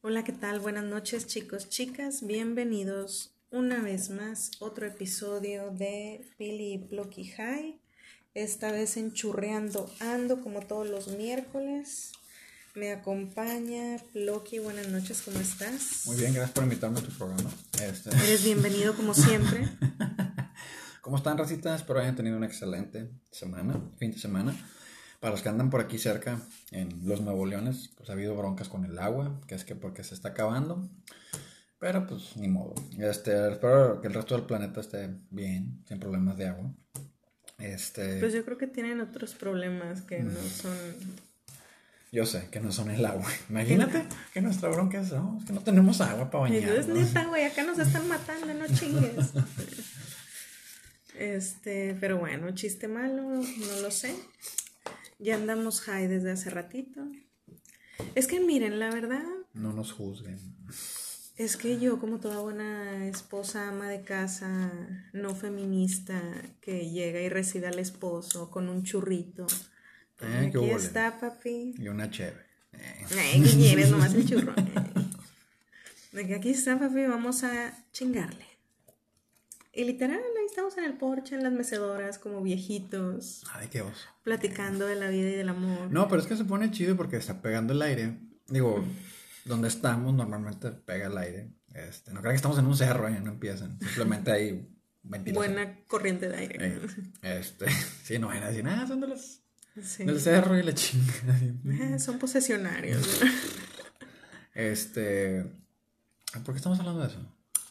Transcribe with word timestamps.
Hola, 0.00 0.22
¿qué 0.22 0.30
tal? 0.32 0.60
Buenas 0.60 0.84
noches 0.84 1.26
chicos, 1.26 1.68
chicas. 1.70 2.24
Bienvenidos 2.24 3.34
una 3.50 3.82
vez 3.82 4.10
más 4.10 4.52
otro 4.60 4.86
episodio 4.86 5.72
de 5.72 6.24
Pili 6.38 6.74
y 6.74 6.78
Plocky 6.78 7.24
High. 7.24 7.80
Esta 8.32 8.70
vez 8.70 8.96
enchurreando 8.96 9.92
ando 9.98 10.40
como 10.40 10.60
todos 10.60 10.88
los 10.88 11.08
miércoles. 11.08 12.12
Me 12.76 12.92
acompaña 12.92 13.96
Plocky. 14.12 14.60
Buenas 14.60 14.86
noches, 14.86 15.20
¿cómo 15.20 15.40
estás? 15.40 16.06
Muy 16.06 16.16
bien, 16.16 16.32
gracias 16.32 16.52
por 16.52 16.62
invitarme 16.62 17.00
a 17.00 17.02
tu 17.02 17.10
programa. 17.10 17.50
Este... 17.82 18.10
Eres 18.24 18.44
bienvenido 18.44 18.94
como 18.94 19.14
siempre. 19.14 19.68
¿Cómo 21.00 21.16
están, 21.16 21.36
racitas? 21.38 21.80
Espero 21.80 21.98
hayan 21.98 22.14
tenido 22.14 22.36
una 22.36 22.46
excelente 22.46 23.10
semana, 23.32 23.74
fin 23.98 24.12
de 24.12 24.18
semana. 24.18 24.54
Para 25.20 25.32
los 25.32 25.42
que 25.42 25.48
andan 25.48 25.70
por 25.70 25.80
aquí 25.80 25.98
cerca, 25.98 26.40
en 26.70 27.06
los 27.06 27.20
Nuevo 27.20 27.44
Leones, 27.44 27.90
pues 27.96 28.08
ha 28.08 28.12
habido 28.12 28.36
broncas 28.36 28.68
con 28.68 28.84
el 28.84 28.98
agua, 28.98 29.40
que 29.48 29.56
es 29.56 29.64
que 29.64 29.74
porque 29.74 30.04
se 30.04 30.14
está 30.14 30.28
acabando. 30.28 30.88
Pero 31.78 32.06
pues 32.06 32.36
ni 32.36 32.48
modo. 32.48 32.74
Este, 32.98 33.52
espero 33.52 34.00
que 34.00 34.08
el 34.08 34.14
resto 34.14 34.36
del 34.36 34.46
planeta 34.46 34.80
esté 34.80 35.10
bien, 35.30 35.82
sin 35.86 35.98
problemas 35.98 36.36
de 36.36 36.48
agua. 36.48 36.72
Este, 37.58 38.20
Pues 38.20 38.32
yo 38.32 38.44
creo 38.44 38.58
que 38.58 38.68
tienen 38.68 39.00
otros 39.00 39.34
problemas 39.34 40.02
que 40.02 40.20
no 40.20 40.40
son... 40.40 40.76
yo 42.12 42.24
sé 42.24 42.48
que 42.50 42.60
no 42.60 42.70
son 42.70 42.90
el 42.90 43.04
agua. 43.04 43.28
Imagínate 43.50 44.04
que 44.32 44.40
nuestra 44.40 44.68
bronca 44.68 45.00
es, 45.00 45.12
no, 45.12 45.38
es 45.40 45.46
que 45.46 45.52
no 45.52 45.60
tenemos 45.62 46.00
agua 46.00 46.30
para 46.30 46.48
Y 46.48 46.62
yo, 46.62 46.74
es 46.74 46.86
neta, 46.86 47.24
güey, 47.26 47.44
acá 47.44 47.64
nos 47.64 47.78
están 47.78 48.06
matando, 48.08 48.54
no 48.54 48.66
chingues. 48.66 49.32
Este, 51.18 51.96
pero 51.98 52.16
bueno, 52.18 52.48
chiste 52.52 52.86
malo, 52.86 53.22
no 53.24 53.80
lo 53.82 53.90
sé. 53.90 54.14
Ya 55.18 55.34
andamos 55.34 55.80
high 55.82 56.06
desde 56.08 56.30
hace 56.32 56.50
ratito. 56.50 57.06
Es 58.14 58.26
que 58.26 58.40
miren, 58.40 58.78
la 58.78 58.90
verdad 58.90 59.24
No 59.54 59.72
nos 59.72 59.92
juzguen. 59.92 60.38
es 61.36 61.56
que 61.56 61.78
yo, 61.80 61.98
como 61.98 62.20
toda 62.20 62.40
buena 62.40 63.06
esposa, 63.06 63.68
ama 63.68 63.88
de 63.88 64.02
casa, 64.02 64.72
no 65.12 65.34
feminista, 65.34 66.20
que 66.60 66.90
llega 66.90 67.20
y 67.20 67.28
recibe 67.28 67.66
al 67.66 67.78
esposo 67.78 68.50
con 68.50 68.68
un 68.68 68.84
churrito. 68.84 69.46
Eh, 70.20 70.46
Aquí 70.48 70.70
está, 70.70 71.18
papi. 71.20 71.74
Y 71.78 71.88
una. 71.88 72.06
Eh, 72.06 72.32
Ay, 73.18 73.42
¿qué 73.42 73.50
quieres? 73.50 73.90
Nomás 73.90 74.14
el 74.14 74.26
churro. 74.28 74.54
De 76.12 76.26
que 76.26 76.34
aquí 76.34 76.50
está, 76.50 76.78
papi, 76.78 77.06
vamos 77.06 77.44
a 77.44 77.72
chingarle. 77.92 78.46
Y 79.78 79.84
literal, 79.84 80.18
ahí 80.18 80.44
estamos 80.44 80.76
en 80.76 80.82
el 80.82 80.94
porche, 80.94 81.36
en 81.36 81.44
las 81.44 81.52
mecedoras, 81.52 82.18
como 82.18 82.42
viejitos, 82.42 83.44
Ay, 83.52 83.68
qué 83.68 83.82
oso. 83.82 84.08
platicando 84.24 84.86
de 84.86 84.96
la 84.96 85.08
vida 85.08 85.28
y 85.28 85.34
del 85.34 85.48
amor. 85.50 85.88
No, 85.92 86.08
pero 86.08 86.20
es 86.20 86.26
que 86.26 86.36
se 86.36 86.44
pone 86.44 86.72
chido 86.72 86.96
porque 86.96 87.16
está 87.16 87.40
pegando 87.40 87.72
el 87.74 87.82
aire. 87.82 88.18
Digo, 88.48 88.84
donde 89.44 89.68
estamos 89.68 90.12
normalmente 90.14 90.72
pega 90.72 91.06
el 91.06 91.16
aire. 91.16 91.50
Este, 91.74 92.12
no 92.12 92.20
crean 92.20 92.32
que 92.32 92.38
estamos 92.38 92.58
en 92.58 92.66
un 92.66 92.76
cerro, 92.76 93.06
¿eh? 93.06 93.20
no 93.22 93.30
empiezan. 93.30 93.78
Simplemente 93.78 94.32
hay 94.32 94.68
ventilación. 95.04 95.54
Buena 95.54 95.78
corriente 95.86 96.28
de 96.28 96.36
aire. 96.36 96.56
Eh, 96.60 96.80
este, 97.22 97.66
sí, 98.02 98.18
no 98.18 98.26
van 98.26 98.42
a 98.42 98.48
decir, 98.48 98.66
ah, 98.66 98.84
son 98.88 99.00
de 99.00 99.06
los, 99.06 99.42
Sí. 99.80 100.02
del 100.04 100.20
cerro 100.20 100.58
y 100.58 100.64
la 100.64 100.74
chinga. 100.74 101.12
Ah, 101.94 101.98
Son 102.00 102.18
posesionarios. 102.18 103.20
Este, 104.54 105.44
¿por 106.44 106.52
qué 106.52 106.56
estamos 106.56 106.80
hablando 106.80 107.00
de 107.02 107.06
eso? 107.06 107.20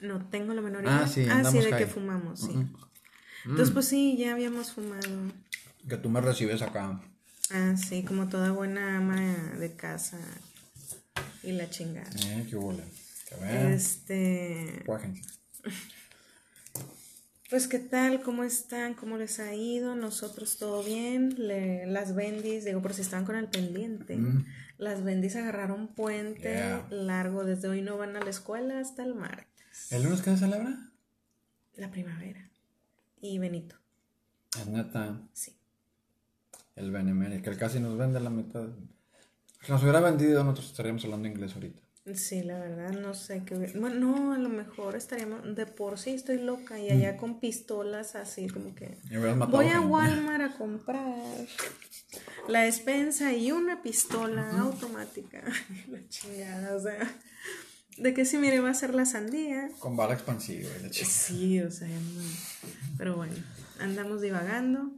No 0.01 0.25
tengo 0.29 0.53
la 0.53 0.61
menor 0.61 0.83
Ah, 0.87 0.97
idea. 0.97 1.07
sí, 1.07 1.27
ah, 1.29 1.43
sí, 1.49 1.59
de 1.59 1.75
que 1.75 1.87
fumamos, 1.87 2.39
sí. 2.41 2.49
Mm. 2.49 2.75
Entonces, 3.45 3.71
pues 3.73 3.87
sí, 3.87 4.15
ya 4.17 4.33
habíamos 4.33 4.71
fumado. 4.73 5.31
Que 5.87 5.97
tú 5.97 6.09
me 6.09 6.21
recibes 6.21 6.61
acá. 6.61 7.01
Ah, 7.51 7.75
sí, 7.77 8.03
como 8.03 8.27
toda 8.27 8.51
buena 8.51 8.97
ama 8.97 9.19
de 9.57 9.73
casa. 9.75 10.19
Y 11.43 11.53
la 11.53 11.69
chingada. 11.69 12.09
Eh, 12.25 12.45
qué 12.49 13.35
vean. 13.41 13.71
Este. 13.71 14.83
Pues 17.49 17.69
qué 17.69 17.79
tal, 17.79 18.21
cómo 18.21 18.43
están, 18.43 18.93
cómo 18.93 19.17
les 19.17 19.39
ha 19.39 19.53
ido, 19.55 19.95
nosotros 19.95 20.57
todo 20.57 20.83
bien, 20.83 21.33
Le- 21.37 21.85
las 21.87 22.13
bendis, 22.13 22.65
digo 22.65 22.81
por 22.81 22.93
si 22.93 23.01
están 23.01 23.23
con 23.23 23.37
el 23.37 23.47
pendiente, 23.47 24.17
Mm. 24.17 24.45
las 24.77 25.01
bendis 25.01 25.37
agarraron 25.37 25.87
puente 25.87 26.41
Yeah. 26.51 26.85
largo, 26.91 27.45
desde 27.45 27.69
hoy 27.69 27.81
no 27.81 27.97
van 27.97 28.17
a 28.17 28.19
la 28.19 28.29
escuela 28.29 28.79
hasta 28.81 29.03
el 29.03 29.15
martes, 29.15 29.56
¿El 29.91 30.03
lunes 30.03 30.21
qué 30.21 30.31
se 30.31 30.37
celebra? 30.37 30.77
la 31.75 31.91
primavera. 31.91 32.49
Y 33.21 33.37
Benito, 33.39 33.75
Es 34.59 34.67
neta. 34.67 35.19
sí. 35.33 35.53
El 36.75 36.91
Benemere, 36.91 37.41
que 37.41 37.49
él 37.49 37.57
casi 37.57 37.79
nos 37.79 37.97
vende 37.97 38.19
la 38.19 38.29
mitad. 38.29 38.67
Si 39.63 39.71
nos 39.71 39.81
hubiera 39.81 39.99
vendido, 39.99 40.43
nosotros 40.43 40.67
estaríamos 40.67 41.03
hablando 41.05 41.27
inglés 41.27 41.53
ahorita. 41.55 41.81
Sí, 42.15 42.41
la 42.43 42.57
verdad, 42.59 42.91
no 42.91 43.13
sé 43.15 43.43
qué. 43.45 43.55
Bueno, 43.55 43.89
no, 43.89 44.33
a 44.33 44.37
lo 44.37 44.47
mejor 44.49 44.95
estaríamos. 44.95 45.55
De 45.55 45.65
por 45.65 45.97
sí 45.99 46.11
estoy 46.11 46.37
loca 46.39 46.79
y 46.79 46.87
Mm. 46.89 46.93
allá 46.93 47.17
con 47.17 47.39
pistolas 47.39 48.15
así, 48.15 48.47
como 48.47 48.73
que. 48.75 48.97
Voy 49.09 49.65
a 49.67 49.71
gente. 49.71 49.87
Walmart 49.87 50.53
a 50.53 50.57
comprar 50.57 51.03
la 52.47 52.61
despensa 52.61 53.33
y 53.33 53.51
una 53.51 53.81
pistola 53.81 54.51
automática. 54.59 55.41
La 55.89 56.07
chingada, 56.09 56.75
o 56.75 56.79
sea. 56.79 56.99
De 57.97 58.13
que 58.13 58.25
si 58.25 58.37
mire, 58.37 58.59
va 58.59 58.69
a 58.69 58.73
ser 58.73 58.93
la 58.93 59.05
sandía. 59.05 59.69
Con 59.79 59.95
bala 59.95 60.13
expansiva 60.13 60.69
y 60.79 60.83
la 60.83 60.89
chica. 60.89 61.09
Sí, 61.09 61.61
o 61.61 61.71
sea, 61.71 61.87
no. 61.87 62.21
Pero 62.97 63.15
bueno, 63.15 63.33
andamos 63.79 64.21
divagando. 64.21 64.91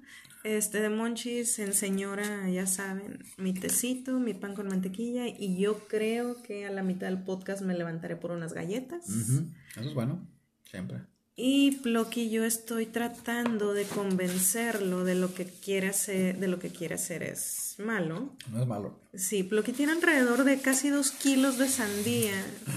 Este 0.43 0.79
de 0.81 0.89
Monchis 0.89 1.59
en 1.59 1.73
señora, 1.73 2.49
ya 2.49 2.65
saben, 2.65 3.19
mi 3.35 3.53
tecito, 3.53 4.19
mi 4.19 4.33
pan 4.33 4.55
con 4.55 4.69
mantequilla 4.69 5.27
y 5.27 5.57
yo 5.57 5.87
creo 5.89 6.41
que 6.43 6.65
a 6.65 6.71
la 6.71 6.81
mitad 6.81 7.07
del 7.07 7.23
podcast 7.23 7.61
me 7.61 7.77
levantaré 7.77 8.15
por 8.15 8.31
unas 8.31 8.53
galletas. 8.53 9.09
Eso 9.09 9.43
es 9.75 9.93
bueno, 9.93 10.25
siempre. 10.63 11.01
Y 11.41 11.71
Plocky 11.77 12.29
yo 12.29 12.43
estoy 12.43 12.85
tratando 12.85 13.73
de 13.73 13.85
convencerlo 13.85 15.05
de 15.05 15.15
lo 15.15 15.33
que 15.33 15.45
quiere 15.45 15.87
hacer, 15.87 16.37
de 16.37 16.49
lo 16.49 16.59
que 16.59 16.69
quiere 16.69 16.95
hacer 16.95 17.23
es 17.23 17.75
malo. 17.77 18.35
No 18.51 18.61
es 18.61 18.67
malo. 18.67 18.99
Sí, 19.13 19.43
Plocky 19.43 19.71
tiene 19.71 19.93
alrededor 19.93 20.43
de 20.43 20.59
casi 20.59 20.89
dos 20.89 21.11
kilos 21.11 21.57
de 21.57 21.69
sandía 21.69 22.33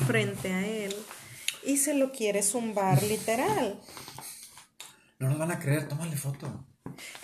frente 0.07 0.53
a 0.53 0.65
él 0.65 0.95
y 1.65 1.79
se 1.79 1.95
lo 1.95 2.13
quiere 2.13 2.41
zumbar 2.45 3.03
literal. 3.03 3.81
No 5.19 5.31
nos 5.31 5.41
van 5.41 5.51
a 5.51 5.59
creer, 5.59 5.89
tómale 5.89 6.17
foto. 6.17 6.65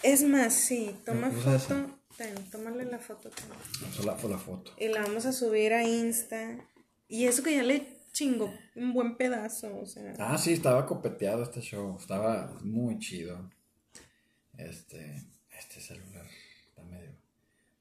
Es 0.02 0.24
más, 0.24 0.52
sí, 0.54 0.92
toma 1.06 1.30
foto. 1.30 1.86
Ten, 2.16 2.34
tómale 2.50 2.84
la 2.84 2.98
foto. 2.98 3.30
ten. 3.30 4.04
La, 4.04 4.16
la 4.16 4.38
foto. 4.38 4.72
Y 4.76 4.88
la 4.88 5.02
vamos 5.02 5.24
a 5.24 5.32
subir 5.32 5.72
a 5.72 5.84
Insta. 5.84 6.56
Y 7.06 7.26
eso 7.26 7.44
que 7.44 7.54
ya 7.54 7.62
le 7.62 7.97
chingo 8.12 8.52
un 8.76 8.92
buen 8.92 9.16
pedazo, 9.16 9.78
o 9.78 9.86
sea. 9.86 10.14
Ah, 10.18 10.36
sí, 10.38 10.52
estaba 10.52 10.86
copeteado 10.86 11.42
este 11.42 11.60
show. 11.60 11.96
Estaba 11.98 12.58
muy 12.62 12.98
chido. 12.98 13.50
Este, 14.56 15.22
este 15.50 15.80
celular 15.80 16.26
está 16.68 16.82
medio. 16.84 17.12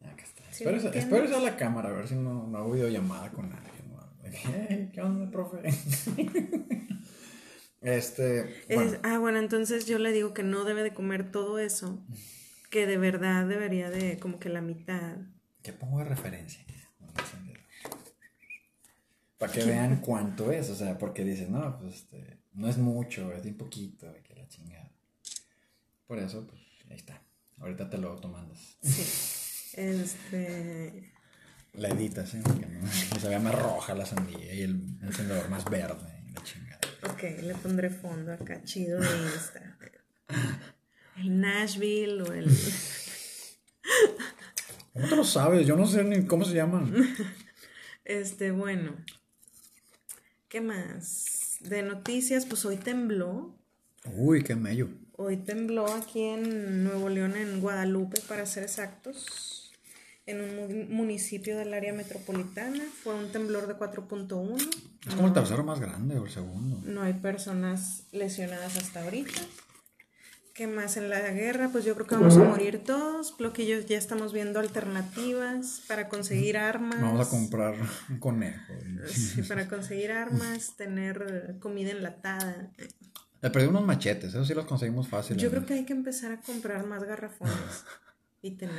Acá 0.02 0.24
está. 0.24 0.44
Sí, 0.52 0.64
espero, 0.64 0.72
no 0.72 0.78
esa- 0.90 0.98
espero 1.00 1.24
esa 1.26 1.40
la 1.40 1.58
cámara, 1.58 1.90
a 1.90 1.94
ver 1.94 2.08
si 2.08 2.16
no, 2.16 2.48
no 2.48 2.58
hago 2.58 2.72
videollamada 2.74 3.32
con 3.32 3.46
alguien. 3.52 3.92
¿no? 3.92 4.22
De 4.24 4.30
que, 4.32 4.38
"Hey, 4.70 4.90
¿Qué 4.94 5.02
onda, 5.02 5.30
profe? 5.32 5.58
este. 7.82 8.64
Es- 8.68 9.00
ah, 9.04 9.18
bueno, 9.20 9.40
entonces 9.40 9.86
yo 9.86 10.00
le 10.00 10.12
digo 10.12 10.34
que 10.34 10.44
no 10.44 10.64
debe 10.66 10.84
de 10.84 10.94
comer 10.94 11.32
todo 11.32 11.60
eso. 11.60 12.04
Que 12.70 12.86
de 12.86 12.98
verdad 12.98 13.48
debería 13.48 13.90
de, 13.90 14.20
como 14.20 14.40
que 14.40 14.50
la 14.50 14.62
mitad. 14.62 15.16
¿qué 15.64 15.74
pongo 15.74 16.00
de 16.00 16.06
referencia? 16.06 16.64
Para 19.38 19.52
que 19.52 19.64
vean 19.64 19.98
cuánto 19.98 20.52
es, 20.52 20.70
o 20.70 20.76
sea, 20.76 20.98
porque 20.98 21.24
dicen, 21.24 21.52
no, 21.52 21.78
pues 21.78 21.96
este, 21.96 22.40
no 22.54 22.68
es 22.68 22.78
mucho, 22.78 23.32
es 23.34 23.44
bien 23.44 23.56
poquito, 23.56 24.12
de 24.12 24.24
que 24.24 24.34
la 24.36 24.48
chingada. 24.48 24.92
Por 26.08 26.18
eso, 26.18 26.48
pues, 26.48 26.62
ahí 26.90 26.96
está. 26.98 27.22
Ahorita 27.60 27.90
te 27.90 27.98
lo 27.98 28.16
tomandas. 28.18 28.78
Sí. 28.82 29.34
Este. 29.78 31.14
La 31.74 31.90
editas, 31.90 32.34
¿eh? 32.34 32.42
Porque 32.44 32.66
no, 32.66 32.80
que 33.14 33.20
se 33.20 33.30
vea 33.30 33.38
más 33.38 33.54
roja 33.54 33.94
la 33.94 34.08
sandía 34.08 34.54
y 34.56 34.62
el 34.64 34.98
encendedor 35.04 35.48
más 35.50 35.66
verde 35.66 36.24
y 36.28 36.32
la 36.32 36.44
chingada. 36.44 36.80
Ok, 37.12 37.22
le 37.44 37.54
pondré 37.54 37.92
fondo 37.92 38.34
acá, 38.34 38.64
chido 38.64 39.00
de 39.00 39.08
Insta. 39.08 39.78
El 41.18 41.40
Nashville 41.40 42.24
o 42.24 42.34
el. 42.34 42.50
¿Cómo 44.94 45.08
te 45.08 45.16
lo 45.16 45.24
sabes? 45.24 45.68
Yo 45.68 45.76
no 45.76 45.86
sé 45.86 46.04
ni 46.04 46.26
cómo 46.26 46.44
se 46.44 46.56
llaman. 46.56 46.92
Este, 48.04 48.50
bueno. 48.50 48.96
¿Qué 50.50 50.62
más? 50.62 51.58
De 51.62 51.82
noticias, 51.84 52.46
pues 52.46 52.64
hoy 52.66 52.78
tembló. 52.78 53.56
Uy, 54.16 54.44
qué 54.44 54.56
mello. 54.56 54.88
Hoy 55.18 55.38
tembló 55.38 55.88
aquí 55.92 56.22
en 56.22 56.84
Nuevo 56.84 57.10
León, 57.10 57.36
en 57.36 57.60
Guadalupe, 57.60 58.22
para 58.22 58.46
ser 58.46 58.64
exactos, 58.64 59.72
en 60.26 60.42
un 60.42 60.56
mu- 60.56 60.86
municipio 60.96 61.58
del 61.58 61.74
área 61.74 61.92
metropolitana. 61.92 62.84
Fue 63.04 63.16
un 63.16 63.32
temblor 63.32 63.68
de 63.68 63.74
4.1. 63.76 64.56
Es 65.08 65.16
como 65.16 65.28
el 65.28 65.34
tercero 65.34 65.64
más 65.64 65.80
grande 65.80 66.18
o 66.20 66.26
el 66.26 66.32
segundo. 66.32 66.80
No 66.86 67.02
hay 67.02 67.14
personas 67.14 68.04
lesionadas 68.12 68.78
hasta 68.78 69.04
ahorita. 69.04 69.42
¿Qué 70.58 70.66
más 70.66 70.98
en 70.98 71.12
la 71.12 71.20
guerra? 71.34 71.70
Pues 71.72 71.86
yo 71.86 71.94
creo 71.94 72.08
que 72.08 72.16
vamos 72.16 72.36
a 72.36 72.44
morir 72.44 72.84
todos. 72.84 73.38
Bloquillos 73.38 73.86
ya 73.86 73.96
estamos 73.96 74.34
viendo 74.34 74.60
alternativas 74.60 75.84
para 75.88 76.10
conseguir 76.10 76.58
armas. 76.58 77.00
Vamos 77.00 77.28
a 77.28 77.30
comprar 77.30 77.76
un 78.10 78.18
conejo. 78.18 78.74
Sí, 79.06 79.44
para 79.44 79.68
conseguir 79.68 80.12
armas, 80.12 80.76
tener 80.76 81.58
comida 81.60 81.92
enlatada. 81.92 82.72
Le 83.40 83.52
perdí 83.52 83.68
unos 83.68 83.86
machetes, 83.86 84.30
eso 84.30 84.44
sí 84.46 84.56
los 84.56 84.66
conseguimos 84.66 85.08
fácil. 85.08 85.38
Yo 85.38 85.52
creo 85.52 85.64
que 85.64 85.76
hay 85.76 85.86
que 85.86 85.94
empezar 85.94 86.32
a 86.32 86.42
comprar 86.42 86.88
más 86.88 87.04
garrafones 87.04 87.86
y 88.42 88.56
tener. 88.56 88.76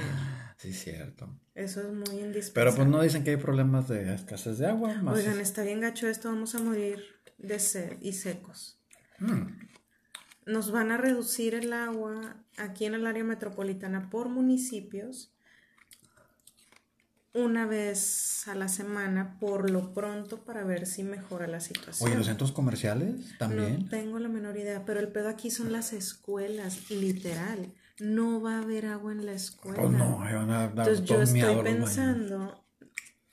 Sí, 0.57 0.73
cierto. 0.73 1.33
Eso 1.55 1.81
es 1.81 1.93
muy 1.93 2.19
indispensable. 2.19 2.53
Pero 2.55 2.75
pues 2.75 2.89
no 2.89 3.01
dicen 3.01 3.23
que 3.23 3.31
hay 3.31 3.37
problemas 3.37 3.87
de 3.87 4.17
escasez 4.17 4.59
de 4.59 4.67
agua. 4.67 4.95
Más 4.95 5.17
Oigan, 5.17 5.39
está 5.39 5.63
bien 5.63 5.81
gacho 5.81 6.09
esto, 6.09 6.29
vamos 6.29 6.57
a 6.57 6.59
morir 6.59 7.05
de 7.39 7.61
sed 7.61 7.99
y 8.01 8.15
secos. 8.15 8.81
Mm, 9.21 9.68
Nos 10.49 10.71
van 10.71 10.91
a 10.91 10.97
reducir 10.97 11.55
el 11.55 11.75
agua 11.75 12.37
aquí 12.56 12.87
en 12.87 12.95
el 12.95 13.06
área 13.06 13.23
metropolitana 13.23 14.09
por 14.09 14.31
municipios 14.31 15.31
una 17.35 17.67
vez 17.67 18.49
a 18.49 18.55
la 18.55 18.69
semana 18.69 19.37
por 19.39 19.69
lo 19.69 19.93
pronto 19.93 20.39
para 20.45 20.65
ver 20.65 20.87
si 20.87 21.03
mejora 21.03 21.47
la 21.47 21.61
situación. 21.61 22.09
Oye, 22.09 22.17
los 22.17 22.27
centros 22.27 22.53
comerciales 22.53 23.37
también. 23.37 23.83
No 23.85 23.89
tengo 23.91 24.19
la 24.19 24.29
menor 24.29 24.56
idea, 24.56 24.87
pero 24.87 25.00
el 25.00 25.09
pedo 25.09 25.29
aquí 25.29 25.50
son 25.50 25.71
las 25.71 25.93
escuelas, 25.93 26.91
literal. 26.91 27.75
No 28.00 28.41
va 28.41 28.56
a 28.56 28.62
haber 28.62 28.87
agua 28.87 29.12
en 29.12 29.27
la 29.27 29.33
escuela. 29.33 29.83
Pues 29.83 29.91
no, 29.91 30.19
van 30.19 30.50
a 30.50 30.69
dar 30.69 30.89
Entonces 30.89 31.05
yo 31.05 31.21
estoy 31.21 31.62
pensando 31.62 32.65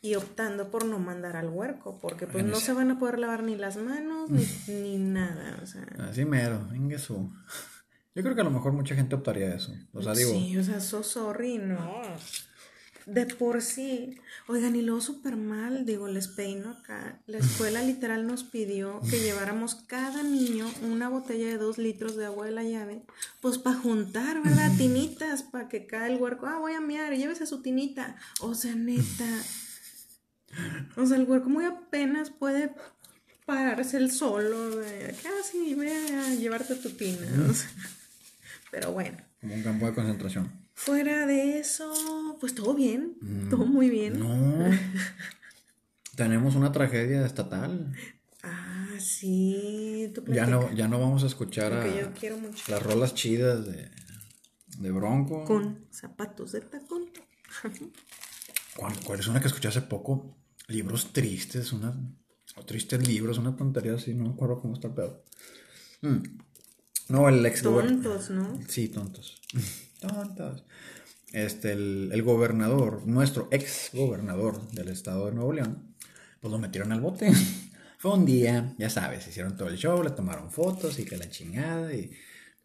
y 0.05 0.13
optando 0.13 0.69
por 0.69 0.85
no 0.85 0.99
mandar 0.99 1.35
al 1.35 1.49
huerco, 1.49 1.97
porque 1.99 2.27
pues 2.27 2.45
no 2.45 2.57
se 2.57 2.73
van 2.73 2.91
a 2.91 2.99
poder 2.99 3.17
lavar 3.17 3.41
ni 3.41 3.55
las 3.55 3.77
manos 3.77 4.29
ni, 4.29 4.45
ni 4.67 4.97
nada, 4.97 5.59
o 5.63 5.65
sea. 5.65 5.87
Así 6.07 6.25
mero, 6.25 6.69
inguesú. 6.75 7.33
Yo 8.13 8.21
creo 8.21 8.35
que 8.35 8.41
a 8.41 8.45
lo 8.45 8.51
mejor 8.51 8.71
mucha 8.71 8.95
gente 8.95 9.15
optaría 9.15 9.55
eso. 9.55 9.73
O 9.93 10.03
sea, 10.03 10.13
digo, 10.13 10.31
Sí, 10.31 10.57
o 10.57 10.63
sea, 10.63 10.79
so 10.79 11.01
sorry, 11.01 11.57
no. 11.57 12.01
De 13.07 13.25
por 13.25 13.61
sí. 13.61 14.19
Oigan, 14.47 14.75
y 14.75 14.81
luego 14.81 15.01
súper 15.01 15.35
mal, 15.35 15.85
digo, 15.85 16.07
les 16.07 16.27
peino 16.27 16.69
acá. 16.69 17.19
La 17.25 17.39
escuela 17.39 17.81
literal 17.83 18.27
nos 18.27 18.43
pidió 18.43 19.01
que 19.09 19.19
lleváramos 19.19 19.75
cada 19.87 20.21
niño 20.21 20.67
una 20.83 21.09
botella 21.09 21.47
de 21.47 21.57
dos 21.57 21.77
litros 21.77 22.15
de 22.15 22.25
agua 22.25 22.45
de 22.45 22.51
la 22.51 22.63
llave, 22.63 23.01
pues 23.41 23.57
para 23.57 23.77
juntar, 23.77 24.41
¿verdad? 24.43 24.71
Tinitas, 24.77 25.41
para 25.41 25.67
que 25.67 25.87
cada 25.87 26.07
el 26.07 26.21
huerco, 26.21 26.45
ah, 26.45 26.59
voy 26.59 26.73
a 26.73 26.81
miar, 26.81 27.13
llévese 27.15 27.47
su 27.47 27.63
tinita. 27.63 28.15
O 28.39 28.53
sea, 28.53 28.75
neta. 28.75 29.27
O 30.97 31.05
sea, 31.05 31.17
el 31.17 31.23
huerco 31.25 31.49
muy 31.49 31.65
apenas 31.65 32.29
puede 32.29 32.73
pararse 33.45 33.97
el 33.97 34.11
solo, 34.11 34.71
de, 34.77 35.15
que 35.21 35.27
ah, 35.27 35.41
sí, 35.49 35.75
ve 35.75 35.91
a 35.93 36.33
llevarte 36.35 36.75
tu 36.75 36.89
tina. 36.91 37.27
Pero 38.71 38.91
bueno. 38.91 39.17
como 39.41 39.53
un 39.55 39.63
campo 39.63 39.85
de 39.85 39.93
concentración. 39.93 40.51
Fuera 40.73 41.25
de 41.25 41.59
eso, 41.59 42.37
pues 42.41 42.53
todo 42.55 42.73
bien, 42.73 43.15
todo 43.49 43.65
muy 43.65 43.89
bien. 43.89 44.19
Mm, 44.19 44.59
No. 44.59 44.77
Tenemos 46.15 46.55
una 46.55 46.71
tragedia 46.71 47.25
estatal. 47.25 47.93
Ah, 48.43 48.87
sí, 48.99 50.11
tú 50.15 50.23
Ya 50.27 50.45
no, 50.45 50.71
ya 50.73 50.87
no 50.87 50.99
vamos 50.99 51.23
a 51.23 51.27
escuchar 51.27 51.73
a 51.73 51.87
yo 51.87 52.13
quiero 52.13 52.37
mucho. 52.37 52.63
las 52.71 52.81
rolas 52.81 53.13
chidas 53.15 53.65
de, 53.65 53.89
de 54.79 54.91
Bronco. 54.91 55.43
Con 55.45 55.85
zapatos 55.91 56.51
de 56.53 56.61
tacón. 56.61 57.05
¿Cuál, 58.75 58.93
cuál 59.05 59.19
es 59.19 59.27
una 59.27 59.39
que 59.41 59.47
escuché 59.47 59.67
hace 59.69 59.81
poco? 59.81 60.37
Libros 60.67 61.13
tristes, 61.13 61.73
una, 61.73 61.95
o 62.55 62.65
tristes 62.65 63.07
libros, 63.07 63.37
una 63.37 63.55
tontería 63.55 63.95
así, 63.95 64.13
no 64.13 64.25
me 64.25 64.29
acuerdo 64.31 64.61
cómo 64.61 64.73
está 64.73 64.87
el 64.87 64.93
pedo. 64.93 65.23
Mm. 66.01 66.23
No, 67.09 67.29
el 67.29 67.45
ex 67.45 67.61
Tontos, 67.61 68.29
¿no? 68.31 68.59
Sí, 68.67 68.89
tontos. 68.89 69.39
tontos. 69.99 70.65
Este, 71.33 71.73
el, 71.73 72.09
el 72.13 72.23
gobernador, 72.23 73.05
nuestro 73.05 73.47
ex 73.51 73.91
gobernador 73.93 74.67
del 74.71 74.87
estado 74.87 75.27
de 75.27 75.33
Nuevo 75.33 75.53
León, 75.53 75.95
pues 76.39 76.51
lo 76.51 76.57
metieron 76.57 76.91
al 76.91 77.01
bote. 77.01 77.31
Fue 77.97 78.13
un 78.13 78.25
día, 78.25 78.75
ya 78.77 78.89
sabes, 78.89 79.27
hicieron 79.27 79.57
todo 79.57 79.67
el 79.67 79.77
show, 79.77 80.01
le 80.03 80.11
tomaron 80.11 80.51
fotos 80.51 80.99
y 80.99 81.05
que 81.05 81.17
la 81.17 81.29
chingada 81.29 81.93
y 81.93 82.11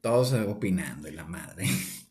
todos 0.00 0.32
opinando 0.32 1.08
y 1.08 1.12
la 1.12 1.24
madre. 1.24 1.66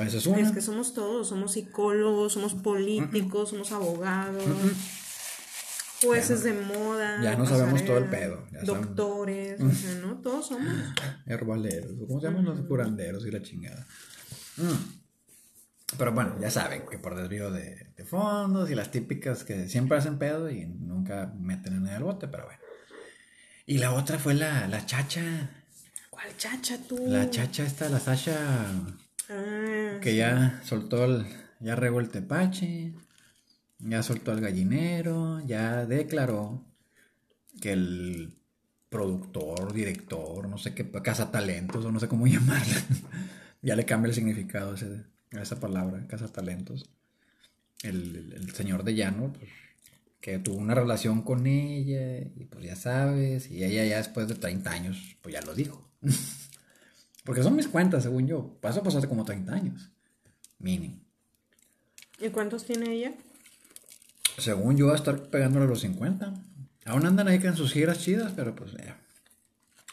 Esa 0.00 0.16
es 0.18 0.26
una. 0.26 0.40
Es 0.40 0.52
que 0.52 0.60
somos 0.60 0.94
todos, 0.94 1.28
somos 1.28 1.52
psicólogos, 1.52 2.32
somos 2.32 2.54
políticos, 2.54 3.50
somos 3.50 3.70
abogados, 3.72 4.42
jueces 6.02 6.42
de 6.42 6.52
moda. 6.52 7.22
ya 7.22 7.36
no 7.36 7.46
sabemos 7.46 7.84
todo 7.84 7.98
el 7.98 8.06
pedo, 8.10 8.46
ya. 8.52 8.62
Doctores, 8.62 9.60
o 9.60 9.70
sea, 9.70 9.94
¿no? 9.96 10.20
Todos 10.20 10.48
somos. 10.48 10.72
herbaleros, 11.26 11.92
¿cómo 12.06 12.20
se 12.20 12.26
llaman 12.26 12.44
los 12.44 12.60
curanderos 12.62 13.24
y 13.26 13.30
la 13.30 13.42
chingada? 13.42 13.86
Pero 15.96 16.12
bueno, 16.12 16.36
ya 16.40 16.50
saben 16.50 16.82
que 16.90 16.98
por 16.98 17.14
desvío 17.14 17.50
de, 17.52 17.92
de 17.96 18.04
fondos 18.04 18.70
y 18.70 18.74
las 18.74 18.90
típicas 18.90 19.44
que 19.44 19.68
siempre 19.68 19.96
hacen 19.98 20.18
pedo 20.18 20.50
y 20.50 20.66
nunca 20.66 21.32
meten 21.38 21.74
en 21.76 21.86
el 21.86 22.02
bote, 22.02 22.26
pero 22.26 22.46
bueno. 22.46 22.58
Y 23.66 23.78
la 23.78 23.92
otra 23.92 24.18
fue 24.18 24.34
la, 24.34 24.66
la 24.68 24.84
chacha, 24.84 25.22
¿Cuál 26.10 26.36
chacha 26.36 26.78
tú? 26.86 26.98
la 27.06 27.30
chacha 27.30 27.64
esta, 27.64 27.88
la 27.88 28.00
Sasha, 28.00 28.36
Ah, 29.30 29.98
que 30.00 30.16
ya 30.16 30.60
soltó 30.64 31.04
el, 31.04 31.26
ya 31.60 31.76
regó 31.76 32.00
el 32.00 32.10
tepache, 32.10 32.92
ya 33.78 34.02
soltó 34.02 34.32
el 34.32 34.40
gallinero, 34.40 35.40
ya 35.46 35.86
declaró 35.86 36.64
que 37.60 37.72
el 37.72 38.36
productor, 38.88 39.72
director, 39.72 40.48
no 40.48 40.58
sé 40.58 40.74
qué, 40.74 40.90
cazatalentos 40.90 41.84
o 41.84 41.92
no 41.92 42.00
sé 42.00 42.08
cómo 42.08 42.26
llamarla, 42.28 42.82
ya 43.62 43.76
le 43.76 43.84
cambia 43.84 44.08
el 44.08 44.14
significado 44.14 44.74
a 45.32 45.42
esa 45.42 45.60
palabra, 45.60 46.06
cazatalentos. 46.06 46.90
El, 47.82 48.16
el, 48.16 48.32
el 48.32 48.54
señor 48.54 48.82
de 48.84 48.94
Llano, 48.94 49.32
pues, 49.32 49.50
que 50.20 50.38
tuvo 50.38 50.56
una 50.56 50.74
relación 50.74 51.22
con 51.22 51.46
ella 51.46 52.18
y 52.18 52.44
pues 52.46 52.64
ya 52.64 52.76
sabes, 52.76 53.50
y 53.50 53.62
ella 53.64 53.84
ya 53.84 53.98
después 53.98 54.26
de 54.26 54.36
30 54.36 54.70
años, 54.70 55.16
pues 55.20 55.34
ya 55.34 55.42
lo 55.42 55.54
dijo. 55.54 55.90
Porque 57.24 57.42
son 57.42 57.56
mis 57.56 57.68
cuentas, 57.68 58.02
según 58.02 58.26
yo. 58.26 58.56
Pasó 58.60 58.82
pues 58.82 58.94
hace 58.94 59.08
como 59.08 59.24
30 59.24 59.52
años. 59.52 59.90
Mínimo. 60.58 61.00
¿Y 62.20 62.28
cuántos 62.28 62.64
tiene 62.64 62.92
ella? 62.92 63.14
Según 64.38 64.76
yo, 64.76 64.86
va 64.88 64.92
a 64.92 64.96
estar 64.96 65.30
pegándole 65.30 65.64
a 65.64 65.68
los 65.68 65.80
50. 65.80 66.34
Aún 66.86 67.06
andan 67.06 67.28
ahí 67.28 67.40
con 67.40 67.56
sus 67.56 67.72
giras 67.72 67.98
chidas, 67.98 68.32
pero 68.36 68.54
pues 68.54 68.72
ya. 68.72 68.98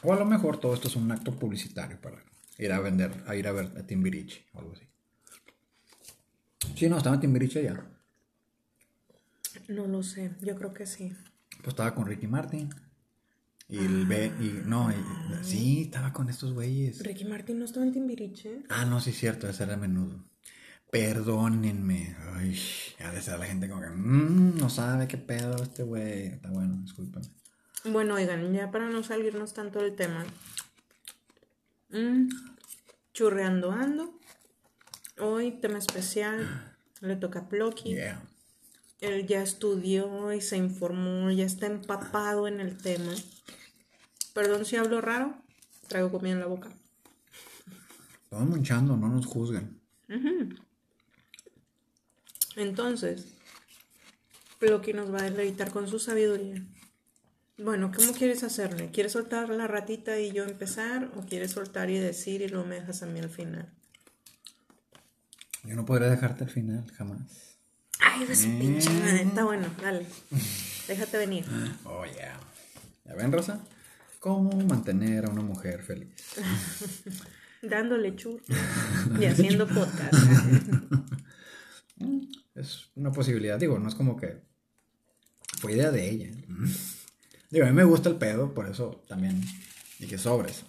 O 0.03 0.13
a 0.13 0.17
lo 0.17 0.25
mejor 0.25 0.59
todo 0.59 0.73
esto 0.73 0.87
es 0.87 0.95
un 0.95 1.11
acto 1.11 1.37
publicitario 1.37 1.99
para 2.01 2.23
ir 2.57 2.71
a 2.71 2.79
vender, 2.79 3.23
a 3.27 3.35
ir 3.35 3.47
a 3.47 3.51
ver 3.51 3.71
a 3.77 3.83
Timbiriche 3.83 4.45
o 4.53 4.59
algo 4.59 4.73
así. 4.73 4.87
Sí, 6.75 6.89
no, 6.89 6.97
estaba 6.97 7.15
en 7.15 7.21
Timbiriche 7.21 7.63
ya. 7.63 7.85
No 9.67 9.87
lo 9.87 10.03
sé, 10.03 10.31
yo 10.41 10.55
creo 10.55 10.73
que 10.73 10.85
sí. 10.85 11.13
Pues 11.57 11.69
estaba 11.69 11.93
con 11.95 12.05
Ricky 12.05 12.27
Martin. 12.27 12.69
Y 13.71 13.77
el 13.79 14.05
B, 14.05 14.31
y 14.39 14.61
no, 14.67 14.91
y- 14.91 15.43
sí, 15.43 15.83
estaba 15.83 16.11
con 16.13 16.29
estos 16.29 16.53
güeyes. 16.53 17.01
Ricky 17.03 17.25
Martin 17.25 17.57
no 17.57 17.65
estaba 17.65 17.85
en 17.85 17.93
Timbiriche. 17.93 18.63
Ah, 18.69 18.85
no, 18.85 18.99
sí, 18.99 19.11
cierto, 19.13 19.47
ese 19.49 19.63
era 19.63 19.73
a 19.75 19.77
menudo. 19.77 20.23
Perdónenme. 20.91 22.15
Ay, 22.33 22.59
ya 22.99 23.11
de 23.13 23.21
ser 23.21 23.39
la 23.39 23.45
gente 23.45 23.69
como 23.69 23.81
que, 23.81 23.89
"Mm, 23.89 24.57
no 24.57 24.69
sabe 24.69 25.07
qué 25.07 25.17
pedo 25.17 25.55
este 25.63 25.83
güey. 25.83 26.27
Está 26.27 26.49
bueno, 26.49 26.75
discúlpenme. 26.83 27.27
Bueno, 27.85 28.15
oigan, 28.15 28.51
ya 28.53 28.69
para 28.71 28.89
no 28.89 29.01
salirnos 29.03 29.53
tanto 29.53 29.79
del 29.79 29.95
tema. 29.95 30.25
Mm, 31.91 32.27
churreando 33.13 33.71
ando. 33.71 34.13
Hoy, 35.19 35.51
tema 35.61 35.77
especial. 35.77 36.75
Le 37.01 37.15
toca 37.15 37.39
a 37.39 37.49
Plocky. 37.49 37.91
Yeah. 37.95 38.21
Él 38.99 39.25
ya 39.25 39.41
estudió 39.41 40.31
y 40.33 40.41
se 40.41 40.57
informó, 40.57 41.31
ya 41.31 41.45
está 41.45 41.65
empapado 41.67 42.47
en 42.47 42.59
el 42.59 42.77
tema. 42.77 43.11
Perdón 44.33 44.65
si 44.65 44.75
hablo 44.77 45.01
raro, 45.01 45.35
traigo 45.87 46.11
comida 46.11 46.33
en 46.33 46.39
la 46.39 46.45
boca. 46.45 46.69
Estamos 48.23 48.49
munchando, 48.49 48.95
no 48.95 49.09
nos 49.09 49.25
juzguen. 49.25 49.79
Entonces, 52.55 53.27
Plocky 54.59 54.93
nos 54.93 55.13
va 55.13 55.19
a 55.19 55.23
deleitar 55.23 55.71
con 55.71 55.87
su 55.87 55.99
sabiduría. 55.99 56.63
Bueno, 57.57 57.91
¿cómo 57.95 58.13
quieres 58.13 58.43
hacerle? 58.43 58.89
¿Quieres 58.91 59.11
soltar 59.11 59.49
la 59.49 59.67
ratita 59.67 60.19
y 60.19 60.31
yo 60.31 60.43
empezar? 60.43 61.11
¿O 61.15 61.21
quieres 61.21 61.51
soltar 61.51 61.89
y 61.89 61.99
decir 61.99 62.41
y 62.41 62.47
luego 62.47 62.65
me 62.65 62.75
dejas 62.75 63.03
a 63.03 63.05
mí 63.05 63.19
al 63.19 63.29
final? 63.29 63.69
Yo 65.63 65.75
no 65.75 65.85
podré 65.85 66.09
dejarte 66.09 66.43
al 66.45 66.49
final, 66.49 66.89
jamás. 66.93 67.57
Ay, 67.99 68.25
de 68.25 68.35
su 68.35 68.47
pinche. 68.57 68.89
Está 69.21 69.43
bueno, 69.43 69.67
dale. 69.81 70.07
Déjate 70.87 71.17
venir. 71.17 71.45
Oh, 71.83 72.03
yeah. 72.05 72.39
¿Ya 73.05 73.13
ven, 73.15 73.31
Rosa? 73.31 73.59
¿Cómo 74.21 74.51
mantener 74.67 75.25
a 75.25 75.29
una 75.29 75.41
mujer 75.41 75.81
feliz? 75.81 76.13
Dándole 77.63 78.15
chur 78.15 78.39
y 79.19 79.25
haciendo 79.25 79.67
podcast. 79.67 80.13
Es 82.53 82.89
una 82.95 83.11
posibilidad. 83.11 83.57
Digo, 83.57 83.79
no 83.79 83.87
es 83.87 83.95
como 83.95 84.17
que 84.17 84.41
fue 85.59 85.73
idea 85.73 85.89
de 85.89 86.09
ella. 86.09 86.31
Digo, 87.49 87.65
a 87.65 87.69
mí 87.69 87.73
me 87.73 87.83
gusta 87.83 88.09
el 88.09 88.17
pedo, 88.17 88.53
por 88.53 88.67
eso 88.67 89.03
también 89.07 89.41
dije 89.97 90.17
sobres. 90.17 90.65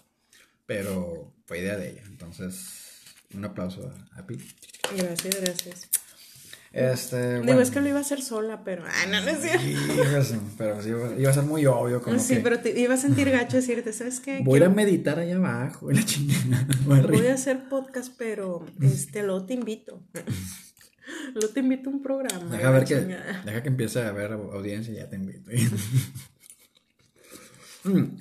Pero, 0.65 1.35
fue 1.45 1.59
idea 1.59 1.77
de 1.77 1.91
ella. 1.91 2.03
Entonces, 2.07 3.03
un 3.35 3.45
aplauso 3.45 3.93
a, 4.15 4.21
a 4.21 4.27
Pili. 4.27 4.47
Gracias, 4.97 5.41
gracias. 5.41 5.91
Este, 6.73 7.35
Digo, 7.35 7.45
bueno. 7.45 7.61
es 7.61 7.71
que 7.71 7.81
lo 7.83 7.89
iba 7.89 7.99
a 7.99 8.01
hacer 8.01 8.23
sola, 8.23 8.65
pero. 8.65 8.83
Ah, 8.87 9.07
no, 9.07 9.21
no 9.21 9.29
es 9.29 9.41
cierto. 9.43 9.67
Híjole, 9.67 10.41
pero 10.57 10.83
sí 10.83 10.89
iba, 11.19 11.31
a 11.31 11.35
ser 11.35 11.43
muy 11.45 11.67
obvio. 11.67 12.01
Como 12.01 12.19
Sí, 12.19 12.37
que 12.37 12.41
pero 12.41 12.61
te 12.61 12.79
iba 12.81 12.95
a 12.95 12.97
sentir 12.97 13.31
gacho 13.31 13.57
decirte, 13.59 13.93
¿sabes 13.93 14.21
qué? 14.21 14.41
Voy 14.43 14.55
a 14.55 14.57
ir 14.59 14.63
a 14.65 14.67
Quiero- 14.69 14.75
meditar 14.75 15.19
allá 15.19 15.37
abajo, 15.37 15.91
y 15.91 15.95
la 15.97 16.03
chingada. 16.05 16.67
Voy 16.87 16.99
a 16.99 17.03
Voy 17.03 17.11
reír. 17.19 17.31
a 17.31 17.35
hacer 17.35 17.69
podcast, 17.69 18.15
pero 18.17 18.65
este, 18.81 19.23
luego 19.23 19.45
te 19.45 19.53
invito. 19.55 20.03
luego 21.35 21.49
te 21.53 21.61
invito 21.61 21.91
a 21.91 21.93
un 21.93 22.03
programa. 22.03 22.57
Deja 22.57 22.71
ver 22.71 22.85
que, 22.85 22.95
deja 22.97 23.63
que 23.63 23.69
empiece 23.69 24.01
a 24.03 24.13
ver 24.13 24.33
audiencia 24.33 24.95
y 24.95 24.97
ya 24.97 25.09
te 25.11 25.17
invito. 25.17 25.51
Mm. 27.85 28.17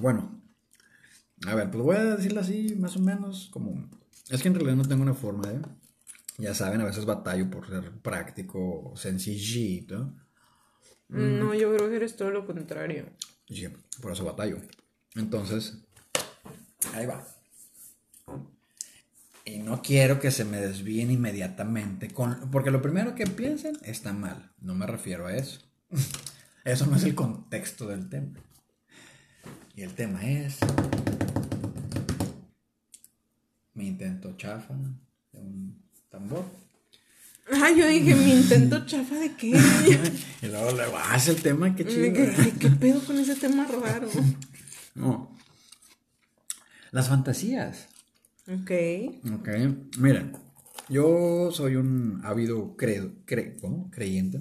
Bueno, 0.00 0.40
a 1.46 1.54
ver, 1.54 1.70
pues 1.70 1.84
voy 1.84 1.96
a 1.96 2.04
decirlo 2.16 2.40
así, 2.40 2.74
más 2.78 2.96
o 2.96 3.00
menos, 3.00 3.50
como... 3.52 3.86
Es 4.30 4.40
que 4.40 4.48
en 4.48 4.54
realidad 4.54 4.76
no 4.76 4.84
tengo 4.88 5.02
una 5.02 5.12
forma 5.12 5.46
de... 5.48 5.60
Ya 6.38 6.54
saben, 6.54 6.80
a 6.80 6.84
veces 6.84 7.06
batallo 7.06 7.48
por 7.48 7.66
ser 7.66 7.90
práctico, 8.02 8.92
sencillito. 8.96 10.12
No, 11.08 11.54
yo 11.54 11.74
creo 11.74 11.88
que 11.88 11.96
eres 11.96 12.16
todo 12.16 12.30
lo 12.30 12.46
contrario. 12.46 13.06
Sí, 13.48 13.66
por 14.02 14.12
eso 14.12 14.24
batallo. 14.24 14.58
Entonces, 15.14 15.78
ahí 16.92 17.06
va. 17.06 17.26
Y 19.44 19.58
no 19.58 19.80
quiero 19.80 20.18
que 20.18 20.32
se 20.32 20.44
me 20.44 20.60
desvíen 20.60 21.10
inmediatamente, 21.10 22.10
con, 22.10 22.50
porque 22.50 22.72
lo 22.72 22.82
primero 22.82 23.14
que 23.14 23.26
piensen 23.26 23.78
está 23.82 24.12
mal. 24.12 24.50
No 24.58 24.74
me 24.74 24.86
refiero 24.86 25.26
a 25.26 25.36
eso. 25.36 25.60
Eso 26.64 26.84
no 26.86 26.96
es 26.96 27.04
el 27.04 27.14
contexto 27.14 27.86
del 27.86 28.08
tema. 28.08 28.40
Y 29.76 29.82
el 29.82 29.94
tema 29.94 30.24
es 30.24 30.58
mi 33.74 33.86
intento 33.86 34.36
chafa 34.36 34.74
de 35.30 35.38
un 35.38 35.85
tambor. 36.16 36.44
Ah, 37.52 37.70
yo 37.70 37.86
dije, 37.86 38.14
mi 38.14 38.32
intento 38.32 38.84
chafa 38.86 39.14
de 39.16 39.34
qué. 39.36 39.50
Y 40.42 40.46
luego, 40.46 40.72
luego, 40.72 40.96
ah, 40.98 41.16
es 41.16 41.28
el 41.28 41.40
tema, 41.42 41.74
qué 41.76 41.84
¿Qué, 41.84 41.90
chido. 41.92 42.12
qué, 42.12 42.52
qué 42.58 42.70
pedo 42.70 43.00
con 43.04 43.18
ese 43.18 43.34
tema 43.36 43.66
raro? 43.66 44.08
No. 44.94 45.36
Las 46.90 47.08
fantasías. 47.08 47.88
Ok. 48.48 48.70
Ok, 49.34 49.48
miren, 49.98 50.32
yo 50.88 51.50
soy 51.52 51.76
un 51.76 52.20
ávido 52.24 52.76
cre, 52.76 53.02
cre- 53.26 53.60
¿cómo? 53.60 53.90
creyente, 53.90 54.40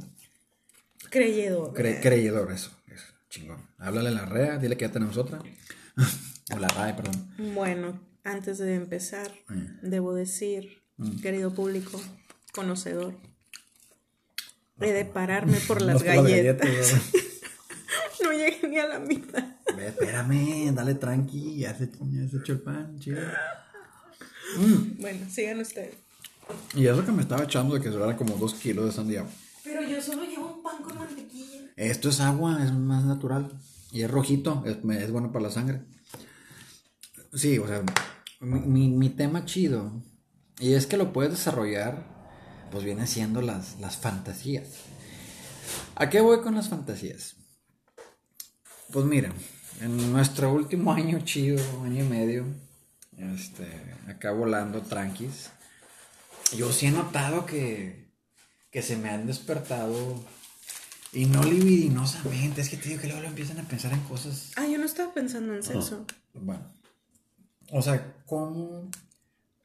Creyedor. 1.10 1.74
Cre- 1.74 2.02
creedor, 2.02 2.52
eso, 2.54 2.72
eso, 2.88 3.06
chingón. 3.30 3.58
Háblale 3.78 4.10
a 4.10 4.12
la 4.14 4.26
REA, 4.26 4.58
dile 4.60 4.78
que 4.78 4.86
ya 4.86 4.92
tenemos 4.92 5.18
otra. 5.18 5.40
o 6.54 6.58
la 6.58 6.68
RAE, 6.70 6.94
perdón. 6.94 7.28
Bueno, 7.54 8.00
antes 8.24 8.58
de 8.60 8.76
empezar, 8.76 9.32
Mm. 9.50 9.90
debo 9.90 10.14
decir, 10.14 10.84
querido 11.22 11.54
público, 11.54 12.02
conocedor, 12.54 13.16
he 14.80 14.92
de 14.92 15.06
pararme 15.06 15.58
por 15.68 15.82
las 15.82 16.04
galletas. 16.04 16.68
no 18.24 18.32
llegué 18.32 18.68
ni 18.68 18.78
a 18.80 18.88
la 18.88 19.00
mitad. 19.00 19.44
Ve, 19.76 19.88
espérame, 19.88 20.74
dale 20.74 20.96
tranqui, 20.96 21.58
ya 21.60 21.76
se, 21.78 21.90
ya 21.92 22.28
se 22.30 22.38
echó 22.38 22.54
el 22.54 22.62
pan, 22.62 22.98
chido. 23.00 23.22
Bueno, 25.00 25.28
sigan 25.30 25.60
ustedes. 25.60 25.96
Y 26.76 26.86
eso 26.88 27.04
que 27.06 27.12
me 27.12 27.24
estaba 27.24 27.44
echando 27.44 27.76
de 27.76 27.82
que 27.82 27.90
durara 27.90 28.16
como 28.16 28.38
dos 28.38 28.54
kilos 28.54 28.86
de 28.86 28.92
sandía. 28.92 29.26
Pero 29.64 29.82
yo 29.82 30.00
solo 30.02 30.24
llevo 30.24 30.56
un 30.58 30.64
pan 30.64 30.82
con 30.84 30.96
mantequilla. 30.98 31.62
Esto 31.76 32.10
es 32.10 32.20
agua, 32.22 32.64
es 32.64 32.72
más 32.72 33.04
natural. 33.04 33.52
Y 33.92 34.04
es 34.04 34.12
rojito, 34.12 34.64
es, 34.66 34.82
bueno 35.12 35.32
para 35.32 35.46
la 35.46 35.52
sangre. 35.52 35.82
Sí, 37.34 37.58
o 37.58 37.68
sea, 37.68 37.84
mi, 38.40 38.60
mi- 38.60 38.90
mi 38.90 39.10
tema 39.10 39.44
chido, 39.46 40.02
y 40.60 40.74
es 40.74 40.88
que 40.88 40.98
lo 40.98 41.14
puedes 41.14 41.32
desarrollar, 41.32 42.04
pues 42.72 42.84
viene 42.84 43.08
siendo 43.08 43.42
las, 43.42 43.80
las 43.80 43.98
fantasías. 43.98 44.68
¿A 45.96 46.10
qué 46.10 46.22
voy 46.22 46.42
con 46.42 46.56
las 46.56 46.70
fantasías? 46.70 47.36
Pues 48.92 49.06
mira, 49.06 49.34
en 49.82 50.12
nuestro 50.12 50.54
último 50.54 50.94
año 50.94 51.20
chido, 51.22 51.62
año 51.84 52.04
y 52.04 52.08
medio, 52.08 52.46
este, 53.18 53.68
acá 54.08 54.32
volando 54.32 54.82
tranquis, 54.82 55.50
yo 56.56 56.72
sí 56.72 56.88
he 56.88 56.92
notado 56.92 57.46
que, 57.46 58.12
que 58.72 58.82
se 58.82 58.98
me 58.98 59.10
han 59.10 59.26
despertado 59.26 60.24
y 61.12 61.26
no 61.26 61.44
libidinosamente, 61.44 62.62
es 62.62 62.70
que 62.70 62.78
te 62.78 62.90
digo 62.90 63.02
que 63.02 63.08
luego 63.08 63.22
lo 63.22 63.30
empiezan 63.30 63.58
a 63.60 63.64
pensar 63.68 63.94
en 63.94 64.02
cosas 64.02 64.52
Ah, 64.58 64.68
yo 64.68 64.78
no 64.78 64.86
estaba 64.86 65.14
pensando 65.14 65.56
en 65.56 65.64
sexo. 65.64 66.06
bueno, 66.34 66.74
o 67.72 67.82
sea, 67.82 68.16
¿cómo? 68.26 68.90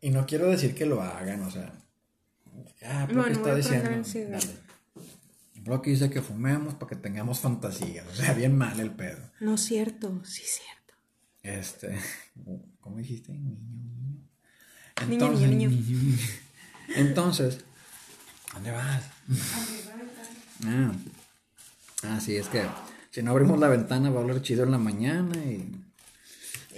Y 0.01 0.11
no 0.11 0.27
quiero 0.27 0.49
decir 0.51 0.75
que 0.75 0.87
lo 0.87 1.03
hagan, 1.03 1.43
o 1.43 1.51
sea, 1.51 1.73
ah, 2.85 3.05
pero 3.07 3.21
Bueno, 3.21 3.25
¿qué 3.27 3.33
está 3.33 3.55
diciendo? 3.55 3.91
Dale. 4.31 4.71
Bloque 5.63 5.91
dice 5.91 6.09
que 6.09 6.23
fumemos 6.23 6.75
para 6.75 6.89
que 6.89 6.97
tengamos 6.97 7.41
fantasías, 7.41 8.07
o 8.07 8.15
sea, 8.15 8.33
bien 8.33 8.57
mal 8.57 8.81
el 8.81 8.91
pedo. 8.91 9.19
No 9.41 9.55
es 9.55 9.61
cierto, 9.61 10.23
sí 10.25 10.43
es 10.43 10.61
cierto. 10.63 10.95
Este, 11.43 11.99
¿cómo 12.81 12.97
dijiste? 12.97 13.33
Niño, 13.33 15.31
niño. 15.31 15.31
Niño, 15.31 15.47
niño, 15.49 15.69
niño. 15.69 16.19
Entonces, 16.97 17.61
¿dónde 18.55 18.71
vas? 18.71 19.05
Ah, 20.65 20.93
ah, 22.05 22.21
sí, 22.21 22.37
es 22.37 22.49
que 22.49 22.65
si 23.11 23.23
no 23.23 23.33
abrimos 23.33 23.59
la 23.59 23.69
ventana 23.69 24.11
va 24.11 24.21
a 24.21 24.23
hablar 24.23 24.43
chido 24.43 24.65
en 24.65 24.71
la 24.71 24.79
mañana 24.79 25.37
y... 25.37 25.90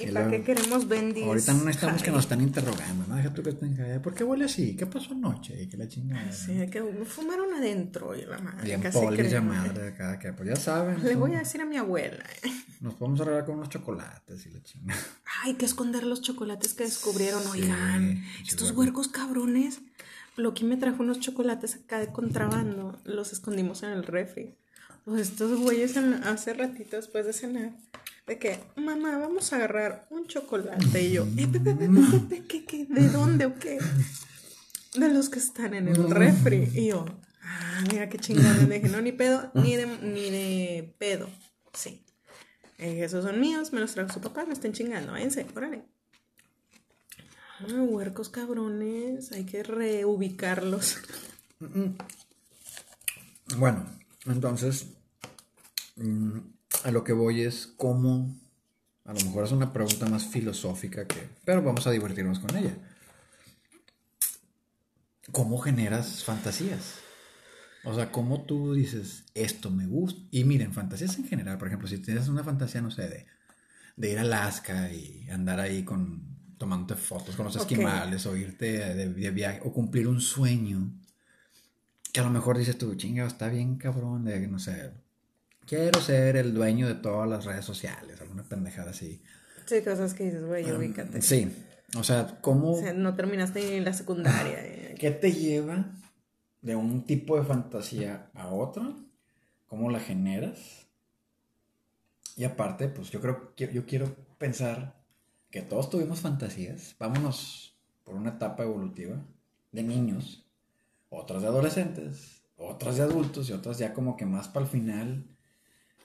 ¿Y, 0.09 0.13
para 0.13 0.31
qué 0.31 0.43
queremos 0.43 0.89
bendis? 0.89 1.25
Ahorita 1.25 1.53
no 1.55 1.65
necesitamos 1.65 2.03
que 2.03 2.11
Ay, 2.11 2.15
nos 2.17 2.25
estén 2.25 2.41
interrogando, 2.41 3.07
¿no? 3.07 3.17
Deja 3.17 3.33
tú 3.33 3.43
que 3.43 3.51
estén. 3.51 4.01
¿Por 4.03 4.15
qué 4.15 4.25
huele 4.25 4.45
así? 4.47 4.77
¿Qué 4.77 4.87
pasó 4.87 5.13
anoche? 5.13 5.63
Y 5.63 5.69
que 5.69 5.77
la 5.77 5.89
chingada. 5.89 6.33
Sí, 6.33 6.67
que 6.71 6.83
fumaron 7.05 7.53
adentro 7.55 8.15
y 8.17 8.25
la 8.25 8.39
madre. 8.39 8.65
Bien 8.65 8.83
polis 8.93 9.43
madre 9.43 9.89
acá, 9.89 10.19
que 10.19 10.33
pues 10.33 10.49
ya 10.49 10.57
saben. 10.57 11.03
Le 11.05 11.17
voy 11.17 11.35
a 11.35 11.39
decir 11.41 11.61
a 11.61 11.65
mi 11.65 11.77
abuela. 11.77 12.25
eh. 12.43 12.51
Nos 12.81 12.95
podemos 12.95 13.21
arreglar 13.21 13.45
con 13.45 13.57
unos 13.57 13.69
chocolates 13.69 14.47
y 14.47 14.51
la 14.51 14.63
chingada. 14.63 15.01
Hay 15.45 15.55
que 15.55 15.65
esconder 15.67 16.05
los 16.05 16.21
chocolates 16.23 16.75
que 16.75 16.85
descubrieron. 16.85 17.43
Oigan, 17.47 18.23
sí, 18.39 18.43
estos 18.49 18.69
huerco. 18.69 18.81
huercos 18.81 19.09
cabrones. 19.09 19.81
Loki 20.37 20.65
me 20.65 20.77
trajo 20.77 21.03
unos 21.03 21.21
chocolates 21.21 21.75
acá 21.77 21.99
de 22.01 22.09
contrabando. 22.09 22.99
Los 23.05 23.33
escondimos 23.33 23.83
en 23.83 23.91
el 23.91 24.03
refri. 24.05 24.57
Pues 25.05 25.29
estos 25.29 25.59
güeyes 25.61 25.97
en- 25.97 26.15
hace 26.25 26.55
ratito 26.55 26.97
después 26.97 27.27
de 27.27 27.33
cenar. 27.33 27.73
De 28.27 28.39
que, 28.39 28.61
mamá, 28.77 29.19
vamos 29.19 29.53
a 29.53 29.57
agarrar 29.57 30.07
un 30.11 30.27
chocolate. 30.27 31.03
Y 31.03 31.13
yo, 31.13 31.25
eh, 31.25 31.49
pe, 31.51 31.59
pe, 31.59 31.75
pe, 31.75 31.89
pe, 31.89 32.21
pe, 32.29 32.47
¿qué, 32.47 32.65
qué? 32.65 32.87
¿De 32.87 33.09
dónde 33.09 33.47
o 33.47 33.59
qué? 33.59 33.79
De 34.95 35.09
los 35.09 35.29
que 35.29 35.39
están 35.39 35.75
en 35.75 35.89
el 35.89 36.11
refri. 36.11 36.69
Y 36.75 36.89
yo, 36.89 37.05
ah, 37.43 37.83
mira 37.91 38.09
qué 38.09 38.19
chingón. 38.19 38.69
Le 38.69 38.79
dije, 38.79 38.89
no, 38.89 39.01
ni 39.01 39.13
pedo, 39.13 39.51
ni 39.55 39.75
de, 39.75 39.87
ni 39.87 40.31
de 40.31 40.95
pedo. 40.99 41.29
Sí. 41.73 42.05
Eh, 42.79 43.05
esos 43.05 43.25
son 43.25 43.41
míos, 43.41 43.73
me 43.73 43.81
los 43.81 43.93
trajo 43.93 44.13
su 44.13 44.21
papá, 44.21 44.45
me 44.45 44.55
estén 44.55 44.73
chingando, 44.73 45.13
váyanse, 45.13 45.47
órale. 45.55 45.85
Ah, 47.61 47.83
huercos 47.83 48.29
cabrones, 48.29 49.31
hay 49.33 49.45
que 49.45 49.63
reubicarlos. 49.63 50.99
Bueno, 53.57 53.87
entonces, 54.27 54.87
mm, 55.97 56.39
a 56.85 56.91
lo 56.91 57.05
que 57.05 57.13
voy 57.13 57.43
es 57.43 57.67
cómo, 57.77 58.35
a 59.05 59.13
lo 59.15 59.21
mejor 59.21 59.45
es 59.45 59.53
una 59.53 59.73
pregunta 59.73 60.07
más 60.07 60.27
filosófica 60.27 61.07
que, 61.07 61.29
pero 61.45 61.63
vamos 61.63 61.87
a 61.87 61.91
divertirnos 61.91 62.41
con 62.41 62.57
ella. 62.57 62.77
¿Cómo 65.33 65.59
generas 65.59 66.25
fantasías? 66.25 67.09
O 67.85 67.95
sea, 67.95 68.13
¿cómo 68.13 68.45
tú 68.45 68.75
dices, 68.75 69.25
esto 69.35 69.71
me 69.71 69.87
gusta? 69.87 70.21
Y 70.31 70.45
miren, 70.45 70.73
fantasías 70.73 71.19
en 71.19 71.27
general, 71.27 71.59
por 71.59 71.69
ejemplo, 71.69 71.89
si 71.89 71.99
tienes 71.99 72.29
una 72.29 72.45
fantasía, 72.45 72.81
no 72.83 72.91
sé, 72.91 73.09
de, 73.09 73.27
de 73.97 74.13
ir 74.13 74.19
a 74.19 74.23
Alaska 74.23 74.93
y 74.93 75.29
andar 75.31 75.61
ahí 75.61 75.85
con, 75.85 76.57
tomándote 76.59 76.97
fotos 76.97 77.37
con 77.37 77.47
los 77.47 77.57
Ok. 77.57 77.57
esquimales, 77.57 78.27
o 78.27 78.37
irte 78.37 78.67
de, 78.95 79.09
de 79.13 79.31
viaje, 79.33 79.61
o 79.65 79.73
cumplir 79.73 80.09
un 80.09 80.21
sueño, 80.21 80.93
que 82.13 82.21
a 82.21 82.25
lo 82.25 82.31
mejor 82.31 82.59
dices 82.59 82.79
tú, 82.79 82.95
chinga, 82.95 83.27
está 83.27 83.49
bien 83.49 83.77
cabrón, 83.77 84.25
de, 84.25 84.47
no 84.49 84.59
sé, 84.59 84.93
quiero 85.67 86.01
ser 86.01 86.37
el 86.37 86.55
dueño 86.55 86.89
de 86.89 86.95
todas 86.95 87.29
las 87.29 87.45
redes 87.45 87.65
sociales, 87.65 88.21
alguna 88.21 88.43
pendejada 88.43 88.91
así. 88.91 89.23
Sí, 89.67 89.83
cosas 89.83 90.15
que 90.15 90.25
dices, 90.25 90.45
güey, 90.45 90.71
ubícate. 90.71 91.23
Sí, 91.23 91.51
o 91.97 92.05
sea, 92.05 92.39
¿cómo, 92.41 92.73
O 92.73 92.79
sea, 92.79 92.93
no 92.93 93.15
terminaste 93.15 93.61
ni 93.61 93.81
la 93.81 93.93
secundaria. 93.93 94.59
eh. 94.65 94.95
¿Qué 94.99 95.11
te 95.11 95.33
lleva 95.33 95.87
de 96.61 96.77
un 96.77 97.05
tipo 97.05 97.37
de 97.37 97.45
fantasía 97.45 98.31
a 98.35 98.49
otro? 98.49 98.97
¿Cómo 99.67 99.91
la 99.91 100.01
generas? 100.01 100.87
Y 102.37 102.45
aparte, 102.45 102.89
pues 102.89 103.11
yo 103.11 103.21
creo 103.21 103.55
que 103.55 103.73
yo 103.73 103.87
quiero 103.87 104.15
pensar 104.39 105.03
que 105.51 105.63
todos 105.63 105.91
tuvimos 105.91 106.21
fantasías. 106.21 106.97
Vámonos 106.99 107.77
por 108.05 108.15
una 108.15 108.31
etapa 108.31 108.63
evolutiva 108.63 109.17
de 109.71 109.83
niños, 109.83 110.47
otras 111.11 111.43
de 111.43 111.49
adolescentes, 111.49 112.43
otras 112.57 112.97
de 112.97 113.03
adultos 113.03 113.49
y 113.49 113.53
otras 113.53 113.79
ya 113.79 113.93
como 113.93 114.17
que 114.17 114.27
más 114.27 114.49
para 114.49 114.65
el 114.65 114.71
final 114.71 115.32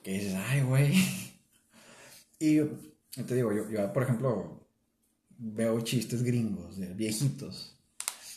que 0.02 0.12
dices, 0.12 0.34
ay, 0.48 0.62
güey. 0.62 0.94
Y 2.40 2.54
yo- 2.56 2.68
te 3.26 3.34
digo, 3.34 3.52
yo, 3.52 3.68
yo, 3.68 3.92
por 3.92 4.04
ejemplo, 4.04 4.64
veo 5.38 5.80
chistes 5.80 6.22
gringos 6.22 6.76
de 6.78 6.94
viejitos 6.94 7.76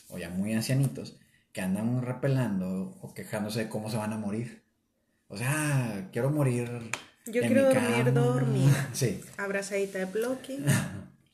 o 0.08 0.18
ya 0.18 0.28
muy 0.28 0.52
ancianitos 0.54 1.16
que 1.52 1.60
andan 1.60 2.02
repelando 2.02 2.98
o 3.00 3.14
quejándose 3.14 3.60
de 3.60 3.68
cómo 3.68 3.90
se 3.90 3.96
van 3.96 4.12
a 4.12 4.18
morir. 4.18 4.62
O 5.28 5.36
sea, 5.38 6.08
quiero 6.12 6.30
morir. 6.30 6.68
Yo 7.26 7.42
en 7.42 7.48
quiero 7.52 7.68
mi 7.68 7.74
dormir 7.74 8.04
cama. 8.06 8.20
dormida. 8.20 8.90
Sí. 8.92 9.20
Abrazadita 9.36 9.98
de 10.00 10.06
bloque. 10.06 10.58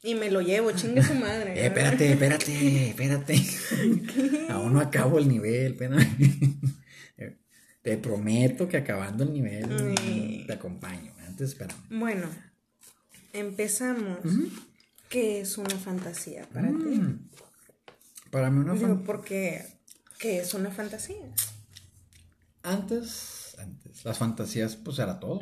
Y 0.00 0.14
me 0.14 0.30
lo 0.30 0.40
llevo, 0.40 0.70
chingue 0.70 1.02
su 1.02 1.12
madre. 1.14 1.60
Eh, 1.60 1.66
espérate, 1.66 2.12
espérate, 2.12 2.88
espérate. 2.90 3.34
Aún 4.48 4.72
no 4.74 4.80
acabo 4.80 5.18
el 5.18 5.26
nivel, 5.28 5.72
espérame. 5.72 6.06
Te 7.88 7.96
prometo 7.96 8.68
que 8.68 8.76
acabando 8.76 9.24
el 9.24 9.32
nivel 9.32 9.94
Sí. 9.98 10.44
te 10.46 10.52
acompaño. 10.52 11.10
Antes, 11.26 11.48
espérame. 11.52 11.78
Bueno, 11.88 12.28
empezamos. 13.32 14.18
¿Qué 15.08 15.40
es 15.40 15.56
una 15.56 15.74
fantasía 15.78 16.46
para 16.52 16.68
ti? 16.68 16.74
Mm. 16.74 17.30
Para 18.30 18.50
mí 18.50 18.58
una 18.60 18.74
Digo, 18.74 18.88
fan- 18.88 19.04
porque 19.04 19.64
¿qué 20.18 20.40
es 20.40 20.52
una 20.52 20.70
fantasía? 20.70 21.32
Antes, 22.62 23.56
antes, 23.58 24.04
las 24.04 24.18
fantasías, 24.18 24.76
pues 24.76 24.98
era 24.98 25.18
todo. 25.18 25.40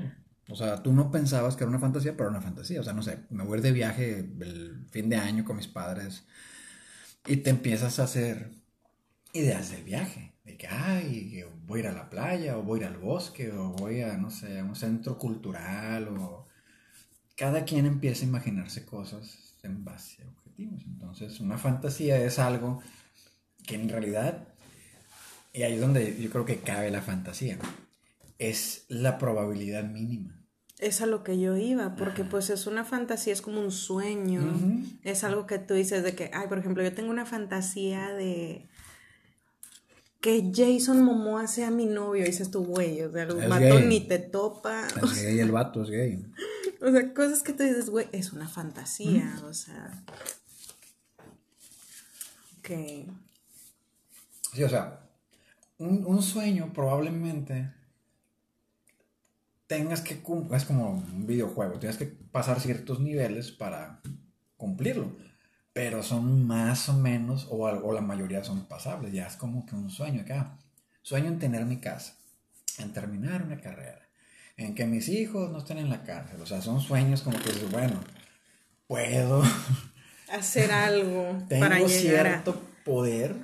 O 0.49 0.55
sea, 0.55 0.81
tú 0.85 0.93
no 0.93 1.11
pensabas 1.11 1.57
que 1.57 1.65
era 1.65 1.71
una 1.71 1.81
fantasía, 1.81 2.13
pero 2.13 2.29
era 2.29 2.39
una 2.39 2.47
fantasía. 2.47 2.81
O 2.81 2.85
sea, 2.85 2.93
no 2.93 3.03
sé, 3.03 3.19
me 3.31 3.43
voy 3.43 3.55
a 3.55 3.57
ir 3.57 3.63
de 3.65 3.73
viaje 3.73 4.19
el 4.21 4.87
fin 4.93 5.09
de 5.09 5.17
año 5.17 5.45
con 5.45 5.57
mis 5.57 5.67
padres 5.67 6.23
y 7.27 7.39
te 7.39 7.51
empiezas 7.51 7.99
a 7.99 8.05
hacer 8.05 8.53
ideas 9.33 9.73
del 9.73 9.83
viaje. 9.83 10.36
De 10.47 10.57
que, 10.57 10.67
ay, 10.67 11.45
voy 11.67 11.81
a 11.81 11.83
ir 11.83 11.89
a 11.89 11.93
la 11.93 12.09
playa, 12.09 12.57
o 12.57 12.63
voy 12.63 12.81
a 12.81 12.83
ir 12.85 12.89
al 12.89 12.97
bosque, 12.97 13.53
o 13.53 13.73
voy 13.73 14.01
a, 14.01 14.17
no 14.17 14.31
sé, 14.31 14.61
a 14.61 14.65
un 14.65 14.75
centro 14.75 15.19
cultural, 15.19 16.09
o... 16.09 16.47
Cada 17.37 17.67
quien 17.67 17.85
empieza 17.85 18.25
a 18.25 18.29
imaginarse 18.29 18.87
cosas 18.87 19.59
en 19.63 19.85
base 19.85 20.23
a 20.23 20.29
objetivos. 20.29 20.81
Entonces, 20.87 21.39
una 21.41 21.59
fantasía 21.59 22.17
es 22.17 22.39
algo 22.39 22.81
que 23.67 23.75
en 23.75 23.91
realidad 23.91 24.57
y 25.57 25.63
ahí 25.63 25.73
es 25.73 25.81
donde 25.81 26.21
yo 26.21 26.29
creo 26.29 26.45
que 26.45 26.59
cabe 26.59 26.91
la 26.91 27.01
fantasía. 27.01 27.59
Es 28.39 28.85
la 28.89 29.17
probabilidad 29.17 29.85
mínima. 29.85 30.39
Es 30.79 31.01
a 31.01 31.07
lo 31.07 31.25
que 31.25 31.41
yo 31.41 31.57
iba, 31.57 31.97
porque 31.97 32.25
pues 32.25 32.51
es 32.51 32.67
una 32.67 32.85
fantasía, 32.85 33.33
es 33.33 33.41
como 33.41 33.63
un 33.63 33.73
sueño. 33.73 34.43
Es 35.03 35.25
algo 35.25 35.47
que 35.47 35.59
tú 35.59 35.73
dices 35.73 36.05
de 36.05 36.15
que, 36.15 36.31
ay, 36.35 36.49
por 36.49 36.59
ejemplo, 36.59 36.83
yo 36.83 36.93
tengo 36.93 37.11
una 37.11 37.25
fantasía 37.25 38.13
de 38.13 38.69
que 40.27 40.51
Jason 40.53 41.05
Momoa 41.05 41.47
sea 41.47 41.71
mi 41.71 41.87
novio, 41.87 42.25
dices 42.25 42.51
tú, 42.51 42.65
güey, 42.65 43.01
o 43.03 43.13
sea, 43.13 43.23
el 43.23 43.39
Es 43.39 43.49
vato 43.49 43.77
gay. 43.77 43.87
ni 43.87 44.01
te 44.01 44.19
topa. 44.19 44.89
Es 44.89 45.23
gay, 45.23 45.39
el 45.39 45.53
vato 45.53 45.85
es 45.85 45.91
gay. 45.91 46.27
O 46.83 46.91
sea, 46.91 47.15
cosas 47.15 47.43
que 47.45 47.53
tú 47.53 47.63
dices, 47.63 47.89
güey, 47.89 48.09
es 48.13 48.33
una 48.33 48.49
fantasía, 48.49 49.41
o 49.49 49.55
sea. 49.55 50.05
Ok. 52.59 52.71
Sí, 54.53 54.65
o 54.65 54.69
sea, 54.69 55.01
un, 55.79 56.05
un 56.05 56.23
sueño 56.23 56.73
probablemente 56.75 57.73
tengas 59.69 60.01
que 60.01 60.21
cumplir, 60.21 60.57
es 60.57 60.65
como 60.65 60.91
un 60.91 61.27
videojuego, 61.27 61.79
tienes 61.79 61.97
que 61.97 62.07
pasar 62.07 62.61
ciertos 62.61 63.01
niveles 63.01 63.53
para 63.53 64.01
cumplirlo, 64.57 65.17
pero 65.77 66.03
son 66.03 66.47
más 66.47 66.89
o 66.89 66.95
menos, 66.95 67.47
o, 67.51 67.67
al- 67.67 67.83
o 67.85 67.93
la 67.93 68.01
mayoría 68.01 68.43
son 68.43 68.65
pasables, 68.65 69.13
ya 69.13 69.27
es 69.27 69.37
como 69.37 69.67
que 69.67 69.75
un 69.75 69.91
sueño 69.91 70.23
acá. 70.23 70.57
Sueño 71.03 71.27
en 71.29 71.39
tener 71.39 71.67
mi 71.67 71.77
casa, 71.81 72.15
en 72.79 72.95
terminar 72.95 73.43
una 73.43 73.61
carrera, 73.61 74.09
en 74.57 74.75
que 74.75 74.87
mis 74.87 75.07
hijos 75.11 75.51
no 75.53 75.59
estén 75.59 75.77
en 75.77 75.91
la 75.91 76.03
cárcel, 76.03 76.41
o 76.41 76.47
sea, 76.47 76.63
son 76.63 76.81
sueños 76.81 77.21
como 77.21 77.39
que 77.39 77.53
dices, 77.53 77.71
bueno, 77.71 78.01
puedo, 78.87 79.43
Hacer 80.33 80.73
algo 80.73 81.45
tengo 81.49 81.61
para 81.67 81.79
llegar 81.81 81.91
cierto 81.91 82.59
poder 82.83 83.37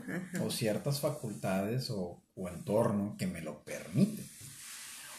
o 0.42 0.50
ciertas 0.50 1.00
facultades 1.00 1.90
o, 1.90 2.22
o 2.34 2.48
entorno 2.48 3.14
que 3.18 3.26
me 3.26 3.42
lo 3.42 3.62
permite. 3.62 4.22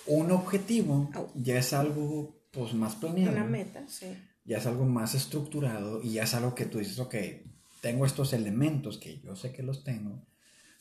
Un 0.07 0.31
objetivo 0.31 1.11
Au. 1.13 1.31
ya 1.35 1.59
es 1.59 1.73
algo 1.73 2.35
pues 2.51 2.73
más 2.73 2.95
a 2.95 2.99
planeado, 3.01 3.33
una 3.37 3.45
meta, 3.45 3.83
sí. 3.87 4.17
Ya 4.45 4.57
es 4.57 4.65
algo 4.65 4.85
más 4.85 5.15
estructurado 5.15 6.01
y 6.01 6.13
ya 6.13 6.23
es 6.23 6.33
algo 6.33 6.55
que 6.55 6.65
tú 6.65 6.79
dices, 6.79 6.99
ok, 6.99 7.15
tengo 7.81 8.05
estos 8.05 8.33
elementos 8.33 8.97
que 8.97 9.19
yo 9.19 9.35
sé 9.35 9.51
que 9.51 9.63
los 9.63 9.83
tengo, 9.83 10.25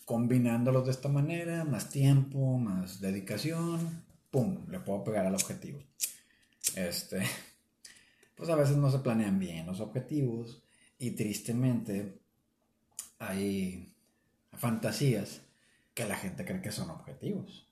combinándolos 0.05 0.87
de 0.87 0.92
esta 0.92 1.09
manera, 1.09 1.64
más 1.64 1.90
tiempo, 1.90 2.59
más 2.59 3.01
dedicación, 3.01 4.05
¡pum!, 4.31 4.66
le 4.68 4.81
puedo 4.81 5.05
pegar 5.05 5.27
al 5.27 5.35
objetivo. 5.35 5.81
Este, 6.77 7.22
pues 8.37 8.48
a 8.51 8.57
veces 8.57 8.77
no 8.77 8.90
se 8.90 9.01
planean 9.01 9.38
bien 9.38 9.66
los 9.66 9.81
objetivos 9.81 10.62
y 10.98 11.12
tristemente 11.12 12.20
hay 13.18 13.94
fantasías 14.53 15.42
que 15.94 16.07
la 16.07 16.16
gente 16.16 16.44
cree 16.44 16.62
que 16.62 16.72
son 16.72 16.90
objetivos. 16.90 17.68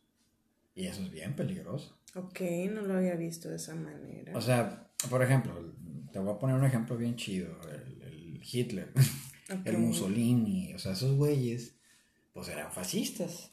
Y 0.74 0.87
eso 0.87 1.03
es 1.03 1.11
bien 1.11 1.35
peligroso. 1.35 1.98
Ok, 2.14 2.40
no 2.70 2.83
lo 2.83 2.94
había 2.94 3.14
visto 3.14 3.48
de 3.48 3.57
esa 3.57 3.74
manera. 3.74 4.37
O 4.37 4.40
sea, 4.40 4.90
por 5.09 5.22
ejemplo, 5.22 5.74
te 6.12 6.18
voy 6.18 6.35
a 6.35 6.38
poner 6.38 6.57
un 6.57 6.64
ejemplo 6.64 6.96
bien 6.96 7.16
chido. 7.16 7.57
El, 7.70 8.03
el 8.03 8.40
Hitler, 8.42 8.92
el 9.64 9.79
Mussolini, 9.79 10.73
o 10.75 10.79
sea, 10.79 10.92
esos 10.92 11.16
güeyes, 11.16 11.75
pues 12.33 12.49
eran 12.49 12.73
fascistas. 12.73 13.51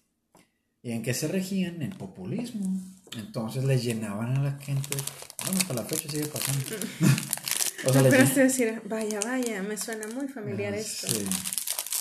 ¿Y 0.84 0.92
en 0.92 1.02
qué 1.04 1.14
se 1.14 1.28
regían? 1.28 1.82
En 1.82 1.92
populismo. 1.92 2.82
Entonces 3.18 3.64
les 3.64 3.84
llenaban 3.84 4.38
a 4.38 4.44
la 4.44 4.52
gente. 4.60 4.96
Bueno, 5.44 5.60
hasta 5.60 5.74
la 5.74 5.84
fecha 5.84 6.10
sigue 6.10 6.26
pasando. 6.28 6.64
o 7.86 7.94
sea, 7.94 8.02
les 8.04 8.14
llen- 8.14 8.34
decir, 8.36 8.82
vaya, 8.86 9.20
vaya, 9.22 9.62
me 9.64 9.76
suena 9.78 10.08
muy 10.08 10.28
familiar 10.28 10.74
Ah, 10.74 10.78
esto. 10.78 11.08
sí. 11.08 11.26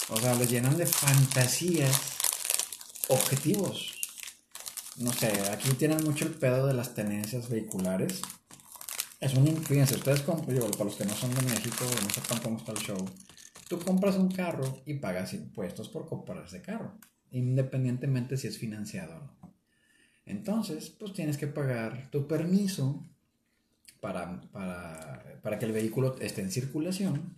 O 0.08 0.20
sea, 0.20 0.34
les 0.34 0.50
llenan 0.50 0.76
de 0.76 0.86
fantasías 0.86 2.00
objetivos. 3.08 3.92
No 4.98 5.12
sé, 5.12 5.28
aquí 5.50 5.70
tienen 5.70 6.02
mucho 6.04 6.26
el 6.26 6.32
pedo 6.34 6.66
de 6.66 6.74
las 6.74 6.94
tenencias 6.94 7.48
vehiculares. 7.48 8.22
Es 9.20 9.34
un, 9.34 9.46
fíjense, 9.56 9.96
ustedes 9.96 10.20
compran, 10.20 10.54
digo, 10.54 10.70
para 10.72 10.84
los 10.84 10.96
que 10.96 11.04
no 11.04 11.14
son 11.14 11.34
de 11.34 11.42
México, 11.42 11.84
no 12.02 12.10
sepan 12.10 12.40
cómo 12.40 12.58
está 12.58 12.72
el 12.72 12.78
show. 12.78 13.04
Tú 13.68 13.78
compras 13.80 14.16
un 14.16 14.30
carro 14.30 14.82
y 14.84 14.94
pagas 14.94 15.32
impuestos 15.34 15.88
por 15.88 16.06
comprar 16.06 16.44
ese 16.44 16.62
carro, 16.62 16.98
independientemente 17.30 18.36
si 18.36 18.46
es 18.46 18.58
financiado 18.58 19.16
o 19.16 19.20
no. 19.20 19.54
Entonces, 20.26 20.90
pues 20.90 21.12
tienes 21.12 21.38
que 21.38 21.46
pagar 21.46 22.10
tu 22.10 22.26
permiso 22.26 23.04
para, 24.00 24.40
para, 24.52 25.40
para 25.42 25.58
que 25.58 25.64
el 25.64 25.72
vehículo 25.72 26.16
esté 26.20 26.42
en 26.42 26.50
circulación. 26.50 27.36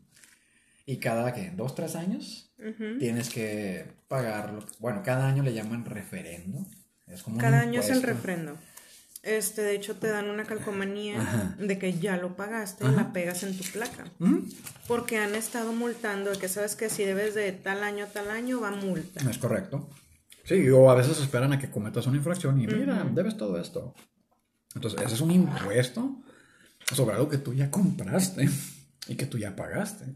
Y 0.87 0.97
cada, 0.97 1.35
¿qué? 1.35 1.53
¿Dos, 1.55 1.75
tres 1.75 1.97
años? 1.97 2.51
Tienes 2.99 3.29
que 3.29 3.87
pagarlo. 4.09 4.65
Bueno, 4.79 5.03
cada 5.05 5.29
año 5.29 5.43
le 5.43 5.53
llaman 5.53 5.85
referendo. 5.85 6.67
Es 7.07 7.23
como 7.23 7.37
un 7.37 7.41
Cada 7.43 7.61
año 7.61 7.81
es 7.81 7.91
el 7.91 8.03
refrendo. 8.03 8.59
Este, 9.23 9.63
de 9.63 9.75
hecho, 9.75 9.97
te 9.97 10.09
dan 10.09 10.31
una 10.31 10.45
calcomanía 10.45 11.21
Ajá. 11.21 11.57
de 11.59 11.79
que 11.79 11.99
ya 11.99 12.17
lo 12.17 12.37
pagaste 12.37 12.87
y 12.87 12.91
la 12.91 13.13
pegas 13.13 13.43
en 13.43 13.57
tu 13.57 13.65
placa. 13.65 14.05
¿Mm? 14.19 14.39
Porque 14.87 15.19
han 15.19 15.35
estado 15.35 15.73
multando 15.73 16.31
de 16.31 16.39
que 16.39 16.49
sabes 16.49 16.77
que 16.77 16.89
si 16.89 17.05
debes 17.05 17.35
de 17.35 17.53
tal 17.53 17.83
año 17.83 18.05
a 18.05 18.09
tal 18.09 18.31
año 18.31 18.61
va 18.61 18.71
multa. 18.71 19.29
Es 19.29 19.39
correcto. 19.39 19.91
Sí, 20.45 20.69
o 20.71 20.91
a 20.91 20.95
veces 20.95 21.21
esperan 21.21 21.53
a 21.53 21.59
que 21.59 21.71
cometas 21.71 22.07
una 22.07 22.17
infracción 22.17 22.61
y 22.61 22.67
mira, 22.67 23.07
debes 23.13 23.37
todo 23.37 23.61
esto. 23.61 23.95
Entonces, 24.75 25.01
ese 25.03 25.15
es 25.15 25.21
un 25.21 25.31
impuesto 25.31 26.23
sobre 26.95 27.17
algo 27.17 27.29
que 27.29 27.39
tú 27.39 27.53
ya 27.53 27.71
compraste 27.71 28.49
y 29.09 29.17
que 29.17 29.27
tú 29.27 29.37
ya 29.39 29.57
pagaste. 29.57 30.07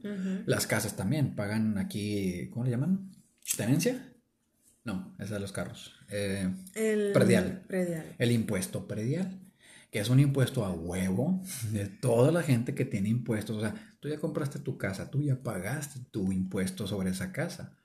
Las 0.46 0.66
casas 0.66 0.96
también 0.96 1.34
pagan 1.34 1.76
aquí, 1.76 2.48
¿cómo 2.50 2.64
le 2.64 2.70
llaman? 2.70 3.10
¿Tenencia? 3.56 4.12
No, 4.84 5.14
esa 5.18 5.34
de 5.34 5.40
los 5.40 5.52
carros. 5.52 5.94
Eh, 6.08 6.50
El 6.74 7.12
Predial. 7.12 7.62
Predial. 7.68 8.14
el 8.18 8.32
impuesto 8.32 8.88
predial, 8.88 9.38
que 9.90 10.00
es 10.00 10.08
un 10.08 10.18
impuesto 10.20 10.64
a 10.64 10.72
huevo 10.72 11.40
de 11.70 11.86
toda 11.86 12.32
la 12.32 12.42
gente 12.42 12.74
que 12.74 12.84
tiene 12.84 13.08
impuestos. 13.08 13.56
O 13.56 13.60
sea, 13.60 13.74
tú 14.00 14.08
ya 14.08 14.18
compraste 14.18 14.58
tu 14.58 14.76
casa, 14.78 15.10
tú 15.10 15.22
ya 15.22 15.36
pagaste 15.36 16.00
tu 16.10 16.32
impuesto 16.32 16.86
sobre 16.86 17.10
esa 17.10 17.30
casa. 17.32 17.76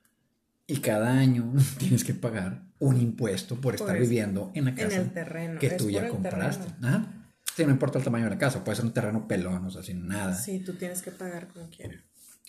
Y 0.66 0.78
cada 0.78 1.12
año 1.18 1.54
tienes 1.78 2.04
que 2.04 2.14
pagar 2.14 2.64
un 2.80 2.98
impuesto 3.00 3.56
por 3.62 3.76
estar 3.76 3.96
eso. 3.96 4.02
viviendo 4.04 4.52
en 4.56 4.66
la 4.66 4.72
En 4.72 4.76
casa 4.78 4.98
el 4.98 5.12
terreno. 5.14 5.60
que 5.60 5.70
tú 5.72 5.90
ya 5.90 6.08
compraste. 6.10 6.68
Ajá. 6.82 7.14
Sí, 7.56 7.64
no 7.66 7.72
importa 7.72 7.98
el 7.98 8.04
tamaño 8.04 8.26
de 8.26 8.32
la 8.32 8.38
casa, 8.38 8.64
puede 8.64 8.76
ser 8.76 8.86
un 8.86 8.94
terreno 8.94 9.28
pelón, 9.28 9.66
o 9.66 9.72
sea, 9.72 9.82
sin 9.82 10.08
nada. 10.08 10.34
Sí, 10.36 10.60
tú 10.60 10.74
tienes 10.74 11.02
que 11.02 11.10
pagar 11.12 11.48
como 11.48 11.70
quieras. 11.70 12.02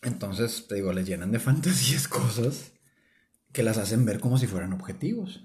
Entonces, 0.02 0.66
te 0.68 0.74
digo, 0.76 0.92
les 0.92 1.06
llenan 1.06 1.32
de 1.32 1.38
fantasías 1.38 2.08
cosas 2.08 2.72
que 3.52 3.62
las 3.62 3.78
hacen 3.78 4.04
ver 4.04 4.20
como 4.20 4.38
si 4.38 4.46
fueran 4.46 4.72
objetivos. 4.72 5.44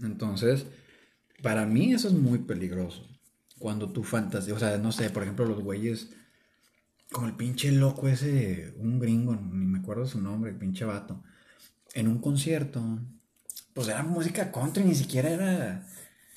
Entonces, 0.00 0.66
para 1.42 1.66
mí 1.66 1.92
eso 1.92 2.08
es 2.08 2.14
muy 2.14 2.38
peligroso. 2.38 3.06
Cuando 3.58 3.92
tu 3.92 4.02
fantasía, 4.02 4.54
o 4.54 4.58
sea, 4.58 4.78
no 4.78 4.92
sé, 4.92 5.10
por 5.10 5.22
ejemplo, 5.22 5.44
los 5.44 5.62
güeyes, 5.62 6.10
como 7.12 7.26
el 7.26 7.34
pinche 7.34 7.70
loco 7.70 8.08
ese, 8.08 8.74
un 8.78 8.98
gringo, 8.98 9.36
ni 9.36 9.66
me 9.66 9.78
acuerdo 9.78 10.06
su 10.06 10.20
nombre, 10.20 10.50
el 10.50 10.56
pinche 10.56 10.84
vato, 10.84 11.22
en 11.94 12.08
un 12.08 12.18
concierto, 12.18 12.82
pues 13.72 13.88
era 13.88 14.02
música 14.02 14.50
country, 14.50 14.84
ni 14.84 14.94
siquiera 14.94 15.30
era 15.30 15.86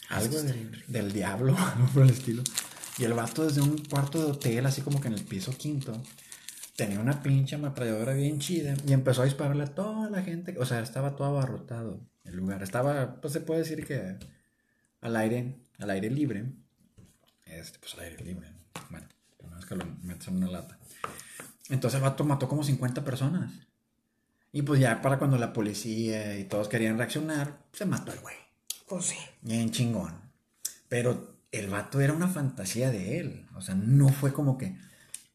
algo 0.09 0.41
del, 0.41 0.83
del 0.87 1.11
diablo, 1.11 1.57
algo 1.57 1.87
por 1.93 2.03
el 2.03 2.11
estilo. 2.11 2.43
Y 2.97 3.03
el 3.03 3.13
vato 3.13 3.45
desde 3.45 3.61
un 3.61 3.77
cuarto 3.77 4.23
de 4.23 4.31
hotel, 4.31 4.65
así 4.65 4.81
como 4.81 4.99
que 4.99 5.07
en 5.07 5.13
el 5.13 5.23
piso 5.23 5.55
quinto, 5.55 6.01
tenía 6.77 6.99
una 6.99 7.23
pinche 7.23 7.55
ametralladora 7.55 8.13
bien 8.13 8.39
chida 8.39 8.75
y 8.85 8.93
empezó 8.93 9.23
a 9.23 9.25
dispararle 9.25 9.63
a 9.63 9.73
toda 9.73 10.09
la 10.11 10.21
gente. 10.21 10.55
O 10.59 10.65
sea, 10.65 10.79
estaba 10.79 11.15
todo 11.15 11.27
abarrotado 11.27 11.99
el 12.23 12.37
lugar. 12.37 12.61
Estaba, 12.61 13.19
pues 13.19 13.33
se 13.33 13.41
puede 13.41 13.61
decir 13.61 13.83
que 13.85 14.15
al 15.01 15.15
aire, 15.15 15.57
al 15.79 15.89
aire 15.89 16.11
libre. 16.11 16.45
Este, 17.45 17.79
pues 17.79 17.95
al 17.95 18.01
aire 18.01 18.23
libre. 18.23 18.53
Bueno, 18.91 19.07
no 19.49 19.57
es 19.57 19.65
que 19.65 19.75
lo 19.75 19.85
metes 20.03 20.27
en 20.27 20.37
una 20.37 20.51
lata. 20.51 20.77
Entonces 21.69 21.97
el 21.97 22.03
vato 22.03 22.23
mató 22.23 22.47
como 22.47 22.63
50 22.63 23.03
personas. 23.03 23.51
Y 24.51 24.61
pues 24.61 24.79
ya 24.79 25.01
para 25.01 25.17
cuando 25.17 25.39
la 25.39 25.53
policía 25.53 26.37
y 26.37 26.43
todos 26.43 26.67
querían 26.67 26.99
reaccionar, 26.99 27.57
se 27.73 27.87
mató 27.87 28.13
el 28.13 28.19
güey. 28.19 28.35
Pues 28.87 29.05
sí. 29.05 29.17
Bien 29.41 29.71
chingón. 29.71 30.13
Pero 30.87 31.39
el 31.51 31.69
vato 31.69 31.99
era 32.01 32.13
una 32.13 32.27
fantasía 32.27 32.91
de 32.91 33.19
él. 33.19 33.47
O 33.55 33.61
sea, 33.61 33.73
no 33.73 34.09
fue 34.09 34.31
como 34.31 34.59
que, 34.59 34.77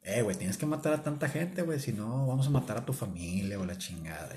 eh, 0.03 0.23
güey, 0.23 0.37
tienes 0.37 0.57
que 0.57 0.67
matar 0.67 0.95
a 0.95 1.03
tanta 1.03 1.29
gente, 1.29 1.63
güey, 1.63 1.79
si 1.79 1.93
no, 1.93 2.27
vamos 2.27 2.47
a 2.47 2.51
matar 2.51 2.79
a 2.79 2.85
tu 2.85 2.93
familia 2.93 3.59
o 3.59 3.65
la 3.65 3.79
chingada. 3.79 4.35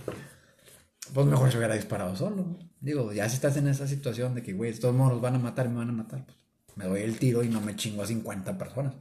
Pues 1.13 1.25
mejor 1.25 1.51
se 1.51 1.57
hubiera 1.57 1.75
disparado 1.75 2.15
solo. 2.15 2.57
Digo, 2.79 3.13
ya 3.13 3.27
si 3.29 3.35
estás 3.35 3.57
en 3.57 3.67
esa 3.67 3.87
situación 3.87 4.35
de 4.35 4.43
que, 4.43 4.53
güey, 4.53 4.73
todos 4.73 4.95
modos 4.95 5.13
los 5.13 5.21
van 5.21 5.35
a 5.35 5.39
matar 5.39 5.65
y 5.65 5.69
me 5.69 5.77
van 5.77 5.89
a 5.89 5.93
matar, 5.93 6.25
pues 6.65 6.77
me 6.77 6.85
doy 6.85 7.01
el 7.01 7.17
tiro 7.17 7.43
y 7.43 7.49
no 7.49 7.61
me 7.61 7.75
chingo 7.75 8.03
a 8.03 8.07
50 8.07 8.57
personas 8.57 8.93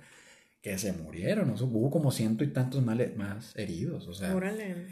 que 0.64 0.79
se 0.79 0.94
murieron, 0.94 1.48
¿no? 1.48 1.62
hubo 1.66 1.90
como 1.90 2.11
ciento 2.11 2.42
y 2.42 2.46
tantos 2.46 2.83
más 2.83 3.53
heridos, 3.55 4.09
o 4.09 4.14
sea, 4.14 4.35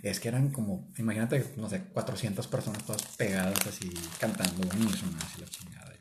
es 0.03 0.21
que 0.21 0.29
eran 0.29 0.51
como, 0.51 0.93
imagínate, 0.99 1.43
no 1.57 1.67
sé, 1.71 1.85
400 1.95 2.47
personas 2.47 2.85
todas 2.85 3.03
pegadas 3.17 3.67
así, 3.67 3.91
cantando 4.21 4.69
unísono, 4.69 5.17
así 5.17 5.41
la 5.41 5.47
chingada. 5.47 5.93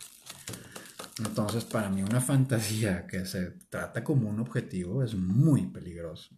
Entonces, 1.19 1.65
para 1.65 1.89
mí 1.89 2.01
una 2.03 2.21
fantasía 2.21 3.05
que 3.05 3.25
se 3.25 3.51
trata 3.69 4.03
como 4.03 4.29
un 4.29 4.39
objetivo 4.39 5.03
es 5.03 5.13
muy 5.13 5.67
peligroso. 5.67 6.29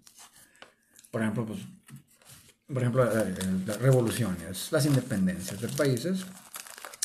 Por 1.11 1.21
ejemplo, 1.21 1.45
pues, 1.45 1.59
por 2.67 2.77
ejemplo, 2.81 3.03
eh, 3.05 3.35
las 3.65 3.79
revoluciones, 3.79 4.71
las 4.71 4.85
independencias 4.85 5.61
de 5.61 5.67
países, 5.69 6.25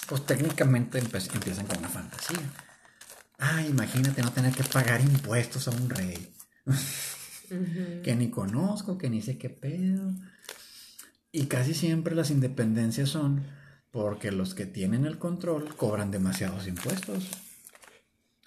pues 0.09 0.25
técnicamente 0.25 0.99
empiezan 0.99 1.67
con 1.67 1.79
una 1.79 1.89
fantasía 1.89 2.41
Ah, 3.39 3.63
imagínate 3.63 4.23
no 4.23 4.33
tener 4.33 4.53
que 4.53 4.65
pagar 4.65 5.01
impuestos 5.01 5.69
a 5.69 5.71
un 5.71 5.89
rey. 5.89 6.29
que 8.03 8.17
ni 8.17 8.31
conozco, 8.31 8.99
que 8.99 9.09
ni 9.09 9.23
sé 9.23 9.39
qué 9.39 9.49
pedo. 9.49 10.13
Y 11.31 11.47
casi 11.47 11.75
siempre 11.75 12.15
las 12.15 12.31
independencias 12.31 13.11
son 13.11 13.47
porque 13.93 14.33
los 14.33 14.55
que 14.55 14.67
tienen 14.67 15.07
el 15.07 15.19
control 15.19 15.75
cobran 15.77 16.11
demasiados 16.11 16.67
impuestos. 16.67 17.29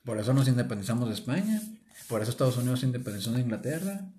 Por 0.04 0.18
eso 0.18 0.34
nos 0.34 0.48
independizamos 0.48 1.10
de 1.10 1.16
España. 1.16 1.62
Por 2.08 2.22
eso 2.22 2.32
Estados 2.32 2.58
Unidos 2.58 2.80
se 2.80 2.88
independizó 2.88 3.32
de 3.32 3.42
Inglaterra. 3.42 4.10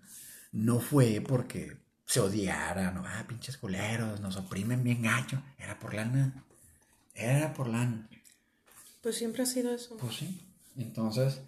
No 0.52 0.80
fue 0.80 1.22
porque 1.26 1.78
se 2.06 2.20
odiaran, 2.20 2.94
no, 2.94 3.04
ah, 3.06 3.24
pinches 3.26 3.56
culeros, 3.56 4.20
nos 4.20 4.36
oprimen 4.36 4.84
bien 4.84 5.02
gacho. 5.02 5.42
Era 5.58 5.78
por 5.78 5.94
lana. 5.94 6.44
Era 7.14 7.52
por 7.54 7.68
lana. 7.68 8.08
Pues 9.00 9.16
siempre 9.16 9.42
ha 9.42 9.46
sido 9.46 9.74
eso. 9.74 9.96
Pues 9.96 10.16
sí. 10.16 10.40
Entonces, 10.76 11.40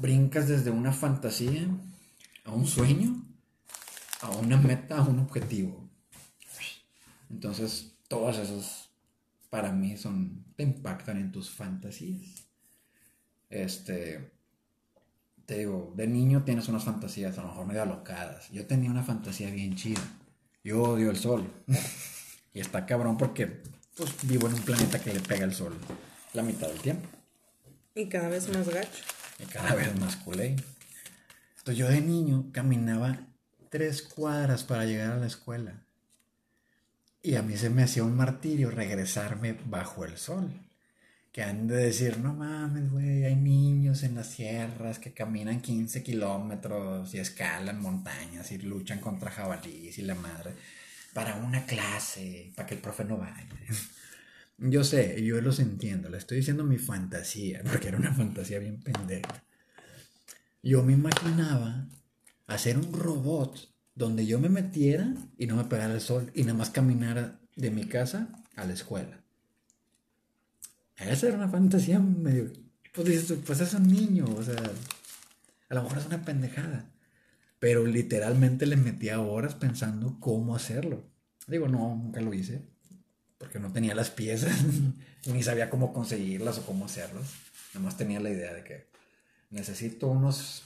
brincas 0.00 0.48
desde 0.48 0.70
una 0.70 0.92
fantasía 0.92 1.66
a 2.44 2.52
un 2.52 2.66
sueño, 2.66 3.22
a 4.20 4.30
una 4.30 4.56
meta, 4.56 4.98
a 4.98 5.02
un 5.02 5.18
objetivo. 5.18 5.88
Entonces, 7.30 7.92
todos 8.08 8.38
esos 8.38 8.79
para 9.50 9.72
mí 9.72 9.96
son, 9.96 10.44
te 10.56 10.62
impactan 10.62 11.18
en 11.18 11.32
tus 11.32 11.50
fantasías. 11.50 12.46
Este, 13.50 14.30
te 15.44 15.58
digo, 15.58 15.92
de 15.96 16.06
niño 16.06 16.44
tienes 16.44 16.68
unas 16.68 16.84
fantasías 16.84 17.36
a 17.36 17.42
lo 17.42 17.48
mejor 17.48 17.66
medio 17.66 17.82
alocadas. 17.82 18.48
Yo 18.50 18.66
tenía 18.66 18.90
una 18.90 19.02
fantasía 19.02 19.50
bien 19.50 19.74
chida. 19.74 20.02
Yo 20.62 20.82
odio 20.82 21.10
el 21.10 21.16
sol. 21.16 21.50
y 22.54 22.60
está 22.60 22.86
cabrón 22.86 23.18
porque 23.18 23.62
pues, 23.96 24.14
vivo 24.22 24.46
en 24.46 24.54
un 24.54 24.62
planeta 24.62 25.00
que 25.00 25.12
le 25.12 25.20
pega 25.20 25.44
el 25.44 25.54
sol 25.54 25.74
la 26.32 26.42
mitad 26.42 26.68
del 26.68 26.80
tiempo. 26.80 27.08
Y 27.94 28.08
cada 28.08 28.28
vez 28.28 28.48
más 28.48 28.68
gacho. 28.68 29.02
Y 29.38 29.46
cada 29.46 29.74
vez 29.74 29.98
más 29.98 30.16
culé. 30.16 30.56
Entonces 31.58 31.76
yo 31.76 31.88
de 31.88 32.00
niño 32.00 32.50
caminaba 32.52 33.18
tres 33.68 34.02
cuadras 34.02 34.64
para 34.64 34.84
llegar 34.84 35.12
a 35.12 35.16
la 35.16 35.26
escuela. 35.26 35.82
Y 37.22 37.34
a 37.34 37.42
mí 37.42 37.56
se 37.56 37.70
me 37.70 37.82
hacía 37.82 38.02
un 38.02 38.16
martirio 38.16 38.70
regresarme 38.70 39.56
bajo 39.66 40.04
el 40.04 40.16
sol. 40.16 40.50
Que 41.32 41.42
han 41.42 41.68
de 41.68 41.76
decir, 41.76 42.18
no 42.18 42.34
mames, 42.34 42.90
güey, 42.90 43.24
hay 43.24 43.36
niños 43.36 44.02
en 44.02 44.16
las 44.16 44.28
sierras 44.28 44.98
que 44.98 45.12
caminan 45.12 45.60
15 45.60 46.02
kilómetros 46.02 47.14
y 47.14 47.18
escalan 47.18 47.80
montañas 47.80 48.50
y 48.50 48.58
luchan 48.58 48.98
contra 49.00 49.30
jabalíes 49.30 49.98
y 49.98 50.02
la 50.02 50.16
madre 50.16 50.54
para 51.12 51.36
una 51.36 51.64
clase, 51.66 52.52
para 52.54 52.66
que 52.66 52.74
el 52.74 52.80
profe 52.80 53.04
no 53.04 53.16
vaya. 53.18 53.46
Yo 54.62 54.84
sé, 54.84 55.24
yo 55.24 55.40
los 55.40 55.58
entiendo, 55.58 56.10
le 56.10 56.18
estoy 56.18 56.36
diciendo 56.36 56.64
mi 56.64 56.76
fantasía, 56.76 57.62
porque 57.64 57.88
era 57.88 57.96
una 57.96 58.12
fantasía 58.12 58.58
bien 58.58 58.82
pendeja. 58.82 59.42
Yo 60.62 60.82
me 60.82 60.92
imaginaba 60.92 61.88
hacer 62.46 62.76
un 62.76 62.92
robot 62.92 63.72
donde 64.00 64.24
yo 64.24 64.40
me 64.40 64.48
metiera 64.48 65.14
y 65.36 65.46
no 65.46 65.56
me 65.56 65.64
pegara 65.64 65.92
el 65.92 66.00
sol 66.00 66.32
y 66.34 66.44
nada 66.44 66.56
más 66.56 66.70
caminara 66.70 67.38
de 67.54 67.70
mi 67.70 67.84
casa 67.84 68.28
a 68.56 68.64
la 68.64 68.72
escuela. 68.72 69.20
Esa 70.96 71.28
era 71.28 71.36
una 71.36 71.50
fantasía 71.50 71.98
medio... 71.98 72.50
Pues, 72.94 73.32
pues 73.44 73.60
es 73.60 73.74
un 73.74 73.86
niño, 73.86 74.24
o 74.24 74.42
sea, 74.42 74.56
a 75.68 75.74
lo 75.74 75.82
mejor 75.82 75.98
es 75.98 76.06
una 76.06 76.24
pendejada. 76.24 76.90
Pero 77.58 77.86
literalmente 77.86 78.64
le 78.64 78.76
metía 78.76 79.20
horas 79.20 79.54
pensando 79.54 80.16
cómo 80.18 80.56
hacerlo. 80.56 81.04
Digo, 81.46 81.68
no, 81.68 81.94
nunca 81.94 82.22
lo 82.22 82.32
hice 82.32 82.62
porque 83.36 83.58
no 83.58 83.72
tenía 83.72 83.94
las 83.94 84.10
piezas, 84.10 84.64
ni 85.26 85.42
sabía 85.42 85.68
cómo 85.68 85.92
conseguirlas 85.92 86.58
o 86.58 86.64
cómo 86.64 86.86
hacerlas. 86.86 87.34
Nada 87.74 87.84
más 87.84 87.98
tenía 87.98 88.18
la 88.18 88.30
idea 88.30 88.54
de 88.54 88.64
que 88.64 88.86
necesito 89.50 90.06
unos, 90.08 90.62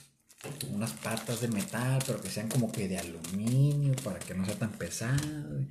unas 0.71 0.91
patas 0.93 1.41
de 1.41 1.47
metal, 1.47 2.01
pero 2.05 2.21
que 2.21 2.29
sean 2.29 2.49
como 2.49 2.71
que 2.71 2.87
de 2.87 2.97
aluminio 2.97 3.93
para 4.03 4.19
que 4.19 4.33
no 4.33 4.45
sea 4.45 4.55
tan 4.55 4.71
pesado. 4.71 5.65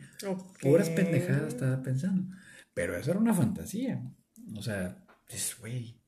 Puras 0.60 0.90
pendejadas 0.90 1.54
estaba 1.54 1.82
pensando. 1.82 2.34
Pero 2.72 2.96
eso 2.96 3.10
era 3.10 3.20
una 3.20 3.34
fantasía. 3.34 4.02
O 4.56 4.62
sea, 4.62 5.04
es, 5.28 5.56
güey, 5.58 6.00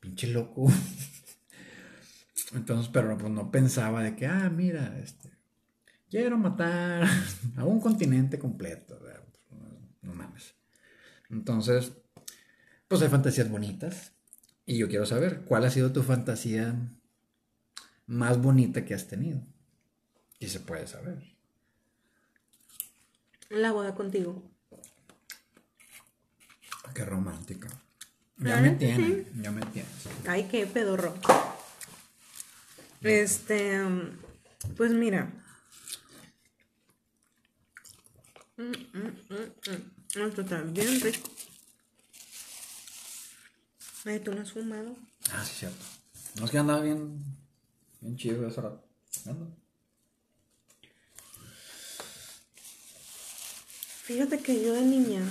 pinche 0.00 0.28
loco. 0.28 0.66
Entonces, 2.54 2.90
pero 2.92 3.16
pues 3.18 3.32
no 3.32 3.50
pensaba 3.50 4.02
de 4.02 4.14
que, 4.14 4.26
ah, 4.26 4.50
mira, 4.50 4.98
este, 5.02 5.30
quiero 6.08 6.38
matar 6.38 7.08
a 7.56 7.64
un 7.64 7.80
continente 7.80 8.38
completo. 8.38 9.00
No 10.02 10.14
mames. 10.14 10.54
Entonces, 11.30 11.92
pues 12.86 13.02
hay 13.02 13.08
fantasías 13.08 13.50
bonitas. 13.50 14.12
Y 14.66 14.78
yo 14.78 14.88
quiero 14.88 15.04
saber, 15.04 15.42
¿cuál 15.42 15.64
ha 15.64 15.70
sido 15.70 15.92
tu 15.92 16.02
fantasía 16.02 16.74
más 18.06 18.40
bonita 18.40 18.84
que 18.84 18.94
has 18.94 19.06
tenido? 19.06 19.40
Y 20.38 20.48
se 20.48 20.60
puede 20.60 20.86
saber. 20.86 21.22
La 23.50 23.72
boda 23.72 23.94
contigo. 23.94 24.42
Qué 26.94 27.04
romántica. 27.04 27.68
Ya 28.38 28.60
me 28.60 28.70
tienes, 28.70 29.26
ya 29.40 29.50
me 29.50 29.62
tienes. 29.66 29.90
Ay, 30.26 30.48
qué 30.50 30.66
pedorro. 30.66 31.14
Este, 33.00 33.80
pues 34.76 34.92
mira. 34.92 35.30
Mm, 38.56 38.62
mm, 38.62 39.26
mm, 39.30 40.26
esto 40.26 40.42
está 40.42 40.62
bien 40.62 41.00
rico. 41.00 41.30
Ay, 44.04 44.20
¿tú 44.20 44.34
no 44.34 44.42
has 44.42 44.52
fumado? 44.52 44.96
Ah, 45.32 45.44
sí, 45.44 45.54
cierto. 45.60 45.84
No 46.38 46.44
es 46.44 46.50
que 46.50 46.58
andaba 46.58 46.80
bien, 46.80 47.18
bien 48.04 48.16
chido 48.16 48.46
ese 48.46 48.60
rato. 48.60 48.84
Fíjate 54.04 54.38
que 54.38 54.62
yo 54.62 54.74
de 54.74 54.82
niña 54.82 55.22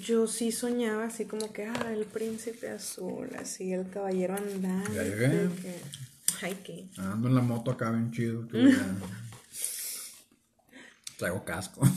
yo 0.00 0.26
sí 0.26 0.50
soñaba 0.52 1.04
así 1.04 1.26
como 1.26 1.52
que, 1.52 1.66
ah, 1.66 1.92
el 1.92 2.06
príncipe 2.06 2.70
azul, 2.70 3.28
así 3.38 3.70
el 3.72 3.90
caballero 3.90 4.34
andante. 4.36 4.94
Ya 4.94 5.02
llegué. 5.02 5.50
ay, 6.40 6.58
¿qué? 6.64 6.88
Ando 6.96 7.28
en 7.28 7.34
la 7.34 7.42
moto 7.42 7.70
acá 7.70 7.90
bien 7.90 8.10
chido. 8.10 8.48
Traigo 11.18 11.44
casco. 11.44 11.82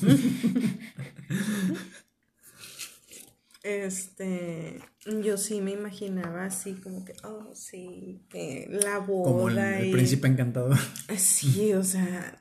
Este, 3.65 4.79
yo 5.23 5.37
sí 5.37 5.59
me 5.59 5.71
imaginaba 5.71 6.45
así 6.45 6.73
como 6.75 7.03
que, 7.03 7.13
oh, 7.23 7.49
sí, 7.55 8.21
que 8.29 8.67
la 8.69 8.99
boda. 8.99 9.31
Como 9.31 9.49
el, 9.49 9.89
príncipe 9.89 10.27
encantador. 10.27 10.77
Sí, 11.17 11.73
o 11.73 11.83
sea, 11.83 12.39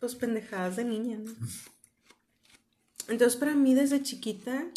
pues 0.00 0.16
pendejadas 0.16 0.74
de 0.74 0.84
niña, 0.84 1.18
¿no? 1.18 1.30
Entonces, 3.06 3.38
para 3.38 3.54
mí 3.54 3.74
desde 3.74 4.02
chiquita, 4.02 4.72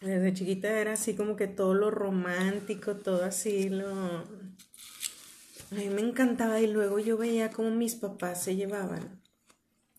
Desde 0.00 0.34
chiquita 0.34 0.70
era 0.78 0.92
así 0.92 1.16
como 1.16 1.34
que 1.34 1.48
todo 1.48 1.74
lo 1.74 1.90
romántico, 1.90 2.94
todo 2.94 3.24
así 3.24 3.70
lo... 3.70 4.18
A 4.18 5.74
mí 5.74 5.88
me 5.88 6.00
encantaba 6.00 6.60
y 6.60 6.68
luego 6.68 7.00
yo 7.00 7.18
veía 7.18 7.50
cómo 7.50 7.72
mis 7.72 7.96
papás 7.96 8.44
se 8.44 8.54
llevaban. 8.54 9.19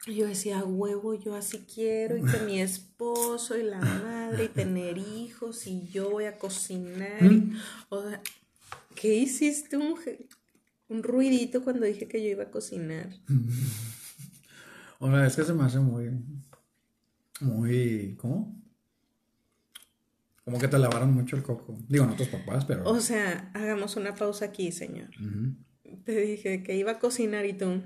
Y 0.07 0.15
yo 0.15 0.25
decía, 0.27 0.63
huevo, 0.63 1.13
yo 1.13 1.35
así 1.35 1.59
quiero 1.71 2.17
y 2.17 2.23
que 2.23 2.39
mi 2.39 2.59
esposo 2.59 3.55
y 3.57 3.63
la 3.63 3.79
madre 3.79 4.45
y 4.45 4.47
tener 4.49 4.97
hijos 4.97 5.67
y 5.67 5.87
yo 5.89 6.09
voy 6.09 6.25
a 6.25 6.37
cocinar. 6.39 7.31
y- 7.31 7.51
o 7.89 8.01
sea, 8.09 8.21
¿qué 8.95 9.13
hiciste? 9.13 9.77
Un, 9.77 9.95
un 10.89 11.03
ruidito 11.03 11.63
cuando 11.63 11.85
dije 11.85 12.07
que 12.07 12.21
yo 12.23 12.29
iba 12.29 12.43
a 12.43 12.51
cocinar. 12.51 13.09
O 15.03 15.07
sea, 15.09 15.25
es 15.25 15.35
que 15.35 15.43
se 15.43 15.53
me 15.55 15.63
hace 15.63 15.79
muy. 15.79 16.11
Muy. 17.39 18.15
¿Cómo? 18.19 18.55
Como 20.45 20.59
que 20.59 20.67
te 20.67 20.77
lavaron 20.77 21.11
mucho 21.11 21.35
el 21.35 21.41
coco. 21.41 21.75
Digo, 21.87 22.05
no 22.05 22.15
tus 22.15 22.27
papás, 22.27 22.65
pero. 22.65 22.83
O 22.87 22.99
sea, 22.99 23.49
hagamos 23.55 23.95
una 23.95 24.13
pausa 24.13 24.45
aquí, 24.45 24.71
señor. 24.71 25.09
Te 26.05 26.21
dije 26.21 26.61
que 26.61 26.75
iba 26.77 26.91
a 26.91 26.99
cocinar 26.99 27.47
y 27.47 27.53
tú. 27.53 27.81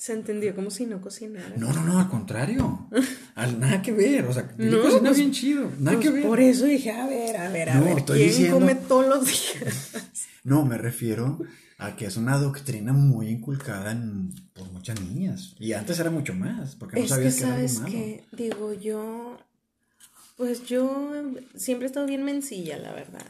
Se 0.00 0.14
entendió 0.14 0.54
como 0.54 0.70
si 0.70 0.86
no 0.86 0.98
cocinara. 1.02 1.54
No, 1.58 1.74
no, 1.74 1.84
no, 1.84 1.98
al 2.00 2.08
contrario. 2.08 2.88
Al, 3.34 3.60
nada 3.60 3.82
que 3.82 3.92
ver. 3.92 4.24
O 4.24 4.32
sea, 4.32 4.50
Billy 4.56 4.70
No, 4.70 4.80
cocina 4.80 5.00
pues- 5.10 5.16
bien 5.18 5.30
chido. 5.32 5.70
Nada 5.78 5.98
Pues 5.98 6.08
que 6.08 6.10
ver. 6.14 6.26
por 6.26 6.40
eso 6.40 6.64
dije, 6.64 6.90
a 6.90 7.06
ver, 7.06 7.36
a 7.36 7.50
ver, 7.50 7.68
a 7.68 7.74
No, 7.74 7.84
ver, 7.84 7.98
estoy 7.98 8.16
¿quién 8.18 8.30
diciendo- 8.30 8.54
come 8.60 8.74
todos 8.76 9.06
los 9.06 9.26
días? 9.26 9.92
No, 10.42 10.64
me 10.64 10.78
refiero 10.78 11.38
a 11.76 11.96
que 11.96 12.06
es 12.06 12.16
una 12.16 12.38
doctrina 12.38 12.94
muy 12.94 13.28
inculcada 13.28 13.92
en, 13.92 14.32
por 14.54 14.72
muchas 14.72 14.98
niñas. 15.02 15.54
Y 15.58 15.74
antes 15.74 15.98
era 16.00 16.08
mucho 16.10 16.32
más, 16.32 16.76
porque 16.76 16.96
no 16.96 17.02
es 17.04 17.10
que 17.10 17.14
sabías 17.14 17.34
que, 17.36 17.42
era 17.44 17.54
algo 17.56 17.68
sabes 17.68 17.80
malo. 17.80 17.92
que, 17.92 18.24
digo, 18.32 18.72
yo, 18.72 19.38
pues 20.38 20.64
yo 20.64 21.12
siempre 21.54 21.84
he 21.84 21.88
estado 21.88 22.06
bien 22.06 22.24
mencilla, 22.24 22.78
la 22.78 22.92
verdad. 22.92 23.26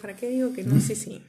¿Para 0.00 0.14
qué 0.14 0.28
digo 0.28 0.52
que 0.52 0.62
no? 0.62 0.80
Sí, 0.80 0.94
sí. 0.94 1.20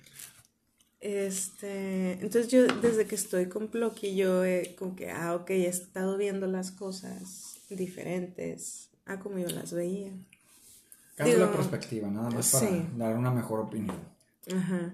Este, 1.02 2.12
entonces 2.14 2.50
yo 2.50 2.68
desde 2.68 3.08
que 3.08 3.16
estoy 3.16 3.48
con 3.48 3.70
Plocky, 3.70 4.16
yo 4.16 4.46
he 4.46 4.76
como 4.78 4.96
que, 4.96 5.10
ah, 5.10 5.34
ok, 5.34 5.50
he 5.50 5.68
estado 5.68 6.16
viendo 6.16 6.46
las 6.46 6.72
cosas 6.72 7.58
diferentes 7.70 8.90
a 9.06 9.20
como 9.20 9.40
yo 9.40 9.50
las 9.50 9.74
veía. 9.74 10.12
Cambia 11.16 11.38
la 11.40 11.52
perspectiva, 11.52 12.08
nada 12.08 12.30
más 12.30 12.52
para 12.52 12.68
sí. 12.68 12.86
dar 12.98 13.18
una 13.18 13.32
mejor 13.32 13.62
opinión. 13.62 13.96
Ajá. 14.56 14.94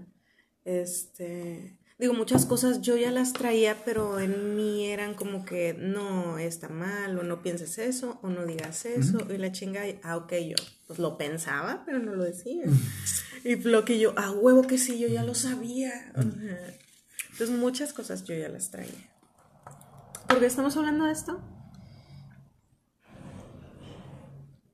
Este, 0.63 1.77
digo, 1.99 2.13
muchas 2.13 2.45
cosas 2.45 2.81
yo 2.81 2.95
ya 2.95 3.11
las 3.11 3.33
traía, 3.33 3.83
pero 3.83 4.21
en 4.21 4.55
mí 4.55 4.85
eran 4.85 5.13
como 5.13 5.43
que 5.43 5.73
no 5.73 6.37
está 6.37 6.69
mal, 6.69 7.19
o 7.19 7.23
no 7.23 7.41
pienses 7.41 7.77
eso, 7.79 8.17
o 8.21 8.29
no 8.29 8.45
digas 8.45 8.85
eso, 8.85 9.27
y 9.29 9.37
la 9.37 9.51
chinga, 9.51 9.83
ah, 10.03 10.15
ok, 10.15 10.33
yo 10.35 10.55
pues 10.87 10.99
lo 10.99 11.17
pensaba, 11.17 11.83
pero 11.85 11.99
no 11.99 12.15
lo 12.15 12.23
decía. 12.23 12.63
Y 13.43 13.57
lo 13.57 13.83
que 13.83 13.99
yo, 13.99 14.13
ah, 14.17 14.31
huevo 14.31 14.63
que 14.63 14.77
sí, 14.77 14.97
yo 14.97 15.07
ya 15.07 15.23
lo 15.23 15.35
sabía. 15.35 16.13
Entonces, 16.15 17.49
muchas 17.51 17.93
cosas 17.93 18.23
yo 18.23 18.33
ya 18.35 18.49
las 18.49 18.71
traía. 18.71 19.11
¿Por 20.27 20.39
qué 20.39 20.45
estamos 20.45 20.75
hablando 20.77 21.05
de 21.05 21.11
esto? 21.11 21.41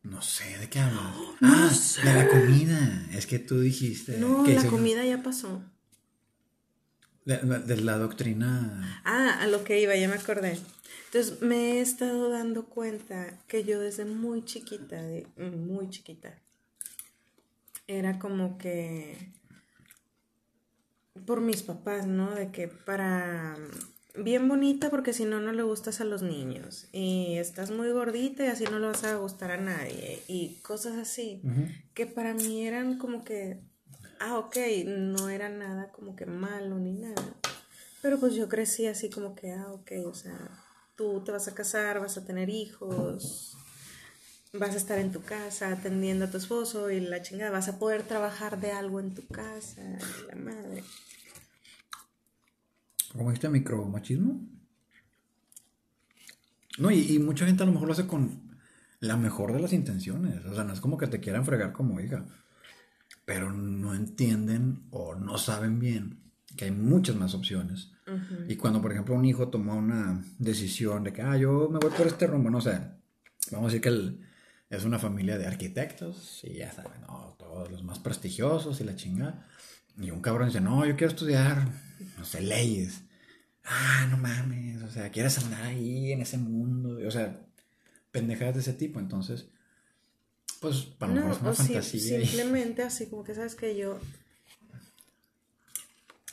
No 0.03 0.21
sé, 0.21 0.57
¿de 0.59 0.69
qué 0.69 0.79
hablas? 0.79 1.03
ah, 1.41 1.71
de 2.03 2.13
la 2.13 2.27
comida. 2.27 3.07
Es 3.11 3.25
que 3.25 3.39
tú 3.39 3.59
dijiste. 3.59 4.17
No, 4.17 4.43
que 4.43 4.53
la 4.53 4.67
comida 4.67 5.03
ya 5.03 5.23
pasó. 5.23 5.63
De, 7.25 7.37
de 7.37 7.77
la 7.81 7.97
doctrina. 7.97 9.01
Ah, 9.05 9.39
a 9.41 9.47
lo 9.47 9.63
que 9.63 9.79
iba, 9.81 9.95
ya 9.95 10.07
me 10.09 10.15
acordé. 10.15 10.57
Entonces 11.05 11.41
me 11.41 11.73
he 11.73 11.81
estado 11.81 12.29
dando 12.29 12.65
cuenta 12.65 13.37
que 13.47 13.63
yo 13.63 13.79
desde 13.79 14.03
muy 14.05 14.43
chiquita, 14.43 15.01
de- 15.01 15.27
muy 15.37 15.89
chiquita, 15.89 16.37
era 17.87 18.19
como 18.19 18.57
que 18.57 19.15
por 21.25 21.41
mis 21.41 21.61
papás, 21.63 22.07
¿no? 22.07 22.33
De 22.33 22.51
que 22.51 22.67
para 22.67 23.57
bien 24.15 24.47
bonita 24.47 24.89
porque 24.89 25.13
si 25.13 25.25
no 25.25 25.39
no 25.39 25.51
le 25.53 25.63
gustas 25.63 25.99
a 26.01 26.05
los 26.05 26.21
niños 26.21 26.87
y 26.91 27.37
estás 27.37 27.71
muy 27.71 27.89
gordita 27.89 28.43
y 28.45 28.47
así 28.47 28.63
no 28.65 28.77
le 28.77 28.85
vas 28.87 29.03
a 29.05 29.15
gustar 29.15 29.51
a 29.51 29.57
nadie 29.57 30.21
y 30.27 30.59
cosas 30.61 30.97
así 30.97 31.41
que 31.95 32.05
para 32.05 32.33
mí 32.35 32.67
eran 32.67 32.97
como 32.99 33.23
que, 33.23 33.59
ah, 34.23 34.37
ok, 34.37 34.55
no 34.85 35.29
era 35.29 35.49
nada 35.49 35.91
como 35.91 36.15
que 36.15 36.25
malo 36.25 36.79
ni 36.79 36.93
nada. 36.93 37.35
Pero 38.01 38.19
pues 38.19 38.35
yo 38.35 38.47
crecí 38.47 38.87
así 38.87 39.09
como 39.09 39.35
que, 39.35 39.51
ah, 39.51 39.71
ok, 39.71 39.91
o 40.05 40.13
sea, 40.13 40.37
tú 40.95 41.21
te 41.23 41.31
vas 41.31 41.47
a 41.47 41.53
casar, 41.53 41.99
vas 41.99 42.17
a 42.17 42.25
tener 42.25 42.49
hijos, 42.49 43.57
vas 44.53 44.73
a 44.73 44.77
estar 44.77 44.99
en 44.99 45.11
tu 45.11 45.21
casa 45.21 45.71
atendiendo 45.71 46.25
a 46.25 46.31
tu 46.31 46.37
esposo 46.37 46.89
y 46.89 47.01
la 47.01 47.21
chingada, 47.21 47.51
vas 47.51 47.67
a 47.67 47.79
poder 47.79 48.03
trabajar 48.03 48.59
de 48.59 48.71
algo 48.71 48.99
en 48.99 49.13
tu 49.13 49.27
casa, 49.27 49.81
la 50.27 50.35
madre. 50.35 50.83
¿Cómo 53.11 53.29
dijiste 53.29 53.49
micromachismo? 53.49 54.41
No, 56.79 56.89
y, 56.91 57.13
y 57.13 57.19
mucha 57.19 57.45
gente 57.45 57.61
a 57.61 57.65
lo 57.65 57.73
mejor 57.73 57.87
lo 57.87 57.93
hace 57.93 58.07
con 58.07 58.57
la 58.99 59.17
mejor 59.17 59.53
de 59.53 59.59
las 59.59 59.73
intenciones. 59.73 60.43
O 60.45 60.55
sea, 60.55 60.63
no 60.63 60.73
es 60.73 60.79
como 60.79 60.97
que 60.97 61.07
te 61.07 61.19
quieran 61.19 61.45
fregar 61.45 61.73
como 61.73 61.99
hija. 61.99 62.25
Pero 63.25 63.51
no 63.51 63.93
entienden 63.95 64.83
o 64.91 65.15
no 65.15 65.37
saben 65.37 65.79
bien 65.79 66.19
que 66.57 66.65
hay 66.65 66.71
muchas 66.71 67.15
más 67.15 67.33
opciones. 67.33 67.91
Y 68.49 68.57
cuando, 68.57 68.81
por 68.81 68.91
ejemplo, 68.91 69.15
un 69.15 69.25
hijo 69.25 69.47
toma 69.47 69.73
una 69.75 70.23
decisión 70.37 71.03
de 71.03 71.13
que, 71.13 71.21
ah, 71.21 71.37
yo 71.37 71.69
me 71.71 71.79
voy 71.79 71.89
por 71.91 72.05
este 72.05 72.27
rumbo, 72.27 72.49
no 72.49 72.59
sé, 72.61 72.79
vamos 73.51 73.65
a 73.65 73.67
decir 73.67 73.81
que 73.81 73.89
el- 73.89 74.19
es 74.69 74.83
una 74.83 74.99
familia 74.99 75.37
de 75.37 75.45
arquitectos 75.47 76.41
y 76.43 76.55
ya 76.55 76.71
saben, 76.71 77.01
no, 77.01 77.35
todos 77.39 77.71
los 77.71 77.83
más 77.83 77.99
prestigiosos 77.99 78.81
y 78.81 78.83
la 78.83 78.95
chingada. 78.95 79.47
Y 79.97 80.09
un 80.11 80.19
cabrón 80.21 80.47
dice, 80.47 80.59
no, 80.61 80.85
yo 80.85 80.95
quiero 80.95 81.11
estudiar, 81.13 81.67
no 82.17 82.25
sé, 82.25 82.41
leyes. 82.41 83.03
Ah, 83.63 84.07
no 84.09 84.17
mames, 84.17 84.81
o 84.83 84.89
sea, 84.91 85.09
quieres 85.11 85.37
andar 85.37 85.63
ahí 85.63 86.11
en 86.11 86.21
ese 86.21 86.37
mundo, 86.37 86.99
o 87.07 87.11
sea, 87.11 87.39
pendejadas 88.11 88.55
de 88.55 88.61
ese 88.61 88.73
tipo. 88.73 88.99
Entonces, 88.99 89.47
pues, 90.63 90.77
para 90.97 91.13
No, 91.13 91.25
una 91.25 91.33
o 91.33 91.53
fantasía. 91.53 92.19
y- 92.19 92.25
simplemente 92.25 92.81
así 92.81 93.05
como 93.07 93.23
que 93.23 93.35
sabes 93.35 93.53
que 93.53 93.75
yo 93.77 93.99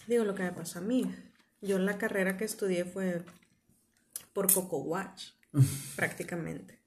digo 0.07 0.25
lo 0.25 0.35
que 0.35 0.43
me 0.45 0.53
pasó 0.53 0.79
a 0.79 0.83
mí. 0.83 1.15
Yo 1.61 1.79
la 1.79 1.99
carrera 1.99 2.37
que 2.39 2.45
estudié 2.45 2.85
fue 2.85 3.23
por 4.33 4.53
Coco 4.53 4.79
Watch, 4.79 5.31
prácticamente. 5.97 6.79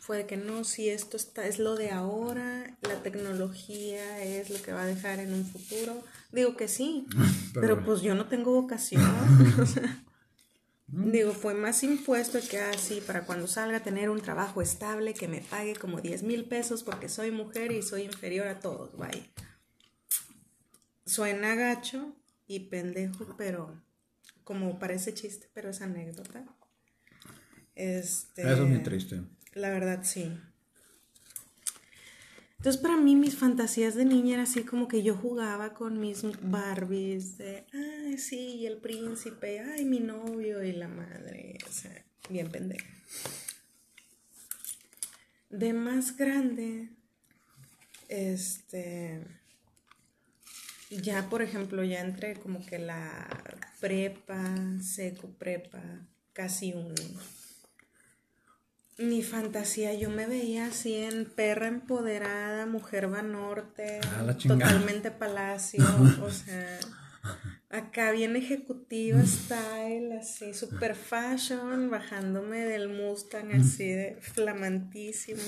Fue 0.00 0.18
de 0.18 0.26
que 0.26 0.36
no, 0.36 0.64
si 0.64 0.88
esto 0.88 1.16
está, 1.16 1.46
es 1.46 1.58
lo 1.58 1.76
de 1.76 1.90
ahora, 1.90 2.76
la 2.82 3.02
tecnología 3.02 4.22
es 4.24 4.50
lo 4.50 4.60
que 4.60 4.72
va 4.72 4.82
a 4.82 4.86
dejar 4.86 5.20
en 5.20 5.32
un 5.32 5.44
futuro. 5.46 6.02
Digo 6.32 6.56
que 6.56 6.68
sí, 6.68 7.06
Pero- 7.54 7.60
pero, 7.76 7.84
pues 7.84 8.00
yo 8.02 8.14
no 8.14 8.26
tengo 8.26 8.52
vocación. 8.52 9.02
o 9.60 9.66
sea, 9.66 10.04
Digo, 10.92 11.32
fue 11.32 11.54
más 11.54 11.84
impuesto 11.84 12.40
que 12.50 12.58
así 12.58 13.00
para 13.00 13.24
cuando 13.24 13.46
salga 13.46 13.80
tener 13.80 14.10
un 14.10 14.20
trabajo 14.20 14.60
estable 14.60 15.14
que 15.14 15.28
me 15.28 15.40
pague 15.40 15.76
como 15.76 16.00
10 16.00 16.24
mil 16.24 16.46
pesos 16.46 16.82
porque 16.82 17.08
soy 17.08 17.30
mujer 17.30 17.70
y 17.70 17.82
soy 17.82 18.02
inferior 18.02 18.48
a 18.48 18.58
todos, 18.58 18.96
vaya. 18.96 19.22
Suena 21.06 21.54
gacho 21.54 22.16
y 22.48 22.60
pendejo, 22.68 23.36
pero 23.36 23.80
como 24.42 24.80
parece 24.80 25.14
chiste, 25.14 25.48
pero 25.54 25.70
es 25.70 25.80
anécdota. 25.80 26.44
Este, 27.76 28.42
Eso 28.42 28.64
es 28.64 28.68
muy 28.68 28.82
triste. 28.82 29.22
La 29.54 29.70
verdad, 29.70 30.00
sí. 30.02 30.36
Entonces, 32.60 32.82
para 32.82 32.98
mí, 32.98 33.16
mis 33.16 33.38
fantasías 33.38 33.94
de 33.94 34.04
niña 34.04 34.34
era 34.34 34.42
así 34.42 34.64
como 34.64 34.86
que 34.86 35.02
yo 35.02 35.16
jugaba 35.16 35.72
con 35.72 35.98
mis 35.98 36.22
Barbies 36.42 37.38
de, 37.38 37.64
ay, 37.72 38.18
sí, 38.18 38.56
y 38.56 38.66
el 38.66 38.76
príncipe, 38.76 39.60
ay, 39.60 39.86
mi 39.86 39.98
novio 39.98 40.62
y 40.62 40.72
la 40.72 40.86
madre. 40.86 41.56
O 41.66 41.72
sea, 41.72 42.04
bien 42.28 42.50
pendeja. 42.50 42.86
De 45.48 45.72
más 45.72 46.18
grande, 46.18 46.90
este. 48.10 49.24
Ya, 50.90 51.30
por 51.30 51.40
ejemplo, 51.40 51.82
ya 51.82 52.02
entré 52.02 52.34
como 52.34 52.60
que 52.66 52.78
la 52.78 53.26
prepa, 53.80 54.54
seco 54.82 55.30
prepa, 55.38 55.82
casi 56.34 56.74
un 56.74 56.94
mi 58.98 59.22
fantasía, 59.22 59.94
yo 59.94 60.10
me 60.10 60.26
veía 60.26 60.66
así 60.66 60.94
en 60.96 61.24
perra 61.24 61.68
empoderada, 61.68 62.66
mujer 62.66 63.12
va 63.12 63.22
norte, 63.22 64.00
Ah, 64.04 64.34
totalmente 64.46 65.10
palacio, 65.10 65.84
o 66.22 66.30
sea, 66.30 66.78
acá 67.70 68.10
bien 68.12 68.36
ejecutiva 68.36 69.22
style, 69.24 70.12
así, 70.18 70.52
super 70.54 70.94
fashion, 70.94 71.90
bajándome 71.90 72.60
del 72.60 72.88
Mustang 72.88 73.52
así 73.52 73.88
de 73.88 74.18
flamantísimo, 74.20 75.40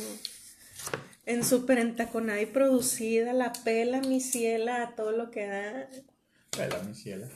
en 1.27 1.45
super 1.45 1.79
entaconada 1.79 2.41
y 2.41 2.47
producida, 2.47 3.33
la 3.33 3.53
pela, 3.53 4.01
mi 4.01 4.21
ciela, 4.21 4.83
a 4.83 4.95
todo 4.95 5.13
lo 5.13 5.31
que 5.31 5.47
da. 5.47 5.89
Pela, 6.51 6.83
mi 6.83 6.95
cielo. 6.95 7.29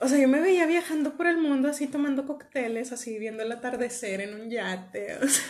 O 0.00 0.08
sea, 0.08 0.18
yo 0.18 0.28
me 0.28 0.40
veía 0.40 0.66
viajando 0.66 1.16
por 1.16 1.26
el 1.26 1.36
mundo 1.36 1.68
así 1.68 1.86
tomando 1.86 2.26
cócteles, 2.26 2.90
así 2.90 3.18
viendo 3.18 3.42
el 3.42 3.52
atardecer 3.52 4.22
en 4.22 4.34
un 4.34 4.50
yate. 4.50 5.16
o 5.16 5.28
sea, 5.28 5.44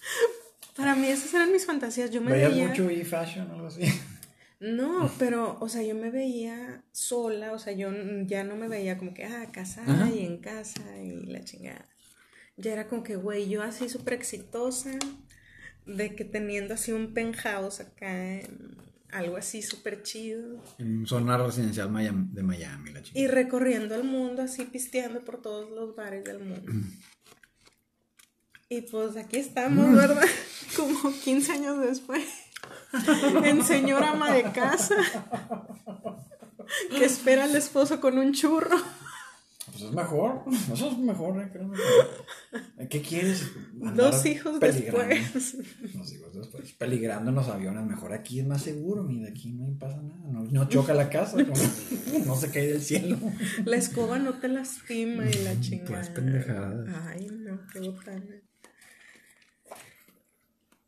Para 0.76 0.94
mí 0.94 1.08
esas 1.08 1.34
eran 1.34 1.52
mis 1.52 1.66
fantasías. 1.66 2.10
Yo 2.10 2.22
me 2.22 2.32
¿Veías 2.32 2.52
veía... 2.52 2.68
mucho 2.68 2.88
e-fashion 2.88 3.50
o 3.50 3.54
algo 3.54 3.66
así? 3.66 3.82
No, 4.60 5.10
pero, 5.18 5.58
o 5.60 5.68
sea, 5.68 5.82
yo 5.82 5.94
me 5.94 6.10
veía 6.10 6.82
sola, 6.92 7.52
o 7.52 7.58
sea, 7.58 7.72
yo 7.72 7.90
ya 8.24 8.44
no 8.44 8.56
me 8.56 8.68
veía 8.68 8.98
como 8.98 9.12
que, 9.12 9.24
ah, 9.24 9.48
casada 9.52 9.92
Ajá. 9.92 10.10
y 10.10 10.24
en 10.24 10.38
casa 10.38 10.82
y 10.98 11.26
la 11.26 11.44
chingada. 11.44 11.84
Ya 12.56 12.72
era 12.72 12.88
como 12.88 13.02
que, 13.02 13.16
güey, 13.16 13.48
yo 13.48 13.62
así 13.62 13.88
súper 13.88 14.14
exitosa, 14.14 14.98
de 15.86 16.14
que 16.14 16.24
teniendo 16.24 16.74
así 16.74 16.92
un 16.92 17.14
penthouse 17.14 17.80
acá, 17.80 18.36
en 18.40 18.76
algo 19.12 19.36
así 19.36 19.62
súper 19.62 20.02
chido. 20.02 20.62
En 20.78 21.06
zona 21.06 21.36
residencial 21.36 21.90
Miami- 21.90 22.28
de 22.32 22.42
Miami, 22.42 22.92
la 22.92 23.02
chica. 23.02 23.18
Y 23.18 23.26
recorriendo 23.26 23.94
el 23.94 24.04
mundo, 24.04 24.42
así 24.42 24.64
pisteando 24.64 25.20
por 25.24 25.40
todos 25.42 25.70
los 25.70 25.94
bares 25.96 26.24
del 26.24 26.38
mundo. 26.40 26.72
Y 28.68 28.82
pues 28.82 29.16
aquí 29.16 29.38
estamos, 29.38 29.92
¿verdad? 29.94 30.24
Como 30.76 31.12
15 31.12 31.52
años 31.52 31.80
después. 31.80 32.24
En 33.44 33.64
señora 33.64 34.10
ama 34.10 34.32
de 34.32 34.42
casa. 34.52 34.96
Que 36.90 37.04
espera 37.04 37.44
al 37.44 37.56
esposo 37.56 38.00
con 38.00 38.18
un 38.18 38.32
churro. 38.32 38.76
Pues 39.80 39.90
es 39.90 39.96
mejor, 39.96 40.44
eso 40.72 40.90
es 40.90 40.98
mejor, 40.98 41.40
¿eh? 41.40 42.88
¿Qué 42.88 43.00
quieres? 43.00 43.50
Dos 43.72 44.26
hijos 44.26 44.60
después. 44.60 45.56
Dos 45.94 46.12
hijos 46.12 46.34
después. 46.34 46.72
Peligrando 46.72 47.30
en 47.30 47.36
los 47.36 47.48
aviones, 47.48 47.84
mejor 47.84 48.12
aquí 48.12 48.40
es 48.40 48.46
más 48.46 48.62
seguro, 48.62 49.04
mira, 49.04 49.28
aquí 49.28 49.52
no 49.52 49.78
pasa 49.78 50.02
nada, 50.02 50.20
no, 50.30 50.44
no 50.44 50.68
choca 50.68 50.92
la 50.92 51.08
casa, 51.08 51.38
no, 51.38 51.54
no 52.26 52.36
se 52.36 52.50
cae 52.50 52.66
del 52.66 52.82
cielo. 52.82 53.18
La 53.64 53.76
escoba 53.76 54.18
no 54.18 54.34
te 54.34 54.48
lastima 54.48 55.24
y 55.26 55.32
la 55.44 55.58
chingada. 55.60 55.90
Pues 55.90 56.08
pendejadas. 56.10 56.88
Ay, 57.06 57.28
no, 57.30 57.60
qué 57.72 57.80
botana. 57.80 58.42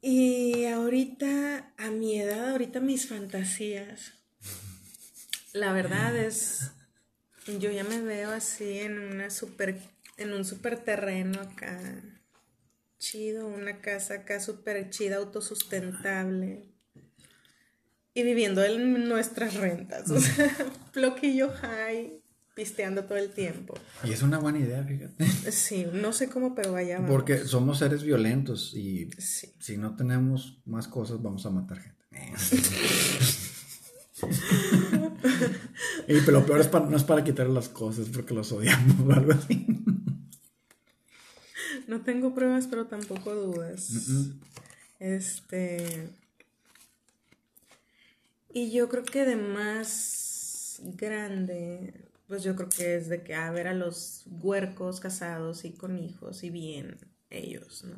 Y 0.03 0.67
ahorita, 0.67 1.73
a 1.79 1.91
mi 1.91 2.21
edad, 2.21 2.51
ahorita 2.51 2.81
mis 2.81 3.09
fantasías. 3.09 4.15
La 5.55 5.73
verdad 5.73 6.17
es, 6.17 6.73
yo 7.47 7.71
ya 7.71 7.85
me 7.85 8.01
veo 8.01 8.31
así 8.31 8.79
en 8.81 8.99
una 8.99 9.31
super, 9.31 9.77
en 10.17 10.33
un 10.33 10.45
super 10.45 10.79
terreno 10.79 11.41
acá, 11.41 11.79
chido, 12.99 13.47
una 13.49 13.81
casa 13.81 14.15
acá 14.15 14.41
súper 14.41 14.91
chida, 14.91 15.17
autosustentable. 15.17 16.69
Y 18.15 18.23
viviendo 18.25 18.63
en 18.63 19.09
nuestras 19.09 19.55
rentas, 19.55 20.11
o 20.11 20.21
sea, 20.21 20.55
bloquillo 20.95 21.51
high, 21.63 22.21
pisteando 22.55 23.05
todo 23.05 23.17
el 23.17 23.31
tiempo. 23.31 23.73
Y 24.05 24.13
es 24.13 24.21
una 24.23 24.39
buena 24.39 24.59
idea, 24.59 24.85
fíjate. 24.85 25.27
Sí, 25.51 25.87
no 25.91 26.13
sé 26.13 26.29
cómo, 26.29 26.55
pero 26.55 26.73
vaya. 26.73 26.97
vamos. 26.97 27.11
Porque 27.11 27.39
somos 27.47 27.79
seres 27.79 28.03
violentos 28.03 28.75
y 28.75 29.09
Sí. 29.17 29.55
si 29.59 29.79
no 29.79 29.97
tenemos 29.97 30.61
más 30.67 30.89
cosas, 30.89 31.23
vamos 31.23 31.47
a 31.47 31.51
matar 31.51 31.79
gente. 31.81 32.03
y 36.09 36.21
pero 36.21 36.41
lo 36.41 36.47
peor 36.47 36.61
es 36.61 36.69
pa- 36.69 36.81
no 36.81 36.97
es 36.97 37.05
para 37.05 37.23
quitar 37.25 37.49
las 37.49 37.69
cosas, 37.69 38.09
porque 38.09 38.35
los 38.35 38.51
odiamos 38.53 39.01
o 39.09 39.13
algo 39.13 39.33
así. 39.33 39.67
No 41.89 42.01
tengo 42.03 42.35
pruebas, 42.35 42.67
pero 42.69 42.87
tampoco 42.87 43.35
dudas. 43.35 43.91
Este. 45.01 46.09
Y 48.53 48.71
yo 48.71 48.89
creo 48.89 49.05
que 49.05 49.25
de 49.25 49.37
más 49.37 50.81
grande, 50.85 51.95
pues 52.29 52.43
yo 52.43 52.55
creo 52.57 52.69
que 52.69 52.97
es 52.97 53.09
de 53.09 53.23
que 53.23 53.35
a 53.35 53.51
ver 53.51 53.67
a 53.67 53.75
los 53.75 54.25
huercos 54.27 55.01
casados 55.01 55.65
y 55.65 55.73
con 55.73 55.99
hijos 55.99 56.45
y 56.45 56.51
bien 56.51 56.99
ellos, 57.31 57.85
¿no? 57.85 57.97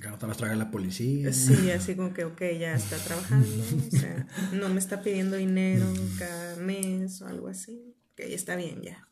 Que 0.00 0.08
no 0.08 0.16
te 0.18 0.26
las 0.28 0.36
traiga 0.36 0.54
la 0.56 0.70
policía. 0.70 1.32
Sí, 1.32 1.70
así 1.72 1.96
como 1.96 2.14
que, 2.14 2.24
ok, 2.24 2.40
ya 2.58 2.74
está 2.74 2.96
trabajando, 2.98 3.48
o 3.88 3.96
sea, 3.96 4.26
no 4.52 4.68
me 4.68 4.78
está 4.78 5.02
pidiendo 5.02 5.36
dinero 5.36 5.86
cada 6.18 6.54
mes 6.56 7.20
o 7.22 7.26
algo 7.26 7.48
así. 7.48 7.94
Ok, 8.12 8.20
está 8.20 8.54
bien 8.56 8.80
ya. 8.82 9.04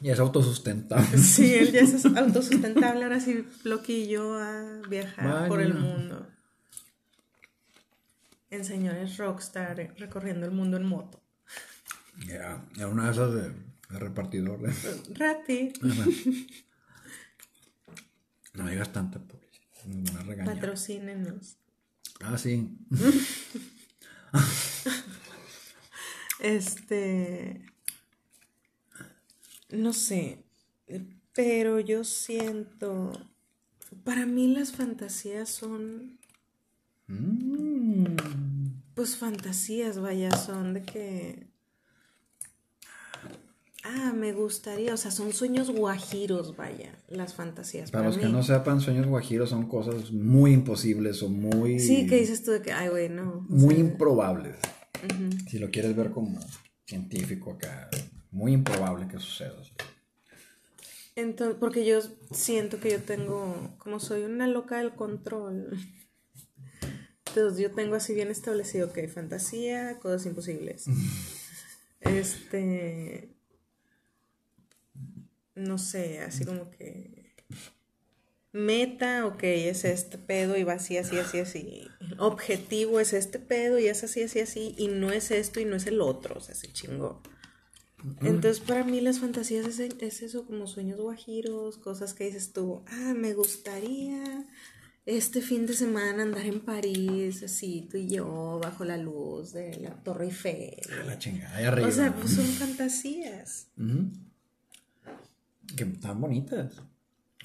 Y 0.00 0.10
es 0.10 0.18
autosustentable. 0.18 1.16
Sí, 1.18 1.54
él 1.54 1.72
ya 1.72 1.80
es 1.80 2.04
autosustentable, 2.04 3.04
ahora 3.04 3.20
sí 3.20 3.46
loquillo 3.62 4.34
a 4.38 4.80
viajar 4.90 5.48
por 5.48 5.60
el 5.62 5.72
mundo. 5.74 6.26
En 8.50 8.64
señores 8.64 9.16
rockstar, 9.16 9.80
eh, 9.80 9.92
recorriendo 9.96 10.44
el 10.46 10.52
mundo 10.52 10.76
en 10.76 10.84
moto. 10.84 11.20
Ya, 12.26 12.62
era 12.76 12.88
una 12.88 13.06
de 13.06 13.10
esas 13.12 13.32
de, 13.34 13.42
de 13.50 13.98
repartidor. 13.98 14.60
de- 14.60 15.14
Rati, 15.14 15.72
Ajá. 15.82 16.04
No 18.54 18.66
digas 18.68 18.92
tanta 18.92 19.18
publicidad. 19.20 19.84
Nos 19.86 20.12
van 20.12 20.22
a 20.22 20.24
regañar. 20.24 20.54
patrocínenos. 20.54 21.56
Ah, 22.20 22.38
sí. 22.38 22.70
Este. 26.40 27.64
No 29.70 29.92
sé. 29.92 30.44
Pero 31.32 31.80
yo 31.80 32.04
siento. 32.04 33.12
Para 34.04 34.26
mí 34.26 34.54
las 34.54 34.72
fantasías 34.72 35.48
son. 35.48 36.18
Mm. 37.06 38.16
Pues 38.94 39.16
fantasías, 39.16 39.98
vaya, 39.98 40.30
son 40.36 40.74
de 40.74 40.82
que. 40.82 41.53
Ah, 43.86 44.12
me 44.14 44.32
gustaría. 44.32 44.94
O 44.94 44.96
sea, 44.96 45.10
son 45.10 45.32
sueños 45.34 45.70
guajiros, 45.70 46.56
vaya, 46.56 46.96
las 47.08 47.34
fantasías. 47.34 47.90
Para 47.90 48.04
Para, 48.04 48.16
los 48.16 48.18
que 48.18 48.32
no 48.32 48.42
sepan, 48.42 48.80
sueños 48.80 49.06
guajiros 49.06 49.50
son 49.50 49.68
cosas 49.68 50.10
muy 50.10 50.52
imposibles 50.54 51.22
o 51.22 51.28
muy. 51.28 51.78
Sí, 51.78 52.06
que 52.06 52.16
dices 52.16 52.42
tú 52.42 52.50
de 52.52 52.62
que, 52.62 52.72
ay, 52.72 52.88
güey, 52.88 53.10
no. 53.10 53.30
o 53.30 53.42
Muy 53.42 53.74
sea, 53.74 53.84
improbables. 53.84 54.56
Si 55.50 55.58
lo 55.58 55.70
quieres 55.70 55.94
ver 55.94 56.10
como 56.10 56.40
científico 56.86 57.52
acá, 57.52 57.90
muy 58.30 58.52
improbable 58.52 59.06
que 59.06 59.18
suceda. 59.18 59.54
Entonces, 61.14 61.56
porque 61.60 61.84
yo 61.84 62.00
siento 62.32 62.80
que 62.80 62.90
yo 62.90 63.00
tengo, 63.02 63.76
como 63.78 64.00
soy 64.00 64.22
una 64.22 64.46
loca 64.48 64.78
del 64.78 64.94
control, 64.94 65.78
entonces 67.26 67.58
yo 67.58 67.70
tengo 67.70 67.96
así 67.96 68.14
bien 68.14 68.30
establecido 68.30 68.92
que 68.92 69.06
fantasía, 69.08 69.98
cosas 70.00 70.24
imposibles. 70.26 70.86
Este, 72.00 73.33
no 75.54 75.78
sé, 75.78 76.20
así 76.20 76.44
como 76.44 76.70
que 76.70 77.24
meta, 78.54 79.26
ok, 79.26 79.42
es 79.42 79.84
este 79.84 80.16
pedo 80.16 80.56
y 80.56 80.62
va 80.62 80.74
así, 80.74 80.96
así, 80.96 81.18
así, 81.18 81.40
así. 81.40 81.88
Objetivo 82.18 83.00
es 83.00 83.12
este 83.12 83.40
pedo 83.40 83.80
y 83.80 83.88
es 83.88 84.04
así, 84.04 84.22
así, 84.22 84.40
así, 84.40 84.74
y 84.78 84.88
no 84.88 85.10
es 85.10 85.32
esto 85.32 85.58
y 85.58 85.64
no 85.64 85.74
es 85.74 85.86
el 85.86 86.00
otro, 86.00 86.36
o 86.38 86.40
sea, 86.40 86.54
se 86.54 86.72
chingó. 86.72 87.20
Entonces, 88.20 88.60
para 88.60 88.84
mí 88.84 89.00
las 89.00 89.18
fantasías 89.18 89.66
es, 89.66 89.80
es 89.80 90.22
eso, 90.22 90.46
como 90.46 90.66
sueños 90.66 91.00
guajiros, 91.00 91.78
cosas 91.78 92.14
que 92.14 92.26
dices 92.26 92.52
tú, 92.52 92.84
ah, 92.86 93.14
me 93.16 93.34
gustaría 93.34 94.46
este 95.06 95.42
fin 95.42 95.66
de 95.66 95.74
semana 95.74 96.22
andar 96.22 96.46
en 96.46 96.60
París, 96.60 97.42
así, 97.42 97.88
tú 97.90 97.96
y 97.96 98.08
yo, 98.08 98.60
bajo 98.62 98.84
la 98.84 98.98
luz 98.98 99.52
de 99.52 99.76
la 99.80 99.90
Torre 100.02 100.26
Eiffel. 100.26 100.80
A 101.00 101.04
la 101.04 101.18
chingada, 101.18 101.56
ahí 101.56 101.64
arriba. 101.64 101.88
O 101.88 101.90
sea, 101.90 102.14
pues 102.14 102.34
son 102.34 102.46
fantasías. 102.58 103.68
Que 105.76 105.84
están 105.84 106.20
bonitas. 106.20 106.80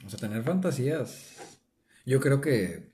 O 0.06 0.10
sea, 0.10 0.20
tener 0.20 0.44
fantasías. 0.44 1.36
Yo 2.06 2.20
creo 2.20 2.42
que, 2.42 2.92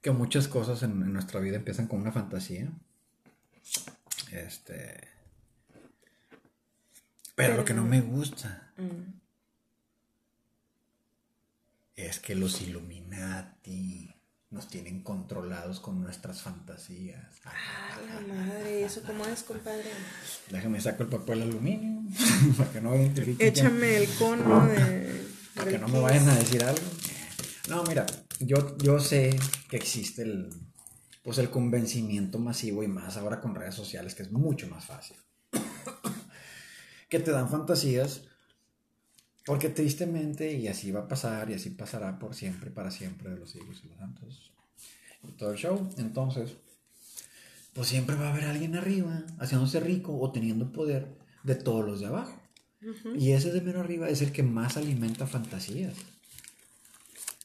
que 0.00 0.10
muchas 0.10 0.48
cosas 0.48 0.82
en, 0.82 0.90
en 1.02 1.12
nuestra 1.12 1.40
vida 1.40 1.56
empiezan 1.56 1.86
con 1.86 2.00
una 2.00 2.12
fantasía. 2.12 2.68
Este. 4.32 5.08
Pero 7.34 7.56
lo 7.56 7.64
que 7.64 7.74
no 7.74 7.84
me 7.84 8.00
gusta 8.00 8.60
Mm. 8.76 9.20
es 11.96 12.18
que 12.18 12.34
los 12.34 12.60
Illuminati 12.60 14.13
nos 14.54 14.68
tienen 14.68 15.02
controlados 15.02 15.80
con 15.80 16.00
nuestras 16.00 16.40
fantasías. 16.40 17.26
Ah, 17.44 17.98
la 18.06 18.34
madre, 18.34 18.84
¿eso 18.84 19.02
cómo 19.06 19.26
es, 19.26 19.42
compadre? 19.42 19.90
Déjame 20.50 20.80
saco 20.80 21.02
el 21.02 21.08
papel 21.10 21.42
aluminio 21.42 22.02
para 22.56 22.70
que 22.70 22.80
no 22.80 22.94
identifiquen. 22.96 23.36
quién- 23.36 23.48
Échame 23.48 23.96
el 23.98 24.08
cono 24.14 24.66
de... 24.66 25.26
Para 25.54 25.70
que 25.70 25.78
no 25.78 25.88
me 25.88 26.00
vayan 26.00 26.28
a 26.28 26.34
decir 26.36 26.64
algo. 26.64 26.80
No, 27.68 27.82
mira, 27.84 28.06
yo, 28.40 28.76
yo 28.78 28.98
sé 29.00 29.36
que 29.68 29.76
existe 29.76 30.22
el, 30.22 30.50
pues 31.22 31.38
el 31.38 31.50
convencimiento 31.50 32.38
masivo 32.38 32.82
y 32.82 32.88
más 32.88 33.16
ahora 33.16 33.40
con 33.40 33.54
redes 33.54 33.74
sociales, 33.74 34.14
que 34.14 34.22
es 34.24 34.32
mucho 34.32 34.66
más 34.68 34.84
fácil. 34.84 35.16
que 37.08 37.20
te 37.20 37.30
dan 37.30 37.48
fantasías, 37.48 38.22
porque 39.46 39.68
tristemente, 39.68 40.52
y 40.54 40.68
así 40.68 40.90
va 40.90 41.00
a 41.00 41.08
pasar, 41.08 41.50
y 41.50 41.54
así 41.54 41.70
pasará 41.70 42.18
por 42.18 42.34
siempre, 42.34 42.70
para 42.70 42.90
siempre, 42.90 43.30
de 43.30 43.36
los 43.38 43.50
siglos 43.50 43.80
y 43.84 43.88
los 43.88 43.98
santos, 43.98 44.52
todo 45.32 45.52
el 45.52 45.58
show. 45.58 45.90
Entonces, 45.98 46.54
pues 47.72 47.88
siempre 47.88 48.16
va 48.16 48.28
a 48.28 48.32
haber 48.32 48.44
alguien 48.44 48.76
arriba, 48.76 49.22
haciéndose 49.38 49.80
rico 49.80 50.18
o 50.18 50.30
teniendo 50.30 50.72
poder 50.72 51.08
de 51.42 51.54
todos 51.54 51.84
los 51.84 52.00
de 52.00 52.06
abajo. 52.06 52.40
Y 53.16 53.32
ese 53.32 53.50
de 53.50 53.62
mero 53.62 53.80
arriba 53.80 54.10
es 54.10 54.20
el 54.20 54.30
que 54.30 54.42
más 54.42 54.76
alimenta 54.76 55.26
fantasías. 55.26 55.94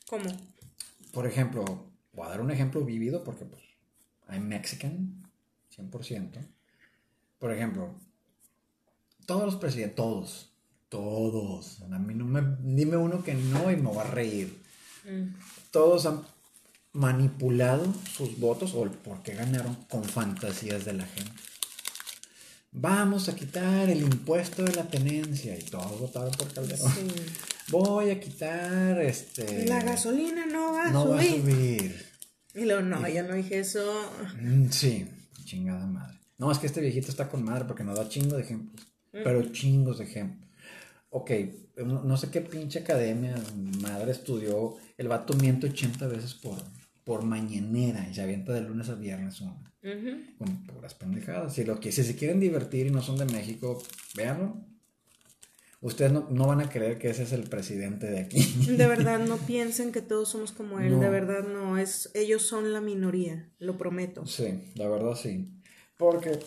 ¿Cómo? 0.10 0.30
por 1.12 1.26
ejemplo, 1.26 1.66
voy 2.14 2.26
a 2.26 2.30
dar 2.30 2.42
un 2.42 2.52
ejemplo 2.52 2.82
vivido 2.82 3.24
porque 3.24 3.46
pues 3.46 3.62
I'm 4.30 4.48
Mexican, 4.48 5.24
100%. 5.76 6.48
Por 7.40 7.52
ejemplo, 7.52 7.96
todos 9.26 9.46
los 9.46 9.56
presidentes, 9.56 9.96
todos, 9.96 10.54
todos, 10.90 11.82
a 11.82 12.00
mí 12.00 12.14
no 12.14 12.26
me, 12.26 12.58
dime 12.62 12.98
uno 12.98 13.24
que 13.24 13.34
no 13.34 13.72
y 13.72 13.78
me 13.78 13.94
va 13.94 14.04
a 14.04 14.12
reír. 14.12 14.62
Mm. 15.06 15.36
Todos 15.72 16.06
han 16.06 16.22
manipulado 16.94 17.94
sus 18.16 18.40
votos 18.40 18.74
o 18.74 18.84
el 18.84 18.92
por 18.92 19.22
qué 19.22 19.34
ganaron 19.34 19.76
con 19.90 20.04
fantasías 20.04 20.86
de 20.86 20.94
la 20.94 21.06
gente. 21.06 21.32
Vamos 22.72 23.30
a 23.30 23.36
quitar 23.36 23.90
el 23.90 24.02
impuesto 24.02 24.64
de 24.64 24.74
la 24.76 24.84
tenencia 24.84 25.58
y 25.58 25.64
todos 25.64 26.00
votaron 26.00 26.32
por 26.32 26.54
Calderón. 26.54 26.92
Sí. 26.94 27.08
Voy 27.70 28.12
a 28.12 28.20
quitar 28.20 29.00
este 29.02 29.66
La 29.68 29.82
gasolina 29.82 30.46
no 30.46 30.74
va 30.74 30.88
a 30.88 30.92
no 30.92 31.10
va 31.10 31.20
a 31.20 31.24
subir. 31.24 32.06
Y 32.56 32.66
luego, 32.66 32.82
no, 32.82 33.08
yo 33.08 33.24
no 33.24 33.36
dije 33.36 33.60
eso. 33.60 34.12
Mm, 34.40 34.70
Sí, 34.70 35.08
chingada 35.46 35.86
madre. 35.86 36.18
No, 36.38 36.52
es 36.52 36.58
que 36.58 36.68
este 36.68 36.82
viejito 36.82 37.10
está 37.10 37.28
con 37.30 37.44
madre 37.44 37.66
porque 37.66 37.84
nos 37.84 37.98
da 37.98 38.08
chingo 38.08 38.36
de 38.38 38.44
ejemplos. 38.44 38.88
Pero 39.12 39.52
chingos 39.52 39.98
de 39.98 40.06
ejemplos. 40.06 40.49
Ok, 41.12 41.32
no, 41.78 42.04
no 42.04 42.18
sé 42.18 42.30
qué 42.30 42.42
pinche 42.42 42.80
academia 42.80 43.36
madre 43.82 44.12
estudió. 44.12 44.76
El 44.98 45.08
vato 45.08 45.34
miente 45.34 45.68
80 45.68 46.08
veces 46.08 46.34
por, 46.36 46.58
por 47.04 47.24
mañanera 47.24 48.08
y 48.10 48.14
se 48.14 48.22
avienta 48.22 48.54
de 48.54 48.62
lunes 48.62 48.90
a 48.90 48.96
viernes 48.96 49.42
una. 49.42 49.58
Con 50.38 50.66
puras 50.68 50.94
pendejadas. 50.94 51.54
Si, 51.54 51.64
lo 51.64 51.80
que, 51.80 51.92
si 51.92 52.04
se 52.04 52.16
quieren 52.16 52.40
divertir 52.40 52.86
y 52.88 52.92
no 52.92 53.02
son 53.02 53.18
de 53.18 53.26
México, 53.26 53.82
véanlo. 54.16 54.58
Ustedes 55.82 56.12
no, 56.12 56.28
no 56.30 56.46
van 56.46 56.60
a 56.60 56.70
creer 56.70 56.98
que 57.00 57.10
ese 57.10 57.24
es 57.24 57.32
el 57.32 57.44
presidente 57.44 58.08
de 58.08 58.20
aquí. 58.20 58.44
De 58.68 58.86
verdad, 58.86 59.20
no 59.28 59.38
piensen 59.38 59.92
que 59.94 60.02
todos 60.02 60.30
somos 60.30 60.52
como 60.52 60.80
él. 60.80 60.92
No. 60.92 61.00
De 61.00 61.10
verdad, 61.10 61.48
no. 61.48 61.78
es 61.78 62.12
Ellos 62.14 62.42
son 62.44 62.74
la 62.74 62.82
minoría, 62.82 63.50
lo 63.60 63.78
prometo. 63.78 64.26
Sí, 64.28 64.72
la 64.76 64.90
verdad 64.90 65.16
sí. 65.16 65.54
Porque, 65.98 66.38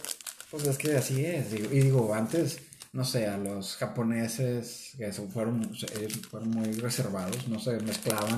pues 0.51 0.67
es 0.67 0.77
que 0.77 0.95
así 0.97 1.25
es. 1.25 1.51
digo- 1.51 1.73
Y 1.73 1.81
digo, 1.81 2.13
antes, 2.15 2.59
no 2.93 3.05
sé, 3.05 3.27
a 3.27 3.39
los 3.39 3.77
japoneses, 3.77 4.93
que 4.99 5.11
fueron, 5.13 5.73
ellos 5.97 6.21
fueron 6.31 6.51
muy 6.51 6.73
reservados, 6.73 7.49
no 7.49 7.59
se 7.59 7.81
mezclaban 7.81 8.37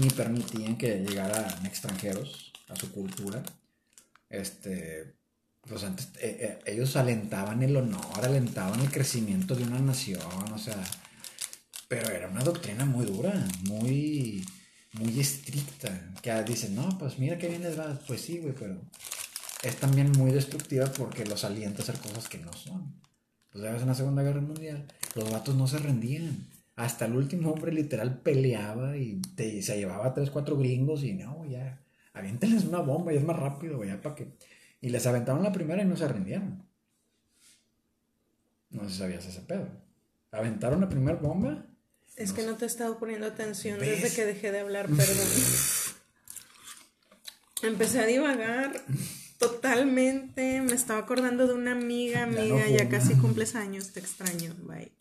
ni 0.00 0.08
permitían 0.10 0.78
que 0.78 1.00
llegaran 1.00 1.66
extranjeros 1.66 2.52
a 2.68 2.76
su 2.76 2.92
cultura. 2.92 3.42
Este, 4.28 5.16
pues 5.62 5.82
eh, 5.82 5.90
eh, 6.20 6.58
ellos 6.66 6.96
alentaban 6.96 7.62
el 7.62 7.76
honor, 7.76 8.24
alentaban 8.24 8.80
el 8.80 8.90
crecimiento 8.90 9.54
de 9.54 9.64
una 9.64 9.80
nación, 9.80 10.22
o 10.52 10.58
sea, 10.58 10.82
pero 11.88 12.08
era 12.10 12.28
una 12.28 12.44
doctrina 12.44 12.84
muy 12.84 13.06
dura, 13.06 13.32
muy, 13.64 14.46
muy 14.92 15.18
estricta, 15.20 16.12
que 16.22 16.32
dicen, 16.44 16.76
no, 16.76 16.96
pues 16.98 17.18
mira 17.18 17.38
qué 17.38 17.48
bien 17.48 17.62
les 17.62 17.76
pues 18.06 18.20
sí, 18.20 18.38
güey, 18.38 18.54
pero 18.54 18.80
es 19.62 19.76
también 19.76 20.12
muy 20.12 20.30
destructiva 20.30 20.86
porque 20.86 21.26
los 21.26 21.44
alienta 21.44 21.80
a 21.80 21.82
hacer 21.82 21.98
cosas 21.98 22.28
que 22.28 22.38
no 22.38 22.52
son. 22.52 23.00
Pues 23.52 23.64
ya 23.64 23.72
ves 23.72 23.82
en 23.82 23.88
la 23.88 23.94
Segunda 23.94 24.22
Guerra 24.22 24.40
Mundial, 24.40 24.86
los 25.14 25.30
vatos 25.30 25.54
no 25.56 25.66
se 25.66 25.78
rendían. 25.78 26.46
Hasta 26.76 27.04
el 27.06 27.16
último 27.16 27.50
hombre 27.50 27.72
literal 27.72 28.20
peleaba 28.20 28.96
y 28.96 29.20
te- 29.34 29.60
se 29.62 29.76
llevaba 29.76 30.06
a 30.06 30.14
tres, 30.14 30.30
cuatro 30.30 30.56
gringos 30.56 31.02
y 31.02 31.12
no, 31.12 31.44
ya, 31.44 31.82
aviéntenles 32.14 32.64
una 32.64 32.78
bomba 32.80 33.12
y 33.12 33.16
es 33.16 33.24
más 33.24 33.38
rápido, 33.38 33.76
güey, 33.76 33.90
ya 33.90 34.00
para 34.00 34.14
que... 34.14 34.28
Y 34.80 34.88
les 34.88 35.06
aventaron 35.06 35.42
la 35.42 35.52
primera 35.52 35.82
y 35.82 35.86
no 35.86 35.96
se 35.96 36.08
rindieron. 36.08 36.62
No 38.70 38.84
sé 38.84 38.90
si 38.90 38.98
sabías 38.98 39.26
ese 39.26 39.40
pedo. 39.42 39.68
Aventaron 40.30 40.80
la 40.80 40.88
primera 40.88 41.18
bomba. 41.18 41.66
Es 42.16 42.32
que 42.32 42.46
no 42.46 42.56
te 42.56 42.64
he 42.64 42.68
estado 42.68 42.98
poniendo 42.98 43.26
atención 43.26 43.78
¿Ves? 43.78 44.02
desde 44.02 44.16
que 44.16 44.24
dejé 44.26 44.52
de 44.52 44.60
hablar, 44.60 44.86
perdón. 44.88 45.16
Empecé 47.62 48.00
a 48.00 48.06
divagar 48.06 48.72
totalmente. 49.40 50.60
Me 50.60 50.74
estaba 50.74 51.00
acordando 51.00 51.48
de 51.48 51.54
una 51.54 51.72
amiga, 51.72 52.22
amiga, 52.22 52.68
ya, 52.68 52.88
casi 52.88 53.14
cumples 53.14 53.56
años, 53.56 53.92
te 53.92 53.98
extraño, 53.98 54.54
bye. 54.62 54.92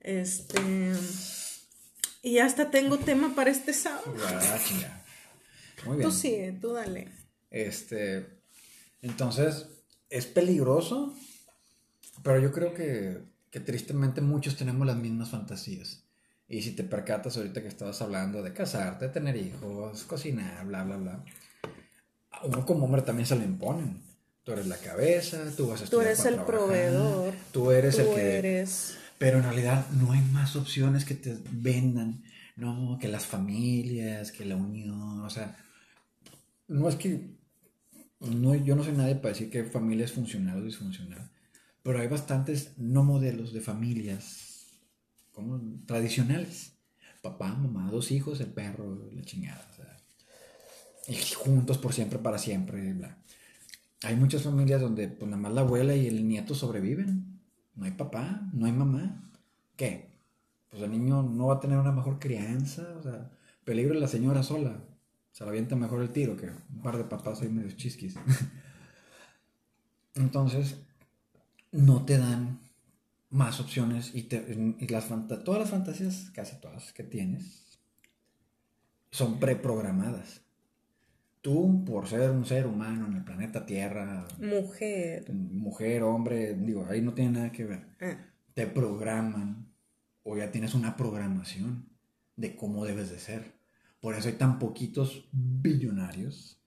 Este. 0.00 0.60
Y 2.22 2.38
hasta 2.38 2.70
tengo 2.70 2.98
tema 2.98 3.34
para 3.34 3.50
este 3.50 3.74
sábado. 3.74 4.14
Ah. 4.24 4.58
Muy 5.84 5.98
bien. 5.98 6.08
Tú 6.08 6.14
sigue, 6.14 6.52
tú 6.52 6.72
dale. 6.72 7.08
Este, 7.50 8.26
entonces, 9.02 9.66
es 10.08 10.26
peligroso, 10.26 11.14
pero 12.22 12.38
yo 12.40 12.52
creo 12.52 12.74
que, 12.74 13.22
que 13.50 13.60
tristemente 13.60 14.20
muchos 14.20 14.56
tenemos 14.56 14.86
las 14.86 14.96
mismas 14.96 15.30
fantasías. 15.30 16.04
Y 16.48 16.62
si 16.62 16.72
te 16.72 16.84
percatas 16.84 17.36
ahorita 17.36 17.60
que 17.60 17.68
estabas 17.68 18.00
hablando 18.02 18.42
de 18.42 18.52
casarte, 18.52 19.08
tener 19.08 19.36
hijos, 19.36 20.04
cocinar, 20.04 20.66
bla, 20.66 20.84
bla, 20.84 20.96
bla, 20.96 21.24
a 22.40 22.46
uno 22.46 22.64
como 22.64 22.84
hombre 22.84 23.02
también 23.02 23.26
se 23.26 23.36
le 23.36 23.44
imponen. 23.44 24.00
Tú 24.44 24.52
eres 24.52 24.66
la 24.66 24.78
cabeza, 24.78 25.44
tú 25.56 25.68
vas 25.68 25.82
a 25.82 25.84
Tú 25.84 26.00
estudiar 26.00 26.06
eres 26.06 26.18
para 26.18 26.30
el 26.30 26.34
trabajar, 26.36 26.58
proveedor. 26.66 27.34
Tú 27.52 27.70
eres 27.70 27.96
Tú 27.96 28.02
el 28.02 28.14
que... 28.14 28.38
eres. 28.38 28.98
Pero 29.18 29.38
en 29.38 29.44
realidad 29.44 29.86
no 29.90 30.12
hay 30.12 30.20
más 30.20 30.56
opciones 30.56 31.04
que 31.04 31.14
te 31.14 31.36
vendan. 31.50 32.22
No, 32.56 32.98
que 33.00 33.08
las 33.08 33.26
familias, 33.26 34.32
que 34.32 34.44
la 34.44 34.56
unión. 34.56 35.20
O 35.20 35.30
sea, 35.30 35.56
no 36.68 36.88
es 36.88 36.96
que. 36.96 37.36
No, 38.20 38.54
yo 38.54 38.74
no 38.74 38.82
soy 38.82 38.94
nadie 38.94 39.14
para 39.16 39.28
decir 39.28 39.50
que 39.50 39.64
familia 39.64 40.04
es 40.04 40.12
funcional 40.12 40.58
o 40.58 40.64
disfuncional. 40.64 41.30
Pero 41.82 42.00
hay 42.00 42.08
bastantes 42.08 42.72
no 42.76 43.04
modelos 43.04 43.52
de 43.52 43.60
familias 43.60 44.66
como 45.32 45.60
tradicionales. 45.86 46.72
Papá, 47.22 47.54
mamá, 47.54 47.90
dos 47.90 48.10
hijos, 48.10 48.40
el 48.40 48.52
perro, 48.52 49.10
la 49.12 49.22
chingada. 49.22 49.68
o 49.72 49.76
sea, 49.76 49.97
juntos 51.36 51.78
por 51.78 51.92
siempre, 51.92 52.18
para 52.18 52.38
siempre, 52.38 52.92
bla. 52.92 53.18
Hay 54.04 54.16
muchas 54.16 54.42
familias 54.42 54.80
donde 54.80 55.08
pues 55.08 55.30
nada 55.30 55.42
más 55.42 55.52
la 55.52 55.62
abuela 55.62 55.94
y 55.96 56.06
el 56.06 56.26
nieto 56.28 56.54
sobreviven. 56.54 57.40
No 57.76 57.84
hay 57.84 57.92
papá, 57.92 58.48
no 58.52 58.66
hay 58.66 58.72
mamá. 58.72 59.30
¿Qué? 59.76 60.10
Pues 60.70 60.82
el 60.82 60.90
niño 60.92 61.22
no 61.22 61.48
va 61.48 61.54
a 61.56 61.60
tener 61.60 61.78
una 61.78 61.92
mejor 61.92 62.18
crianza. 62.18 62.94
O 62.98 63.02
sea, 63.02 63.30
peligro 63.64 63.94
la 63.94 64.08
señora 64.08 64.42
sola. 64.42 64.80
Se 65.32 65.44
la 65.44 65.50
avienta 65.50 65.76
mejor 65.76 66.02
el 66.02 66.10
tiro 66.10 66.36
que 66.36 66.46
un 66.48 66.82
par 66.82 66.96
de 66.98 67.04
papás 67.04 67.42
ahí 67.42 67.48
medio 67.48 67.70
chisquis. 67.72 68.16
Entonces, 70.14 70.76
no 71.72 72.04
te 72.04 72.18
dan 72.18 72.60
más 73.30 73.60
opciones 73.60 74.14
y, 74.14 74.24
te- 74.24 74.76
y 74.80 74.88
las 74.88 75.08
todas 75.44 75.60
las 75.60 75.70
fantasías, 75.70 76.30
casi 76.34 76.60
todas 76.60 76.92
que 76.92 77.04
tienes, 77.04 77.78
son 79.10 79.38
preprogramadas. 79.38 80.40
Tú, 81.40 81.84
por 81.84 82.08
ser 82.08 82.30
un 82.30 82.44
ser 82.44 82.66
humano 82.66 83.06
en 83.06 83.14
el 83.14 83.24
planeta 83.24 83.64
Tierra, 83.64 84.26
Mujer. 84.40 85.30
mujer, 85.32 86.02
hombre, 86.02 86.54
digo, 86.54 86.86
ahí 86.88 87.00
no 87.00 87.14
tiene 87.14 87.30
nada 87.32 87.52
que 87.52 87.64
ver. 87.64 87.86
Ah, 88.00 88.18
Te 88.54 88.66
programan 88.66 89.72
o 90.24 90.36
ya 90.36 90.50
tienes 90.50 90.74
una 90.74 90.96
programación 90.96 91.88
de 92.36 92.56
cómo 92.56 92.84
debes 92.84 93.10
de 93.10 93.18
ser. 93.18 93.52
Por 94.00 94.14
eso 94.14 94.28
hay 94.28 94.34
tan 94.34 94.58
poquitos 94.58 95.28
billonarios. 95.32 96.60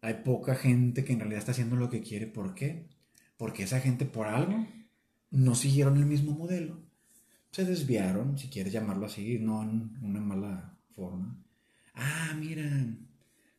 Hay 0.00 0.14
poca 0.24 0.54
gente 0.54 1.04
que 1.04 1.12
en 1.12 1.20
realidad 1.20 1.40
está 1.40 1.52
haciendo 1.52 1.76
lo 1.76 1.90
que 1.90 2.02
quiere. 2.02 2.26
¿Por 2.26 2.54
qué? 2.54 2.88
Porque 3.36 3.64
esa 3.64 3.80
gente 3.80 4.04
por 4.04 4.26
algo 4.26 4.66
no 5.30 5.54
siguieron 5.54 5.96
el 5.98 6.06
mismo 6.06 6.32
modelo. 6.32 6.80
Se 7.50 7.64
desviaron, 7.64 8.38
si 8.38 8.48
quieres 8.48 8.72
llamarlo 8.72 9.06
así, 9.06 9.38
no 9.38 9.62
en 9.62 9.92
una 10.02 10.20
mala 10.20 10.78
forma. 10.94 11.36
Ah, 11.94 12.34
mira, 12.38 12.64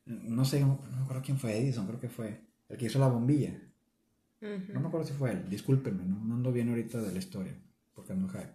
no 0.06 0.44
sé, 0.44 0.60
no 0.60 0.80
me 0.96 1.02
acuerdo 1.02 1.22
quién 1.22 1.38
fue 1.38 1.58
Edison, 1.58 1.86
creo 1.86 2.00
que 2.00 2.08
fue 2.08 2.40
el 2.68 2.76
que 2.76 2.86
hizo 2.86 2.98
la 2.98 3.08
bombilla. 3.08 3.54
No 4.40 4.80
me 4.80 4.88
acuerdo 4.88 5.06
si 5.06 5.12
fue 5.12 5.32
él, 5.32 5.50
discúlpenme, 5.50 6.04
no, 6.04 6.24
no 6.24 6.34
ando 6.34 6.50
bien 6.50 6.70
ahorita 6.70 7.00
de 7.02 7.12
la 7.12 7.18
historia, 7.18 7.54
porque 7.94 8.12
ando 8.12 8.28
high. 8.28 8.50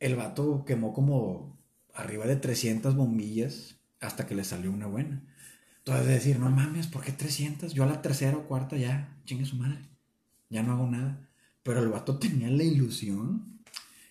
El 0.00 0.16
vato 0.16 0.64
quemó 0.64 0.94
como 0.94 1.58
arriba 1.94 2.26
de 2.26 2.36
300 2.36 2.96
bombillas 2.96 3.76
hasta 4.00 4.26
que 4.26 4.34
le 4.34 4.44
salió 4.44 4.72
una 4.72 4.86
buena. 4.86 5.22
Entonces 5.78 6.06
decir, 6.06 6.38
no 6.38 6.50
mames, 6.50 6.86
¿por 6.86 7.02
qué 7.02 7.12
300? 7.12 7.74
Yo 7.74 7.84
a 7.84 7.86
la 7.86 8.02
tercera 8.02 8.36
o 8.36 8.46
cuarta 8.46 8.76
ya, 8.76 9.20
chingue 9.24 9.44
su 9.44 9.56
madre, 9.56 9.80
ya 10.48 10.62
no 10.62 10.72
hago 10.72 10.86
nada. 10.86 11.28
Pero 11.62 11.80
el 11.80 11.88
vato 11.88 12.18
tenía 12.18 12.48
la 12.50 12.62
ilusión 12.62 13.60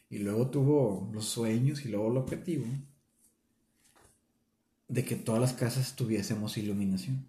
y 0.10 0.20
luego 0.20 0.50
tuvo 0.50 1.10
los 1.14 1.26
sueños 1.26 1.86
y 1.86 1.90
luego 1.90 2.12
el 2.12 2.18
objetivo 2.18 2.66
de 4.92 5.06
que 5.06 5.16
todas 5.16 5.40
las 5.40 5.54
casas 5.54 5.96
tuviésemos 5.96 6.58
iluminación. 6.58 7.26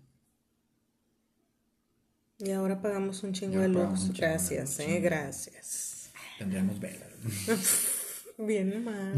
Y 2.39 2.51
ahora 2.51 2.83
pagamos 2.83 3.23
un 3.23 3.33
chingo 3.33 3.61
de 3.61 3.69
luz. 3.69 4.13
Gracias, 4.13 4.81
eh, 4.81 5.01
gracias. 5.01 6.11
Tendríamos 6.39 6.81
velas. 6.81 7.09
Bien 8.39 8.85
mal. 8.85 9.15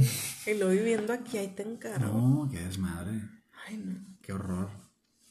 Y 0.46 0.54
lo 0.58 0.68
viviendo 0.68 1.14
aquí, 1.14 1.38
ahí 1.38 1.48
te 1.48 1.62
encargo. 1.62 2.06
No, 2.06 2.48
qué 2.50 2.60
desmadre. 2.60 3.22
Ay, 3.66 3.78
no. 3.78 3.94
Qué 4.20 4.34
horror. 4.34 4.68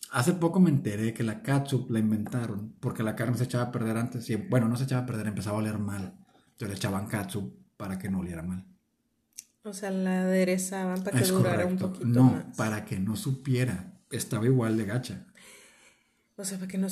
Hace 0.09 0.33
poco 0.33 0.59
me 0.59 0.71
enteré 0.71 1.13
que 1.13 1.21
la 1.23 1.43
catsup 1.43 1.91
la 1.91 1.99
inventaron 1.99 2.73
porque 2.79 3.03
la 3.03 3.15
carne 3.15 3.37
se 3.37 3.43
echaba 3.43 3.65
a 3.65 3.71
perder 3.71 3.97
antes. 3.97 4.27
Y, 4.31 4.37
bueno, 4.37 4.67
no 4.67 4.75
se 4.75 4.85
echaba 4.85 5.03
a 5.03 5.05
perder, 5.05 5.27
empezaba 5.27 5.57
a 5.57 5.59
oler 5.59 5.77
mal. 5.77 6.15
Entonces 6.53 6.69
le 6.69 6.75
echaban 6.75 7.05
catsup 7.05 7.53
para 7.77 7.99
que 7.99 8.09
no 8.09 8.19
oliera 8.21 8.41
mal. 8.41 8.65
O 9.63 9.73
sea, 9.73 9.91
la 9.91 10.21
aderezaban 10.23 11.03
para 11.03 11.17
que 11.17 11.23
Es 11.23 11.29
durara 11.29 11.65
un 11.65 11.77
poquito 11.77 12.05
No, 12.05 12.23
más. 12.23 12.45
para 12.57 12.85
que 12.85 12.99
no 12.99 13.15
supiera. 13.15 13.93
Estaba 14.11 14.45
igual 14.45 14.77
de 14.77 14.85
gacha. 14.85 15.25
O 16.35 16.43
sea, 16.43 16.57
para 16.57 16.67
que 16.69 16.77
no 16.77 16.87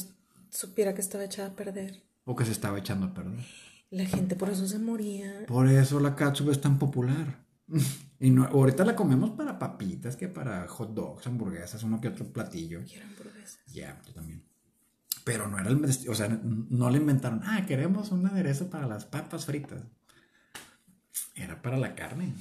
supiera 0.50 0.94
que 0.94 1.02
estaba 1.02 1.24
echada 1.26 1.50
a 1.50 1.56
perder. 1.56 2.02
O 2.26 2.36
que 2.36 2.46
se 2.46 2.52
estaba 2.52 2.80
echando 2.80 3.08
a 3.08 3.14
perder. 3.14 3.46
La 3.90 4.06
gente 4.06 4.36
por 4.36 4.50
eso 4.50 4.68
se 4.68 4.80
moría. 4.80 5.46
Por 5.48 5.68
eso 5.68 6.00
la 6.00 6.16
catsup 6.16 6.50
es 6.50 6.62
tan 6.62 6.80
popular. 6.80 7.44
Y 8.24 8.30
no, 8.30 8.46
ahorita 8.46 8.86
la 8.86 8.96
comemos 8.96 9.32
para 9.32 9.58
papitas, 9.58 10.16
que 10.16 10.28
para 10.28 10.68
hot 10.68 10.94
dogs, 10.94 11.26
hamburguesas, 11.26 11.82
uno 11.82 12.00
que 12.00 12.10
otro 12.10 12.32
platillo. 12.32 12.82
Quiero 12.88 13.08
hamburguesas. 13.08 13.58
Ya, 13.66 14.00
yo 14.06 14.14
también. 14.14 14.44
Pero 15.24 15.48
no 15.48 15.58
era 15.58 15.70
el, 15.72 15.84
o 15.84 16.14
sea, 16.14 16.28
no 16.44 16.92
le 16.92 16.98
inventaron, 17.00 17.42
ah, 17.44 17.66
queremos 17.66 18.12
un 18.12 18.28
aderezo 18.28 18.70
para 18.70 18.86
las 18.86 19.06
papas 19.06 19.48
fritas. 19.48 19.82
Era 21.42 21.62
para 21.62 21.78
la 21.78 21.96
carne. 21.96 22.34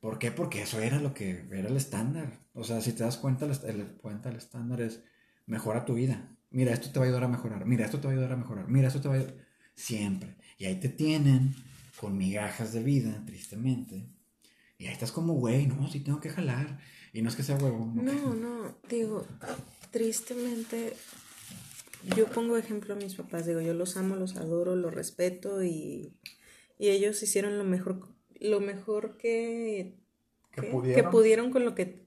¿Por 0.00 0.18
qué? 0.18 0.30
Porque 0.30 0.62
eso 0.62 0.80
era 0.80 0.98
lo 0.98 1.14
que 1.14 1.44
era 1.52 1.68
el 1.68 1.76
estándar. 1.76 2.40
O 2.54 2.64
sea, 2.64 2.80
si 2.80 2.92
te 2.92 3.04
das 3.04 3.18
cuenta, 3.18 3.46
el, 3.46 3.86
cuenta, 3.98 4.30
el 4.30 4.36
estándar 4.36 4.80
es 4.80 5.02
mejora 5.46 5.84
tu 5.84 5.94
vida. 5.94 6.28
Mira, 6.50 6.72
esto 6.72 6.90
te 6.90 6.98
va 6.98 7.04
a 7.04 7.08
ayudar 7.08 7.24
a 7.24 7.28
mejorar. 7.28 7.66
Mira, 7.66 7.84
esto 7.84 8.00
te 8.00 8.08
va 8.08 8.12
a 8.12 8.16
ayudar 8.16 8.32
a 8.32 8.36
mejorar. 8.36 8.68
Mira, 8.68 8.88
esto 8.88 9.00
te 9.00 9.08
va 9.08 9.14
a 9.14 9.18
ayudar. 9.18 9.34
Siempre. 9.74 10.36
Y 10.58 10.64
ahí 10.64 10.76
te 10.76 10.88
tienen 10.88 11.54
con 12.00 12.16
migajas 12.16 12.72
de 12.72 12.82
vida, 12.82 13.22
tristemente. 13.26 14.08
Y 14.78 14.86
ahí 14.86 14.92
estás 14.92 15.12
como, 15.12 15.34
güey, 15.34 15.66
no, 15.66 15.88
sí 15.88 16.00
tengo 16.00 16.20
que 16.20 16.30
jalar. 16.30 16.80
Y 17.12 17.22
no 17.22 17.28
es 17.28 17.36
que 17.36 17.42
sea 17.42 17.56
huevo. 17.56 17.92
No, 17.94 18.34
no, 18.34 18.78
digo, 18.88 19.26
tristemente, 19.90 20.96
yo 22.16 22.26
pongo 22.26 22.56
ejemplo 22.56 22.94
a 22.94 22.96
mis 22.96 23.14
papás, 23.14 23.46
digo, 23.46 23.60
yo 23.60 23.74
los 23.74 23.96
amo, 23.96 24.16
los 24.16 24.36
adoro, 24.36 24.76
los 24.76 24.94
respeto 24.94 25.62
y, 25.62 26.14
y 26.80 26.88
ellos 26.88 27.22
hicieron 27.22 27.58
lo 27.58 27.64
mejor, 27.64 28.08
lo 28.40 28.58
mejor 28.60 29.18
que, 29.18 29.94
Que 30.54 30.62
que- 30.62 30.66
pudieron. 30.68 31.04
que 31.04 31.10
pudieron 31.10 31.50
con 31.52 31.64
lo 31.66 31.74
que 31.74 32.00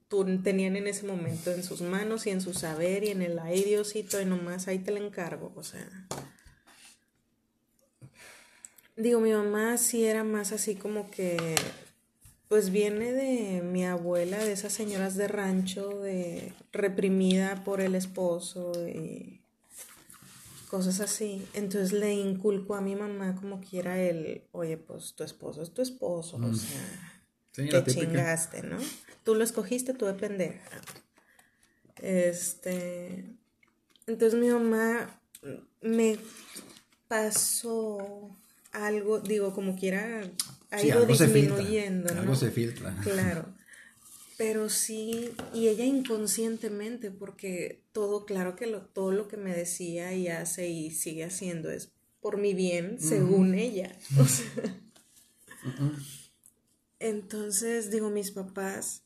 tenían 0.43 0.75
en 0.75 0.87
ese 0.87 1.05
momento 1.07 1.51
en 1.51 1.63
sus 1.63 1.81
manos 1.81 2.27
y 2.27 2.31
en 2.31 2.41
su 2.41 2.53
saber 2.53 3.03
y 3.03 3.09
en 3.09 3.21
el 3.21 3.39
ay 3.39 3.63
Diosito 3.63 4.19
y 4.21 4.25
nomás 4.25 4.67
ahí 4.67 4.79
te 4.79 4.91
la 4.91 4.99
encargo, 4.99 5.51
o 5.55 5.63
sea. 5.63 5.87
Digo, 8.95 9.19
mi 9.19 9.31
mamá 9.31 9.77
sí 9.77 10.05
era 10.05 10.23
más 10.23 10.51
así 10.51 10.75
como 10.75 11.09
que, 11.09 11.55
pues 12.47 12.69
viene 12.69 13.11
de 13.11 13.61
mi 13.63 13.85
abuela, 13.85 14.37
de 14.43 14.51
esas 14.53 14.71
señoras 14.73 15.15
de 15.15 15.27
rancho, 15.27 15.99
de 16.01 16.53
reprimida 16.71 17.63
por 17.63 17.81
el 17.81 17.95
esposo 17.95 18.71
y 18.87 19.41
cosas 20.73 21.01
así. 21.01 21.47
Entonces 21.53 21.91
le 21.93 22.13
inculcó 22.13 22.73
a 22.73 22.81
mi 22.81 22.95
mamá 22.95 23.35
como 23.35 23.61
quiera 23.61 24.01
el, 24.01 24.41
oye, 24.53 24.75
pues 24.77 25.13
tu 25.13 25.23
esposo 25.23 25.61
es 25.61 25.71
tu 25.71 25.83
esposo, 25.83 26.37
o 26.37 26.53
sea, 26.55 27.21
Sí, 27.51 27.67
te 27.69 27.79
típica. 27.83 28.07
chingaste, 28.07 28.63
¿no? 28.63 28.77
Tú 29.23 29.35
lo 29.35 29.43
escogiste, 29.43 29.93
tú 29.93 30.07
de 30.07 30.15
pendeja. 30.15 30.81
Este, 32.01 33.35
entonces 34.07 34.39
mi 34.39 34.47
mamá 34.47 35.21
me 35.81 36.17
pasó 37.07 38.35
algo, 38.71 39.19
digo, 39.19 39.53
como 39.53 39.75
quiera, 39.75 40.23
ha 40.71 40.79
Sí, 40.79 40.87
ido 40.87 41.01
algo 41.01 41.13
se 41.13 41.27
filtra, 41.27 41.57
disminuyendo, 41.57 42.15
¿no? 42.15 42.21
Algo 42.21 42.35
se 42.35 42.49
filtra. 42.49 42.95
Claro. 43.03 43.45
Pero 44.43 44.67
sí, 44.67 45.33
y 45.53 45.69
ella 45.69 45.85
inconscientemente, 45.85 47.11
porque 47.11 47.81
todo, 47.93 48.25
claro 48.25 48.57
que 48.57 48.67
lo, 48.67 48.81
todo 48.81 49.13
lo 49.13 49.29
que 49.29 49.37
me 49.37 49.55
decía 49.55 50.13
y 50.13 50.27
hace 50.27 50.67
y 50.67 50.91
sigue 50.91 51.23
haciendo 51.23 51.71
es 51.71 51.93
por 52.19 52.37
mi 52.37 52.53
bien, 52.53 52.99
según 52.99 53.55
ella. 53.55 53.97
O 54.19 54.25
sea, 54.25 54.81
entonces, 56.99 57.89
digo, 57.89 58.09
mis 58.09 58.31
papás, 58.31 59.03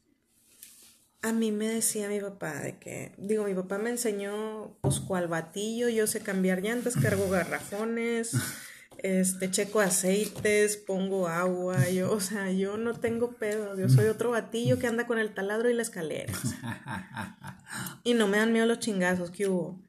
a 1.22 1.32
mí 1.34 1.52
me 1.52 1.68
decía 1.68 2.10
mi 2.10 2.20
papá 2.20 2.60
de 2.62 2.80
que, 2.80 3.12
digo, 3.20 3.44
mi 3.44 3.54
papá 3.54 3.78
me 3.78 3.92
enseñó, 3.92 4.76
pues, 4.82 5.00
cual 5.00 5.28
batillo, 5.28 5.88
yo 5.88 6.08
sé 6.08 6.22
cambiar 6.22 6.64
llantas, 6.64 6.96
cargo 6.96 7.30
garrafones, 7.30 8.32
este, 8.98 9.52
checo 9.52 9.80
aceites, 9.80 10.78
pongo 10.78 11.28
agua, 11.28 11.90
yo, 11.90 12.12
o 12.12 12.20
sea, 12.20 12.52
yo 12.52 12.78
no 12.78 12.94
tengo 12.94 13.32
pedo, 13.32 13.78
yo 13.78 13.90
soy 13.90 14.08
otro 14.08 14.32
batillo 14.32 14.80
que 14.80 14.88
anda 14.88 15.06
con 15.06 15.20
el 15.20 15.34
taladro 15.34 15.70
y 15.70 15.74
la 15.74 15.82
escalera. 15.82 16.34
Y 18.04 18.14
no 18.14 18.28
me 18.28 18.38
dan 18.38 18.54
miedo 18.54 18.66
los 18.66 18.80
chingazos 18.80 19.30
que 19.30 19.50
hubo. 19.50 19.82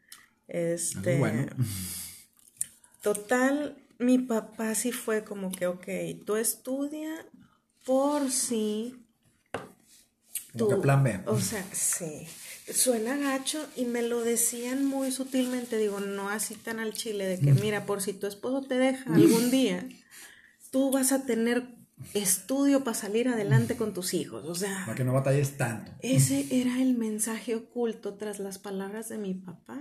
Este, 0.49 1.19
bueno. 1.19 1.47
Total, 3.01 3.77
mi 3.99 4.19
papá 4.19 4.75
sí 4.75 4.91
fue 4.91 5.23
como 5.23 5.53
que, 5.53 5.69
ok, 5.69 5.87
tú 6.27 6.37
estudia 6.37 7.25
por 7.85 8.31
si 8.31 8.97
Como 10.53 10.71
que 10.71 10.77
plan 10.77 11.05
B. 11.05 11.21
o 11.27 11.39
sea, 11.39 11.65
sí. 11.73 12.27
Suena 12.73 13.17
gacho 13.17 13.67
y 13.77 13.85
me 13.85 14.03
lo 14.03 14.23
decían 14.23 14.85
muy 14.85 15.11
sutilmente, 15.11 15.79
digo, 15.79 16.01
no 16.01 16.29
así 16.29 16.55
tan 16.55 16.79
al 16.81 16.93
chile, 16.93 17.27
de 17.27 17.41
que 17.41 17.53
mira, 17.53 17.87
por 17.87 18.03
si 18.03 18.13
tu 18.13 18.27
esposo 18.27 18.63
te 18.63 18.79
deja 18.79 19.15
algún 19.15 19.51
día, 19.51 19.89
tú 20.71 20.91
vas 20.91 21.13
a 21.13 21.25
tener 21.25 21.65
estudio 22.15 22.85
para 22.85 22.95
salir 22.95 23.29
adelante 23.29 23.77
con 23.77 23.93
tus 23.95 24.15
hijos. 24.15 24.45
O 24.45 24.55
sea, 24.55 24.83
Para 24.87 24.97
que 24.97 25.05
no 25.05 25.13
batalles 25.13 25.57
tanto. 25.57 25.93
ese 26.01 26.47
era 26.51 26.81
el 26.81 26.95
mensaje 26.97 27.57
oculto 27.57 28.15
tras 28.15 28.39
las 28.39 28.59
palabras 28.59 29.09
de 29.09 29.19
mi 29.19 29.35
papá. 29.35 29.79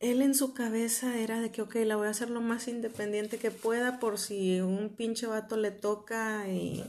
Él 0.00 0.22
en 0.22 0.34
su 0.34 0.54
cabeza 0.54 1.18
era 1.18 1.40
de 1.40 1.52
que, 1.52 1.60
ok, 1.60 1.74
la 1.84 1.96
voy 1.96 2.06
a 2.06 2.10
hacer 2.10 2.30
lo 2.30 2.40
más 2.40 2.68
independiente 2.68 3.36
que 3.36 3.50
pueda 3.50 4.00
por 4.00 4.18
si 4.18 4.60
un 4.60 4.96
pinche 4.96 5.26
vato 5.26 5.56
le 5.56 5.70
toca 5.70 6.48
y... 6.48 6.82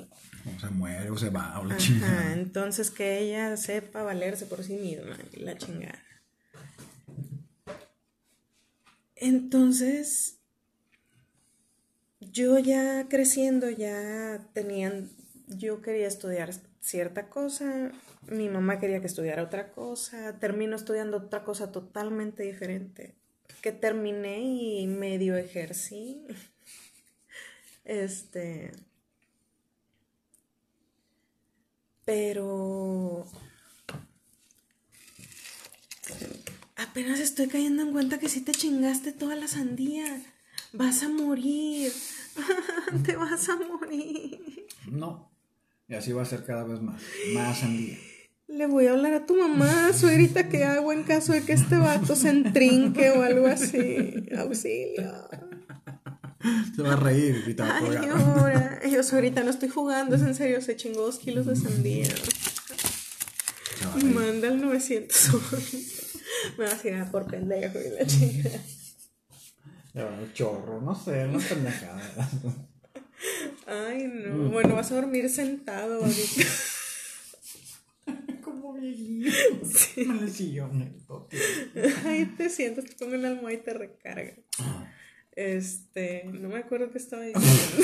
O 0.46 0.60
se 0.60 0.70
muere 0.70 1.10
o 1.10 1.18
se 1.18 1.30
va 1.30 1.60
o 1.60 1.66
la 1.66 1.76
Ajá, 1.76 1.84
chingada. 1.84 2.34
entonces 2.34 2.90
que 2.92 3.20
ella 3.20 3.56
sepa 3.58 4.04
valerse 4.04 4.46
por 4.46 4.64
sí 4.64 4.74
misma 4.74 5.18
la 5.34 5.58
chingada. 5.58 6.00
Entonces, 9.16 10.40
yo 12.20 12.58
ya 12.60 13.08
creciendo, 13.08 13.70
ya 13.70 14.48
tenían, 14.54 15.10
yo 15.48 15.82
quería 15.82 16.08
estudiar 16.08 16.52
cierta 16.80 17.30
cosa, 17.30 17.92
mi 18.28 18.50
mamá 18.50 18.80
quería 18.80 19.00
que 19.00 19.08
estudiara 19.08 19.44
otra 19.44 19.72
cosa, 19.72 20.40
termino 20.40 20.76
estudiando 20.76 21.18
otra 21.18 21.44
cosa 21.44 21.72
totalmente 21.72 22.44
diferente, 22.44 23.16
que 23.62 23.72
terminé 23.72 24.40
y 24.42 24.88
medio 24.88 25.36
ejercí. 25.36 26.26
Este, 27.84 28.72
pero 32.12 33.26
apenas 36.76 37.22
estoy 37.22 37.48
cayendo 37.48 37.84
en 37.84 37.94
cuenta 37.94 38.20
que 38.20 38.28
si 38.28 38.42
te 38.42 38.52
chingaste 38.52 39.14
toda 39.14 39.38
la 39.38 39.48
sandía. 39.48 40.22
Vas 40.74 41.04
a 41.04 41.10
morir. 41.10 41.90
te 43.06 43.16
vas 43.16 43.48
a 43.48 43.56
morir. 43.56 44.68
No. 44.92 45.32
Y 45.88 45.94
así 45.94 46.12
va 46.12 46.24
a 46.24 46.26
ser 46.26 46.44
cada 46.44 46.66
vez 46.66 46.82
más. 46.82 47.02
Más 47.34 47.60
sandía. 47.60 47.98
Le 48.48 48.66
voy 48.66 48.88
a 48.88 48.92
hablar 48.92 49.14
a 49.14 49.26
tu 49.26 49.38
mamá, 49.38 49.94
suegrita, 49.94 50.50
¿qué 50.50 50.66
hago 50.66 50.92
en 50.92 51.04
caso 51.04 51.32
de 51.32 51.44
que 51.44 51.54
este 51.54 51.78
vato 51.78 52.18
se 52.18 52.28
entrinque 52.28 53.10
o 53.12 53.24
algo 53.24 53.48
así? 53.48 54.28
Auxilio. 54.38 55.30
Se 56.76 56.82
va 56.82 56.94
a 56.94 56.96
reír 56.96 57.44
y 57.48 57.54
te 57.54 57.64
va 57.64 57.70
a 57.70 57.78
Ay, 57.78 58.10
ahora. 58.10 58.82
Yo, 58.90 59.04
suegrita, 59.04 59.44
no 59.44 59.50
estoy 59.50 59.70
jugando, 59.70 60.16
es 60.16 60.22
en 60.22 60.36
serio, 60.36 60.62
se 60.62 60.76
chingó 60.76 61.02
dos 61.02 61.20
kilos 61.20 61.46
de 61.46 61.56
sandía. 61.56 62.08
Va. 63.86 63.96
Manda 64.04 64.48
el 64.48 64.62
911. 64.62 66.12
Me 66.58 66.66
vas 66.66 66.84
a 66.84 66.88
ir 66.88 66.96
a 66.96 67.12
por 67.12 67.28
pendejo 67.28 67.80
y 67.80 67.90
la 67.90 68.06
chica. 68.06 68.50
Va 69.96 70.04
a 70.04 70.34
chorro, 70.34 70.82
no 70.82 70.96
sé, 70.96 71.26
una 71.26 71.40
pendejada. 71.40 72.28
Ay, 73.68 74.08
no. 74.08 74.50
Bueno, 74.50 74.76
vas 74.76 74.92
a 74.92 74.96
dormir 74.96 75.30
sentado 75.30 76.04
ahorita. 76.04 76.46
Como 78.44 78.74
viejito. 78.74 79.68
En 79.98 80.20
el 80.20 80.32
sillón. 80.32 80.82
el 80.82 81.06
toque. 81.06 81.38
Ahí 82.06 82.26
te 82.38 82.50
sientas, 82.50 82.86
te 82.86 82.96
pongo 82.96 83.16
una 83.16 83.28
almohada 83.28 83.54
y 83.54 83.58
te 83.58 83.74
recarga. 83.74 84.34
Este, 85.36 86.24
no 86.26 86.50
me 86.50 86.58
acuerdo 86.58 86.92
qué 86.92 86.98
estaba 86.98 87.24
diciendo. 87.26 87.84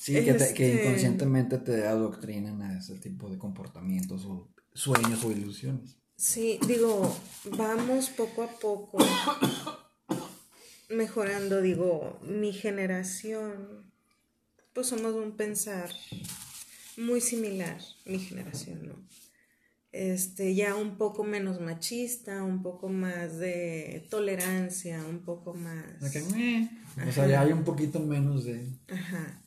Sí, 0.00 0.14
que, 0.24 0.34
te- 0.34 0.54
que 0.54 0.70
Este- 0.72 0.82
inconscientemente 0.84 1.58
te 1.58 1.86
adoctrinan 1.86 2.62
a 2.62 2.78
ese 2.78 2.94
tipo 2.96 3.28
de 3.28 3.38
comportamientos 3.38 4.24
o 4.24 4.48
sueños 4.72 5.22
o 5.24 5.30
ilusiones. 5.32 5.96
Sí, 6.16 6.58
digo, 6.66 7.14
vamos 7.56 8.08
poco 8.10 8.42
a 8.42 8.48
poco 8.48 8.98
mejorando, 10.88 11.60
digo, 11.60 12.18
mi 12.22 12.52
generación, 12.52 13.92
pues 14.72 14.86
somos 14.88 15.14
de 15.14 15.20
un 15.20 15.36
pensar 15.36 15.90
muy 16.96 17.20
similar, 17.20 17.78
mi 18.06 18.18
generación, 18.18 18.86
¿no? 18.88 18.94
Este, 19.92 20.54
ya 20.54 20.74
un 20.74 20.96
poco 20.96 21.24
menos 21.24 21.60
machista, 21.60 22.42
un 22.42 22.62
poco 22.62 22.88
más 22.88 23.38
de 23.38 24.06
tolerancia, 24.10 25.02
un 25.08 25.20
poco 25.20 25.54
más... 25.54 25.84
o 27.06 27.12
sea, 27.12 27.26
ya 27.26 27.40
hay 27.40 27.52
un 27.52 27.64
poquito 27.64 28.00
menos 28.00 28.44
de... 28.44 28.66
Ajá. 28.88 29.42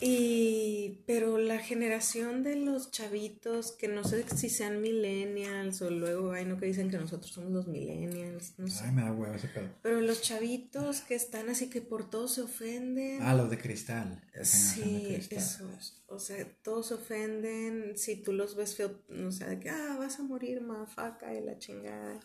Y, 0.00 1.02
pero 1.06 1.38
la 1.38 1.58
generación 1.58 2.42
de 2.42 2.56
los 2.56 2.90
chavitos, 2.90 3.72
que 3.72 3.88
no 3.88 4.04
sé 4.04 4.24
si 4.34 4.48
sean 4.48 4.80
millennials 4.80 5.82
o 5.82 5.90
luego 5.90 6.32
hay 6.32 6.44
no 6.44 6.58
que 6.58 6.66
dicen 6.66 6.90
que 6.90 6.98
nosotros 6.98 7.32
somos 7.32 7.52
los 7.52 7.66
millennials, 7.68 8.54
no 8.58 8.68
sé. 8.68 8.84
Ay, 8.84 8.92
me 8.92 9.02
da 9.02 9.12
huevo 9.12 9.34
ese 9.34 9.48
pedo. 9.48 9.68
Pero 9.82 10.00
los 10.00 10.22
chavitos 10.22 11.00
que 11.02 11.14
están 11.14 11.48
así 11.48 11.68
que 11.68 11.80
por 11.80 12.08
todo 12.08 12.28
se 12.28 12.42
ofenden. 12.42 13.22
Ah, 13.22 13.34
los 13.34 13.50
de 13.50 13.58
cristal. 13.58 14.22
Sí, 14.42 15.18
eso. 15.30 15.68
O 16.06 16.18
sea, 16.18 16.46
todos 16.62 16.88
se 16.88 16.94
ofenden. 16.94 17.96
Si 17.96 18.16
tú 18.16 18.32
los 18.32 18.56
ves 18.56 18.76
feo, 18.76 19.00
o 19.26 19.30
sea, 19.30 19.48
de 19.48 19.60
que, 19.60 19.70
ah, 19.70 19.96
vas 19.98 20.18
a 20.18 20.22
morir, 20.22 20.60
mafaca 20.60 21.34
y 21.34 21.40
la 21.40 21.58
chingada. 21.58 22.20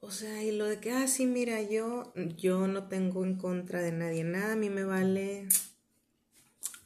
O 0.00 0.10
sea, 0.10 0.42
y 0.42 0.52
lo 0.52 0.66
de 0.66 0.80
que, 0.80 0.92
ah, 0.92 1.08
sí, 1.08 1.24
mira, 1.24 1.62
yo, 1.62 2.12
yo 2.36 2.68
no 2.68 2.88
tengo 2.88 3.24
en 3.24 3.36
contra 3.38 3.80
de 3.80 3.90
nadie 3.90 4.22
nada, 4.22 4.52
a 4.52 4.56
mí 4.56 4.68
me 4.68 4.84
vale 4.84 5.48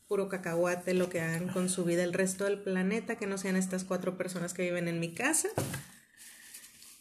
puro 0.08 0.28
cacahuate 0.28 0.94
lo 0.94 1.10
que 1.10 1.20
hagan 1.20 1.48
con 1.48 1.68
su 1.68 1.84
vida 1.84 2.02
el 2.02 2.14
resto 2.14 2.44
del 2.44 2.58
planeta, 2.58 3.16
que 3.16 3.26
no 3.26 3.38
sean 3.38 3.56
estas 3.56 3.84
cuatro 3.84 4.16
personas 4.16 4.54
que 4.54 4.62
viven 4.62 4.88
en 4.88 4.98
mi 5.00 5.12
casa. 5.12 5.48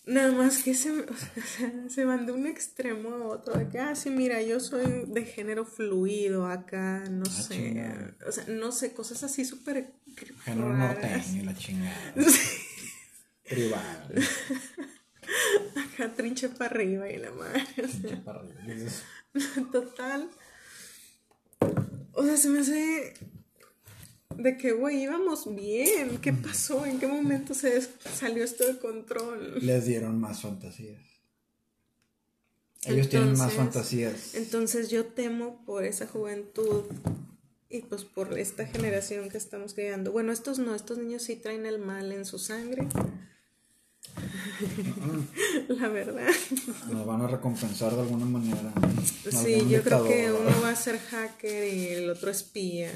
Nada 0.05 0.31
más 0.31 0.63
que 0.63 0.73
se, 0.73 1.05
se 1.89 2.05
van 2.05 2.25
de 2.25 2.33
un 2.33 2.45
extremo 2.45 3.09
a 3.09 3.27
otro, 3.27 3.57
de 3.57 3.67
que, 3.69 3.79
ah, 3.79 3.95
sí, 3.95 4.09
mira, 4.09 4.41
yo 4.41 4.59
soy 4.59 5.05
de 5.07 5.25
género 5.25 5.65
fluido 5.65 6.47
acá, 6.47 7.03
no 7.09 7.23
ah, 7.27 7.31
sé, 7.31 8.13
o 8.25 8.31
sea, 8.31 8.45
no 8.47 8.71
sé, 8.71 8.93
cosas 8.93 9.23
así 9.23 9.43
súper 9.43 9.93
Género 10.43 10.73
norteño, 10.73 11.43
la 11.43 11.55
chingada. 11.55 12.13
Privado. 13.47 14.15
Acá 15.75 16.13
trinche 16.15 16.49
para 16.49 16.71
arriba 16.71 17.09
y 17.09 17.17
la 17.17 17.31
madre. 17.31 17.65
Trinche 17.75 18.17
para 18.17 18.39
arriba. 18.39 18.91
Total. 19.71 20.29
O 22.17 22.23
sea, 22.23 22.35
se 22.35 22.49
me 22.49 22.61
hace 22.61 23.13
de 24.35 24.57
que, 24.57 24.71
güey, 24.71 25.03
íbamos 25.03 25.53
bien. 25.55 26.17
¿Qué 26.17 26.33
pasó? 26.33 26.83
¿En 26.83 26.99
qué 26.99 27.05
momento 27.05 27.53
se 27.53 27.79
salió 28.15 28.43
esto 28.43 28.65
de 28.65 28.79
control? 28.79 29.59
Les 29.63 29.85
dieron 29.85 30.19
más 30.19 30.41
fantasías. 30.41 30.99
Ellos 32.85 33.09
tienen 33.09 33.37
más 33.37 33.53
fantasías. 33.53 34.33
Entonces 34.33 34.89
yo 34.89 35.05
temo 35.05 35.63
por 35.63 35.83
esa 35.83 36.07
juventud 36.07 36.85
y 37.69 37.81
pues 37.81 38.03
por 38.03 38.39
esta 38.39 38.65
generación 38.65 39.29
que 39.29 39.37
estamos 39.37 39.75
creando. 39.75 40.11
Bueno, 40.11 40.31
estos 40.31 40.57
no, 40.57 40.73
estos 40.73 40.97
niños 40.97 41.21
sí 41.21 41.35
traen 41.35 41.67
el 41.67 41.77
mal 41.77 42.11
en 42.11 42.25
su 42.25 42.39
sangre. 42.39 42.87
La 45.69 45.87
verdad. 45.89 46.29
Nos 46.91 47.05
van 47.05 47.21
a 47.21 47.27
recompensar 47.27 47.93
de 47.93 48.01
alguna 48.01 48.25
manera. 48.25 48.73
Sí, 49.29 49.67
yo 49.69 49.83
creo 49.83 50.03
que 50.03 50.31
uno 50.31 50.61
va 50.61 50.69
a 50.69 50.75
ser 50.75 50.99
hacker 50.99 51.73
y 51.73 51.87
el 51.87 52.09
otro 52.09 52.31
espía 52.31 52.91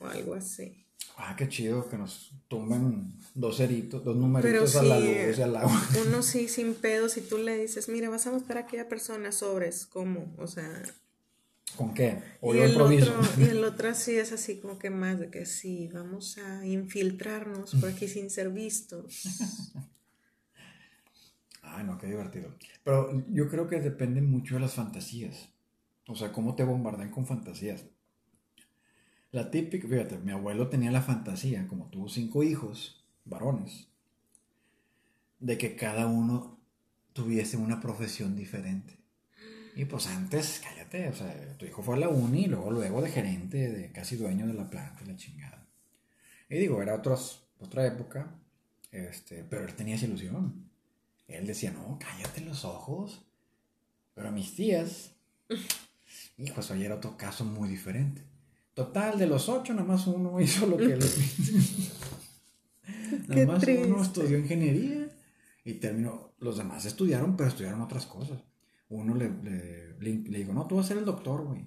o 0.00 0.06
algo 0.06 0.34
así. 0.34 0.86
Ah, 1.18 1.34
qué 1.36 1.48
chido 1.48 1.88
que 1.88 1.96
nos 1.96 2.32
tumben 2.46 3.14
dos 3.34 3.56
ceritos, 3.56 4.04
dos 4.04 4.16
numeritos 4.16 4.76
a 4.76 4.82
la 4.82 5.00
luz 5.00 5.38
y 5.38 5.42
al 5.42 5.56
agua. 5.56 5.82
Uno 6.06 6.22
sí, 6.22 6.46
sin 6.46 6.74
pedos, 6.74 7.16
y 7.16 7.22
tú 7.22 7.38
le 7.38 7.56
dices, 7.56 7.88
mira, 7.88 8.10
vas 8.10 8.26
a 8.26 8.32
buscar 8.32 8.58
a 8.58 8.60
aquella 8.60 8.88
persona 8.88 9.32
sobres, 9.32 9.86
¿cómo? 9.86 10.34
O 10.36 10.46
sea... 10.46 10.82
¿Con 11.74 11.94
qué? 11.94 12.22
O 12.40 12.54
y, 12.54 12.58
el 12.58 12.80
otro, 12.80 12.92
y 12.92 13.44
el 13.44 13.64
otro 13.64 13.94
sí 13.94 14.16
es 14.16 14.32
así 14.32 14.58
como 14.58 14.78
que 14.78 14.90
más 14.90 15.18
de 15.18 15.30
que 15.30 15.46
sí, 15.46 15.88
vamos 15.92 16.38
a 16.38 16.64
infiltrarnos 16.66 17.74
por 17.74 17.88
aquí 17.88 18.08
sin 18.08 18.30
ser 18.30 18.50
vistos. 18.50 19.24
No, 21.84 21.98
qué 21.98 22.06
divertido. 22.06 22.54
Pero 22.84 23.24
yo 23.30 23.48
creo 23.48 23.66
que 23.68 23.80
depende 23.80 24.20
mucho 24.20 24.54
de 24.54 24.60
las 24.60 24.74
fantasías. 24.74 25.48
O 26.08 26.14
sea, 26.14 26.32
cómo 26.32 26.54
te 26.54 26.64
bombardean 26.64 27.10
con 27.10 27.26
fantasías. 27.26 27.84
La 29.32 29.50
típica, 29.50 29.88
fíjate, 29.88 30.18
mi 30.18 30.32
abuelo 30.32 30.68
tenía 30.68 30.90
la 30.90 31.02
fantasía, 31.02 31.66
como 31.68 31.90
tuvo 31.90 32.08
cinco 32.08 32.42
hijos, 32.42 33.04
varones, 33.24 33.88
de 35.40 35.58
que 35.58 35.76
cada 35.76 36.06
uno 36.06 36.58
tuviese 37.12 37.56
una 37.56 37.80
profesión 37.80 38.36
diferente. 38.36 38.96
Y 39.74 39.84
pues 39.84 40.06
antes, 40.06 40.62
cállate, 40.64 41.08
o 41.08 41.14
sea, 41.14 41.58
tu 41.58 41.66
hijo 41.66 41.82
fue 41.82 41.96
a 41.96 41.98
la 41.98 42.08
uni, 42.08 42.46
luego, 42.46 42.70
luego 42.70 43.02
de 43.02 43.10
gerente, 43.10 43.70
de 43.70 43.92
casi 43.92 44.16
dueño 44.16 44.46
de 44.46 44.54
la 44.54 44.70
planta, 44.70 45.04
la 45.04 45.16
chingada. 45.16 45.66
Y 46.48 46.56
digo, 46.56 46.80
era 46.80 46.94
otros, 46.94 47.46
otra 47.58 47.86
época, 47.86 48.38
este, 48.90 49.44
pero 49.44 49.64
él 49.64 49.74
tenía 49.74 49.96
esa 49.96 50.06
ilusión. 50.06 50.65
Él 51.28 51.46
decía, 51.46 51.72
no, 51.72 51.98
cállate 51.98 52.40
los 52.40 52.64
ojos. 52.64 53.22
Pero 54.14 54.28
a 54.28 54.32
mis 54.32 54.54
tías, 54.54 55.12
hijo, 56.38 56.60
eso 56.60 56.74
era 56.74 56.94
otro 56.96 57.16
caso 57.16 57.44
muy 57.44 57.68
diferente. 57.68 58.24
Total, 58.74 59.18
de 59.18 59.26
los 59.26 59.48
ocho, 59.48 59.72
nada 59.74 59.86
más 59.86 60.06
uno 60.06 60.40
hizo 60.42 60.66
lo 60.66 60.76
que 60.76 60.96
le 60.96 60.98
Nada 63.28 63.46
más 63.46 63.64
uno 63.66 64.02
estudió 64.02 64.38
ingeniería 64.38 65.08
y 65.64 65.74
terminó. 65.74 66.34
Los 66.38 66.58
demás 66.58 66.84
estudiaron, 66.84 67.36
pero 67.36 67.48
estudiaron 67.48 67.80
otras 67.80 68.06
cosas. 68.06 68.38
Uno 68.88 69.14
le, 69.14 69.30
le, 69.42 69.96
le, 69.98 70.38
dijo, 70.38 70.52
no, 70.52 70.66
tú 70.66 70.76
vas 70.76 70.84
a 70.84 70.88
ser 70.88 70.98
el 70.98 71.04
doctor, 71.04 71.44
güey. 71.44 71.66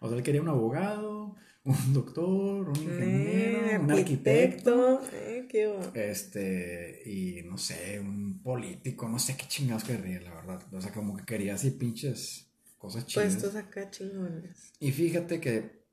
o 0.00 0.08
sea, 0.08 0.16
él 0.16 0.22
quería 0.22 0.40
un 0.40 0.48
abogado, 0.48 1.36
un 1.64 1.92
doctor, 1.94 2.68
un 2.68 2.76
ingeniero, 2.76 3.82
un 3.82 3.90
arquitecto. 3.90 5.00
Eh, 5.12 5.48
este, 5.94 7.02
y 7.06 7.42
no 7.44 7.56
sé, 7.56 7.98
un 8.00 8.40
político, 8.42 9.08
no 9.08 9.18
sé 9.18 9.36
qué 9.36 9.46
chingados 9.48 9.84
querría, 9.84 10.20
la 10.20 10.34
verdad. 10.34 10.62
O 10.72 10.80
sea, 10.80 10.92
como 10.92 11.16
que 11.16 11.24
quería 11.24 11.54
así 11.54 11.70
pinches 11.70 12.46
cosas 12.76 13.06
chidas. 13.06 13.36
Puestos 13.36 13.56
acá 13.56 13.90
chingones. 13.90 14.72
Y 14.78 14.92
fíjate 14.92 15.40
que 15.40 15.84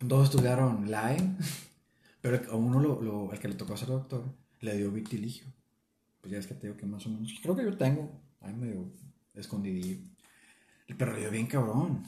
dos 0.00 0.24
estudiaron 0.24 0.90
LAE, 0.90 1.16
pero 2.20 2.40
a 2.50 2.56
uno, 2.56 2.78
lo, 2.78 3.00
lo, 3.00 3.32
el 3.32 3.38
que 3.38 3.48
le 3.48 3.54
tocó 3.54 3.76
ser 3.76 3.88
doctor, 3.88 4.34
le 4.60 4.76
dio 4.76 4.90
vitiligio. 4.90 5.46
Pues 6.20 6.32
ya 6.32 6.38
es 6.38 6.46
que 6.46 6.54
te 6.54 6.66
digo 6.66 6.76
que 6.76 6.84
más 6.84 7.06
o 7.06 7.08
menos, 7.08 7.32
creo 7.42 7.56
que 7.56 7.64
yo 7.64 7.76
tengo, 7.78 8.20
ahí 8.40 8.52
medio 8.52 8.92
escondidillo. 9.34 9.96
Pero 10.98 11.14
le 11.14 11.20
dio 11.20 11.30
bien 11.30 11.46
cabrón. 11.46 12.02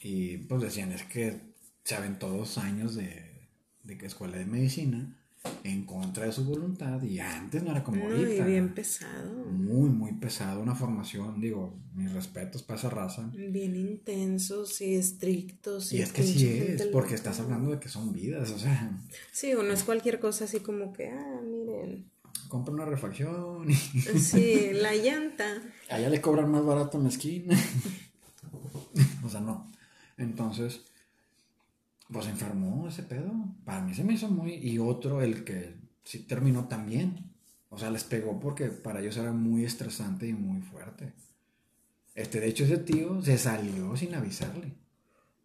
Y 0.00 0.36
pues 0.36 0.60
decían, 0.60 0.92
es 0.92 1.04
que 1.04 1.53
se 1.84 1.94
aventó 1.94 2.28
dos 2.28 2.58
años 2.58 2.94
de, 2.94 3.48
de 3.82 4.06
escuela 4.06 4.38
de 4.38 4.46
medicina 4.46 5.14
en 5.62 5.84
contra 5.84 6.24
de 6.24 6.32
su 6.32 6.44
voluntad 6.44 7.02
y 7.02 7.18
antes 7.18 7.62
no 7.62 7.70
era 7.70 7.84
como 7.84 8.02
ahorita. 8.02 8.42
Muy 8.42 8.52
bien 8.52 8.74
pesado. 8.74 9.44
Muy, 9.44 9.90
muy 9.90 10.12
pesado, 10.12 10.60
una 10.60 10.74
formación, 10.74 11.40
digo, 11.40 11.78
mis 11.94 12.10
respetos 12.12 12.62
para 12.62 12.78
esa 12.78 12.88
raza. 12.88 13.30
Bien 13.34 13.76
intensos 13.76 14.80
y 14.80 14.94
estrictos. 14.94 15.92
Y, 15.92 16.00
es 16.00 16.12
que 16.12 16.22
sí 16.22 16.48
es, 16.48 16.86
porque 16.86 17.14
estás 17.14 17.40
hablando 17.40 17.70
de 17.70 17.78
que 17.78 17.90
son 17.90 18.12
vidas, 18.12 18.50
o 18.50 18.58
sea. 18.58 18.98
Sí, 19.32 19.52
o 19.52 19.62
no 19.62 19.72
es 19.72 19.84
cualquier 19.84 20.18
cosa 20.18 20.44
así 20.44 20.60
como 20.60 20.92
que, 20.92 21.10
ah, 21.10 21.40
miren. 21.42 22.10
Compra 22.48 22.72
una 22.72 22.86
refacción. 22.86 23.66
Sí, 24.18 24.70
la 24.72 24.94
llanta. 24.94 25.62
Allá 25.90 26.08
le 26.08 26.20
cobran 26.22 26.50
más 26.50 26.64
barato 26.64 26.96
en 26.96 27.04
la 27.04 27.10
esquina. 27.10 27.58
o 29.24 29.28
sea, 29.28 29.40
no. 29.40 29.70
Entonces 30.16 30.82
pues 32.12 32.26
enfermó 32.26 32.88
ese 32.88 33.02
pedo. 33.02 33.32
Para 33.64 33.80
mí 33.82 33.94
se 33.94 34.04
me 34.04 34.14
hizo 34.14 34.28
muy... 34.28 34.54
Y 34.54 34.78
otro, 34.78 35.22
el 35.22 35.44
que 35.44 35.76
sí 36.04 36.20
terminó 36.20 36.66
también. 36.66 37.32
O 37.70 37.78
sea, 37.78 37.90
les 37.90 38.04
pegó 38.04 38.38
porque 38.38 38.66
para 38.66 39.00
ellos 39.00 39.16
era 39.16 39.32
muy 39.32 39.64
estresante 39.64 40.28
y 40.28 40.32
muy 40.32 40.60
fuerte. 40.60 41.12
Este, 42.14 42.40
de 42.40 42.48
hecho, 42.48 42.64
ese 42.64 42.78
tío 42.78 43.20
se 43.22 43.38
salió 43.38 43.96
sin 43.96 44.14
avisarle. 44.14 44.74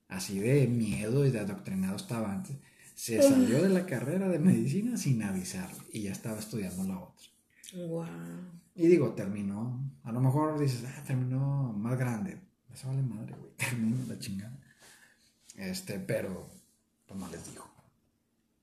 Así 0.08 0.40
de 0.40 0.68
miedo 0.68 1.26
y 1.26 1.32
de 1.32 1.40
adoctrinado 1.40 1.96
estaba 1.96 2.34
antes. 2.34 2.56
Se 2.96 3.22
salió 3.22 3.64
de 3.64 3.70
la 3.70 3.86
carrera 3.86 4.28
de 4.28 4.40
medicina 4.40 4.98
sin 4.98 5.24
avisarle 5.24 5.80
y 5.94 6.02
ya 6.02 6.12
estaba 6.12 6.40
estudiando 6.40 6.84
la 6.84 7.00
otra. 7.00 7.28
Wow. 7.88 8.06
Y 8.76 8.88
digo, 8.88 9.14
terminó. 9.14 9.80
A 10.04 10.12
lo 10.12 10.20
mejor 10.20 10.60
dices, 10.60 10.84
ah, 10.86 11.04
terminó 11.06 11.74
más 11.74 11.98
grande. 11.98 12.40
Eso 12.74 12.88
vale 12.88 13.02
madre, 13.02 13.36
güey. 13.38 13.52
Terminó 13.58 13.98
la 14.08 14.20
chingada. 14.20 14.59
Este, 15.60 16.00
pero 16.00 16.50
pues 17.06 17.20
no 17.20 17.28
les 17.28 17.46
dijo. 17.46 17.70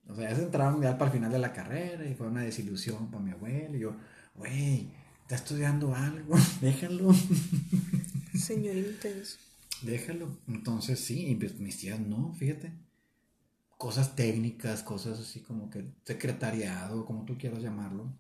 O 0.09 0.15
sea, 0.15 0.31
ya 0.31 0.37
se 0.37 0.43
entraron 0.43 0.81
ya 0.81 0.97
para 0.97 1.11
el 1.11 1.19
final 1.19 1.31
de 1.31 1.39
la 1.39 1.53
carrera 1.53 2.07
y 2.07 2.15
fue 2.15 2.27
una 2.29 2.43
desilusión 2.43 3.11
para 3.11 3.23
mi 3.23 3.33
abuelo. 3.33 3.77
Y 3.77 3.81
yo, 3.81 3.97
güey, 4.35 4.89
está 5.23 5.35
estudiando 5.35 5.95
algo, 5.95 6.37
déjalo. 6.61 7.13
Señor 8.35 8.77
intenso. 8.77 9.37
Déjalo. 9.83 10.39
Entonces 10.49 10.99
sí, 10.99 11.27
y 11.29 11.35
pues, 11.35 11.59
mis 11.59 11.77
tías 11.79 12.01
no, 12.01 12.33
fíjate. 12.33 12.73
Cosas 13.77 14.17
técnicas, 14.17 14.83
cosas 14.83 15.21
así 15.21 15.41
como 15.41 15.69
que 15.69 15.85
secretariado, 16.05 17.05
como 17.05 17.27
tú 17.27 17.37
quieras 17.37 17.61
llamarlo. 17.61 18.11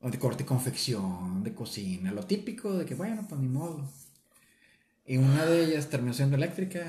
O 0.00 0.10
de 0.10 0.18
corte 0.18 0.42
y 0.42 0.46
confección, 0.46 1.44
de 1.44 1.54
cocina, 1.54 2.10
lo 2.10 2.24
típico 2.24 2.72
de 2.72 2.84
que, 2.84 2.96
bueno, 2.96 3.24
pues 3.28 3.40
ni 3.40 3.48
modo. 3.48 3.88
Y 5.06 5.18
una 5.18 5.44
de 5.46 5.64
ellas 5.64 5.88
terminó 5.88 6.12
siendo 6.12 6.36
eléctrica 6.36 6.88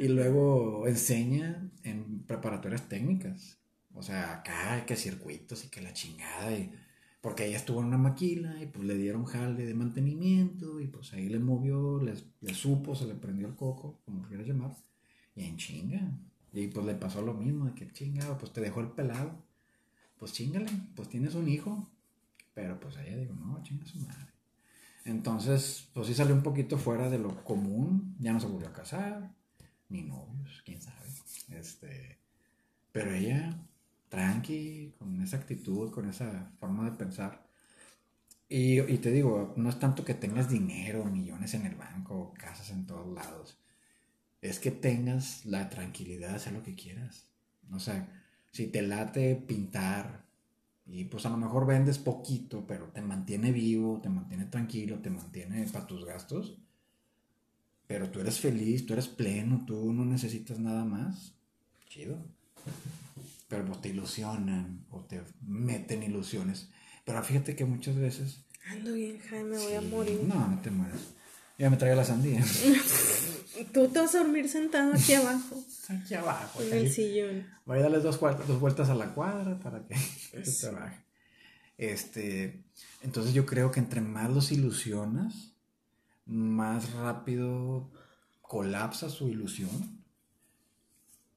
y 0.00 0.08
luego 0.08 0.86
enseña 0.86 1.70
en 1.82 2.22
preparatorias 2.22 2.88
técnicas. 2.88 3.58
O 3.92 4.02
sea, 4.02 4.32
acá, 4.32 4.86
que 4.86 4.96
circuitos 4.96 5.64
y 5.64 5.68
que 5.68 5.82
la 5.82 5.92
chingada. 5.92 6.56
Y, 6.56 6.72
porque 7.20 7.46
ella 7.46 7.58
estuvo 7.58 7.80
en 7.80 7.88
una 7.88 7.98
maquila 7.98 8.62
y 8.62 8.66
pues 8.66 8.86
le 8.86 8.94
dieron 8.94 9.26
jale 9.26 9.66
de 9.66 9.74
mantenimiento 9.74 10.80
y 10.80 10.86
pues 10.86 11.12
ahí 11.12 11.28
le 11.28 11.38
movió, 11.38 12.00
le, 12.00 12.14
le 12.40 12.54
supo, 12.54 12.94
se 12.94 13.04
le 13.04 13.14
prendió 13.14 13.46
el 13.46 13.56
coco, 13.56 14.00
como 14.06 14.22
quieras 14.22 14.46
llamar. 14.46 14.74
Y 15.36 15.44
en 15.44 15.58
chinga. 15.58 16.18
Y 16.54 16.68
pues 16.68 16.86
le 16.86 16.94
pasó 16.94 17.20
lo 17.20 17.34
mismo, 17.34 17.66
de 17.66 17.74
que 17.74 17.92
chingado, 17.92 18.38
pues 18.38 18.52
te 18.54 18.62
dejó 18.62 18.80
el 18.80 18.92
pelado. 18.92 19.44
Pues 20.18 20.32
chingale, 20.32 20.70
pues 20.96 21.10
tienes 21.10 21.34
un 21.34 21.46
hijo. 21.46 21.90
Pero 22.54 22.80
pues 22.80 22.96
ella 22.96 23.18
digo, 23.18 23.34
no, 23.34 23.62
chinga 23.62 23.84
su 23.84 23.98
madre. 23.98 24.32
Entonces, 25.04 25.90
pues 25.92 26.06
sí 26.06 26.14
salió 26.14 26.34
un 26.34 26.42
poquito 26.42 26.78
fuera 26.78 27.10
de 27.10 27.18
lo 27.18 27.44
común. 27.44 28.16
Ya 28.18 28.32
no 28.32 28.40
se 28.40 28.46
volvió 28.46 28.68
a 28.68 28.72
casar, 28.72 29.34
ni 29.90 30.02
novios, 30.02 30.62
quién 30.64 30.80
sabe. 30.80 31.08
Este, 31.50 32.18
pero 32.92 33.12
ella, 33.12 33.58
tranqui, 34.08 34.94
con 34.98 35.20
esa 35.22 35.36
actitud, 35.36 35.90
con 35.90 36.08
esa 36.08 36.52
forma 36.58 36.90
de 36.90 36.96
pensar. 36.96 37.46
Y, 38.48 38.80
y 38.80 38.98
te 38.98 39.10
digo, 39.12 39.54
no 39.56 39.68
es 39.68 39.78
tanto 39.78 40.04
que 40.04 40.14
tengas 40.14 40.48
dinero, 40.48 41.04
millones 41.04 41.54
en 41.54 41.66
el 41.66 41.76
banco, 41.76 42.34
casas 42.36 42.70
en 42.70 42.86
todos 42.86 43.06
lados. 43.14 43.58
Es 44.40 44.58
que 44.58 44.70
tengas 44.70 45.44
la 45.46 45.68
tranquilidad 45.68 46.30
de 46.30 46.36
hacer 46.36 46.52
lo 46.52 46.62
que 46.62 46.74
quieras. 46.74 47.26
O 47.72 47.78
sea, 47.78 48.08
si 48.50 48.66
te 48.66 48.82
late 48.82 49.36
pintar, 49.36 50.24
y 50.86 51.04
pues 51.04 51.24
a 51.26 51.30
lo 51.30 51.36
mejor 51.36 51.66
vendes 51.66 51.98
poquito, 51.98 52.66
pero 52.66 52.88
te 52.88 53.00
mantiene 53.00 53.52
vivo, 53.52 54.00
te 54.02 54.08
mantiene 54.08 54.46
tranquilo, 54.46 54.98
te 55.00 55.10
mantiene 55.10 55.64
para 55.68 55.86
tus 55.86 56.04
gastos. 56.04 56.58
Pero 57.90 58.08
tú 58.08 58.20
eres 58.20 58.38
feliz, 58.38 58.86
tú 58.86 58.92
eres 58.92 59.08
pleno, 59.08 59.64
tú 59.66 59.92
no 59.92 60.04
necesitas 60.04 60.60
nada 60.60 60.84
más. 60.84 61.34
Chido. 61.88 62.24
Pero 63.48 63.66
pues 63.66 63.80
te 63.80 63.88
ilusionan 63.88 64.86
o 64.90 65.00
te 65.00 65.20
meten 65.44 66.04
ilusiones. 66.04 66.68
Pero 67.04 67.20
fíjate 67.24 67.56
que 67.56 67.64
muchas 67.64 67.96
veces... 67.96 68.44
Ando 68.68 68.92
bien, 68.92 69.18
Jaime, 69.18 69.58
voy 69.58 69.74
a 69.74 69.80
morir. 69.80 70.20
No, 70.22 70.46
no 70.46 70.60
te 70.60 70.70
mueres. 70.70 71.00
Ya 71.58 71.68
me 71.68 71.76
traigo 71.76 71.96
la 71.96 72.04
sandía. 72.04 72.44
Tú 73.74 73.88
te 73.88 73.98
vas 73.98 74.14
a 74.14 74.18
dormir 74.18 74.48
sentado 74.48 74.94
aquí 74.94 75.14
abajo. 75.14 75.60
Aquí 75.88 76.14
abajo. 76.14 76.62
En 76.62 76.72
el 76.72 76.92
sillón. 76.92 77.48
Voy 77.66 77.78
a 77.78 77.82
darles 77.82 78.04
dos, 78.04 78.20
dos 78.20 78.60
vueltas 78.60 78.88
a 78.88 78.94
la 78.94 79.12
cuadra 79.14 79.58
para 79.58 79.84
que 79.84 79.96
se 80.44 80.70
baje. 80.70 81.02
Este, 81.76 82.62
entonces 83.02 83.34
yo 83.34 83.46
creo 83.46 83.72
que 83.72 83.80
entre 83.80 84.00
más 84.00 84.30
los 84.30 84.52
ilusionas, 84.52 85.56
más 86.30 86.92
rápido 86.94 87.90
colapsa 88.40 89.10
su 89.10 89.28
ilusión 89.28 90.04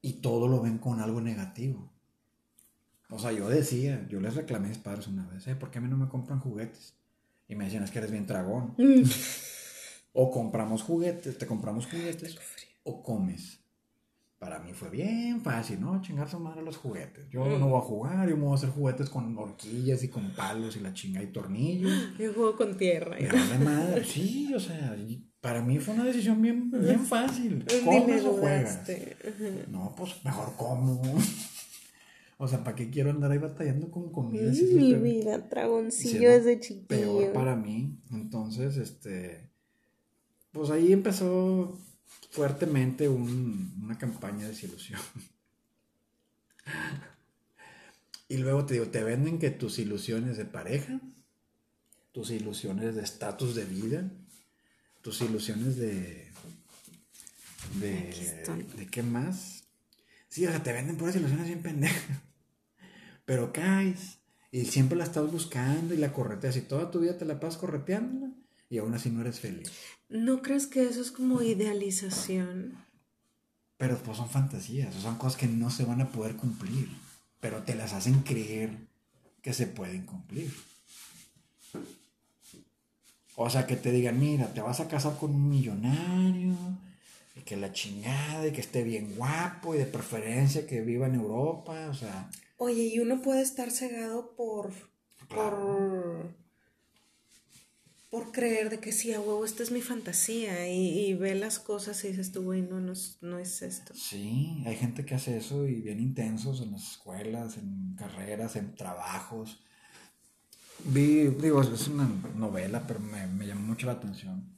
y 0.00 0.14
todo 0.14 0.48
lo 0.48 0.62
ven 0.62 0.78
con 0.78 1.00
algo 1.00 1.20
negativo. 1.20 1.90
O 3.10 3.18
sea, 3.18 3.32
yo 3.32 3.48
decía, 3.48 4.06
yo 4.08 4.20
les 4.20 4.34
reclamé 4.34 4.66
a 4.66 4.70
mis 4.70 4.78
padres 4.78 5.08
una 5.08 5.26
vez, 5.26 5.46
¿eh? 5.46 5.56
¿por 5.56 5.70
qué 5.70 5.78
a 5.78 5.80
mí 5.80 5.88
no 5.88 5.96
me 5.96 6.08
compran 6.08 6.40
juguetes? 6.40 6.94
Y 7.48 7.54
me 7.54 7.64
decían, 7.64 7.84
es 7.84 7.90
que 7.90 7.98
eres 7.98 8.10
bien 8.10 8.26
dragón. 8.26 8.74
O 10.16 10.30
compramos 10.30 10.84
juguetes, 10.84 11.36
te 11.38 11.44
compramos 11.44 11.86
juguetes, 11.86 12.38
o 12.84 13.02
comes. 13.02 13.63
Para 14.44 14.58
mí 14.58 14.74
fue 14.74 14.90
bien 14.90 15.40
fácil, 15.40 15.80
¿no? 15.80 16.02
Chingar 16.02 16.28
su 16.28 16.38
madre 16.38 16.60
los 16.60 16.76
juguetes. 16.76 17.24
Yo 17.30 17.58
no 17.58 17.66
voy 17.66 17.78
a 17.78 17.80
jugar, 17.80 18.28
yo 18.28 18.36
me 18.36 18.42
voy 18.42 18.52
a 18.52 18.56
hacer 18.56 18.68
juguetes 18.68 19.08
con 19.08 19.38
horquillas 19.38 20.04
y 20.04 20.08
con 20.08 20.32
palos 20.32 20.76
y 20.76 20.80
la 20.80 20.92
chinga 20.92 21.22
y 21.22 21.28
tornillos. 21.28 21.90
Yo 22.18 22.34
juego 22.34 22.54
con 22.54 22.76
tierra. 22.76 23.16
Y 23.18 23.24
madre, 23.64 24.04
sí, 24.04 24.52
o 24.54 24.60
sea, 24.60 24.94
para 25.40 25.62
mí 25.62 25.78
fue 25.78 25.94
una 25.94 26.04
decisión 26.04 26.42
bien, 26.42 26.70
bien 26.70 27.06
fácil. 27.06 27.64
¿Comes 27.86 28.22
o 28.26 28.34
juegas? 28.34 28.82
No, 29.70 29.94
pues 29.96 30.22
mejor 30.22 30.54
como. 30.56 31.00
O 32.36 32.48
sea, 32.48 32.64
¿para 32.64 32.74
qué 32.74 32.90
quiero 32.90 33.10
andar 33.10 33.30
ahí 33.30 33.38
batallando 33.38 33.92
con 33.92 34.10
comida? 34.10 34.50
mi 34.50 34.92
vida, 34.94 35.38
dragoncillo 35.38 36.28
desde 36.28 36.58
chiquillo. 36.58 36.88
Peor 36.88 37.32
para 37.32 37.54
mí. 37.54 37.96
Entonces, 38.10 38.76
este 38.76 39.54
pues 40.50 40.70
ahí 40.70 40.92
empezó 40.92 41.78
fuertemente 42.30 43.08
una 43.08 43.96
campaña 43.96 44.42
de 44.42 44.48
desilusión. 44.48 45.00
y 48.28 48.38
luego 48.38 48.66
te 48.66 48.74
digo, 48.74 48.88
te 48.88 49.04
venden 49.04 49.38
que 49.38 49.50
tus 49.50 49.78
ilusiones 49.78 50.36
de 50.36 50.44
pareja, 50.44 51.00
tus 52.12 52.30
ilusiones 52.30 52.96
de 52.96 53.02
estatus 53.02 53.54
de 53.54 53.64
vida, 53.64 54.10
tus 55.00 55.20
ilusiones 55.20 55.76
de... 55.76 56.32
¿De, 57.80 58.64
¿de 58.76 58.86
qué 58.88 59.02
más? 59.02 59.64
Sí, 60.28 60.46
o 60.46 60.50
sea, 60.50 60.62
te 60.62 60.72
venden 60.72 60.96
puras 60.96 61.16
ilusiones 61.16 61.46
bien 61.46 61.62
pendejas. 61.62 62.20
Pero 63.24 63.52
caes 63.52 64.18
y 64.50 64.66
siempre 64.66 64.98
la 64.98 65.04
estás 65.04 65.30
buscando 65.30 65.94
y 65.94 65.96
la 65.96 66.12
correteas 66.12 66.56
y 66.56 66.62
toda 66.62 66.90
tu 66.90 67.00
vida 67.00 67.16
te 67.16 67.24
la 67.24 67.40
pasas 67.40 67.58
correteándola 67.58 68.32
y 68.74 68.78
aún 68.78 68.92
así 68.92 69.08
no 69.08 69.20
eres 69.20 69.38
feliz. 69.38 69.70
¿No 70.08 70.42
crees 70.42 70.66
que 70.66 70.82
eso 70.82 71.00
es 71.00 71.12
como 71.12 71.42
idealización? 71.42 72.74
Pero 73.76 73.96
pues 73.98 74.16
son 74.16 74.28
fantasías, 74.28 74.92
son 74.96 75.16
cosas 75.16 75.38
que 75.38 75.46
no 75.46 75.70
se 75.70 75.84
van 75.84 76.00
a 76.00 76.08
poder 76.08 76.34
cumplir, 76.34 76.88
pero 77.38 77.62
te 77.62 77.76
las 77.76 77.92
hacen 77.92 78.22
creer 78.22 78.76
que 79.42 79.52
se 79.52 79.68
pueden 79.68 80.04
cumplir. 80.04 80.52
O 83.36 83.48
sea, 83.48 83.64
que 83.64 83.76
te 83.76 83.92
digan, 83.92 84.18
mira, 84.18 84.52
te 84.52 84.60
vas 84.60 84.80
a 84.80 84.88
casar 84.88 85.18
con 85.18 85.32
un 85.32 85.48
millonario, 85.48 86.56
y 87.36 87.42
que 87.42 87.56
la 87.56 87.72
chingada, 87.72 88.48
y 88.48 88.52
que 88.52 88.60
esté 88.60 88.82
bien 88.82 89.14
guapo, 89.14 89.76
y 89.76 89.78
de 89.78 89.86
preferencia 89.86 90.66
que 90.66 90.80
viva 90.80 91.06
en 91.06 91.14
Europa, 91.14 91.88
o 91.90 91.94
sea... 91.94 92.28
Oye, 92.56 92.82
y 92.86 92.98
uno 92.98 93.22
puede 93.22 93.42
estar 93.42 93.70
cegado 93.70 94.34
por... 94.34 94.72
por 95.28 96.43
por 98.14 98.30
creer 98.30 98.70
de 98.70 98.78
que 98.78 98.92
sí, 98.92 99.12
a 99.12 99.18
huevo, 99.18 99.44
esta 99.44 99.64
es 99.64 99.72
mi 99.72 99.80
fantasía 99.80 100.72
y, 100.72 101.14
ve 101.14 101.34
las 101.34 101.58
cosas 101.58 102.04
y 102.04 102.08
dices 102.10 102.30
tú, 102.30 102.44
güey, 102.44 102.62
no, 102.62 102.78
no, 102.78 103.38
es 103.40 103.60
esto. 103.60 103.92
Sí, 103.92 104.62
hay 104.64 104.76
gente 104.76 105.04
que 105.04 105.16
hace 105.16 105.36
eso 105.36 105.66
y 105.66 105.80
bien 105.80 105.98
intensos 105.98 106.60
en 106.60 106.70
las 106.70 106.92
escuelas, 106.92 107.56
en 107.56 107.96
carreras, 107.96 108.54
en 108.54 108.76
trabajos. 108.76 109.64
Vi, 110.84 111.26
digo, 111.26 111.60
es 111.60 111.88
una 111.88 112.08
novela, 112.36 112.86
pero 112.86 113.00
me, 113.00 113.26
me 113.26 113.48
llamó 113.48 113.62
mucho 113.62 113.88
la 113.88 113.94
atención. 113.94 114.48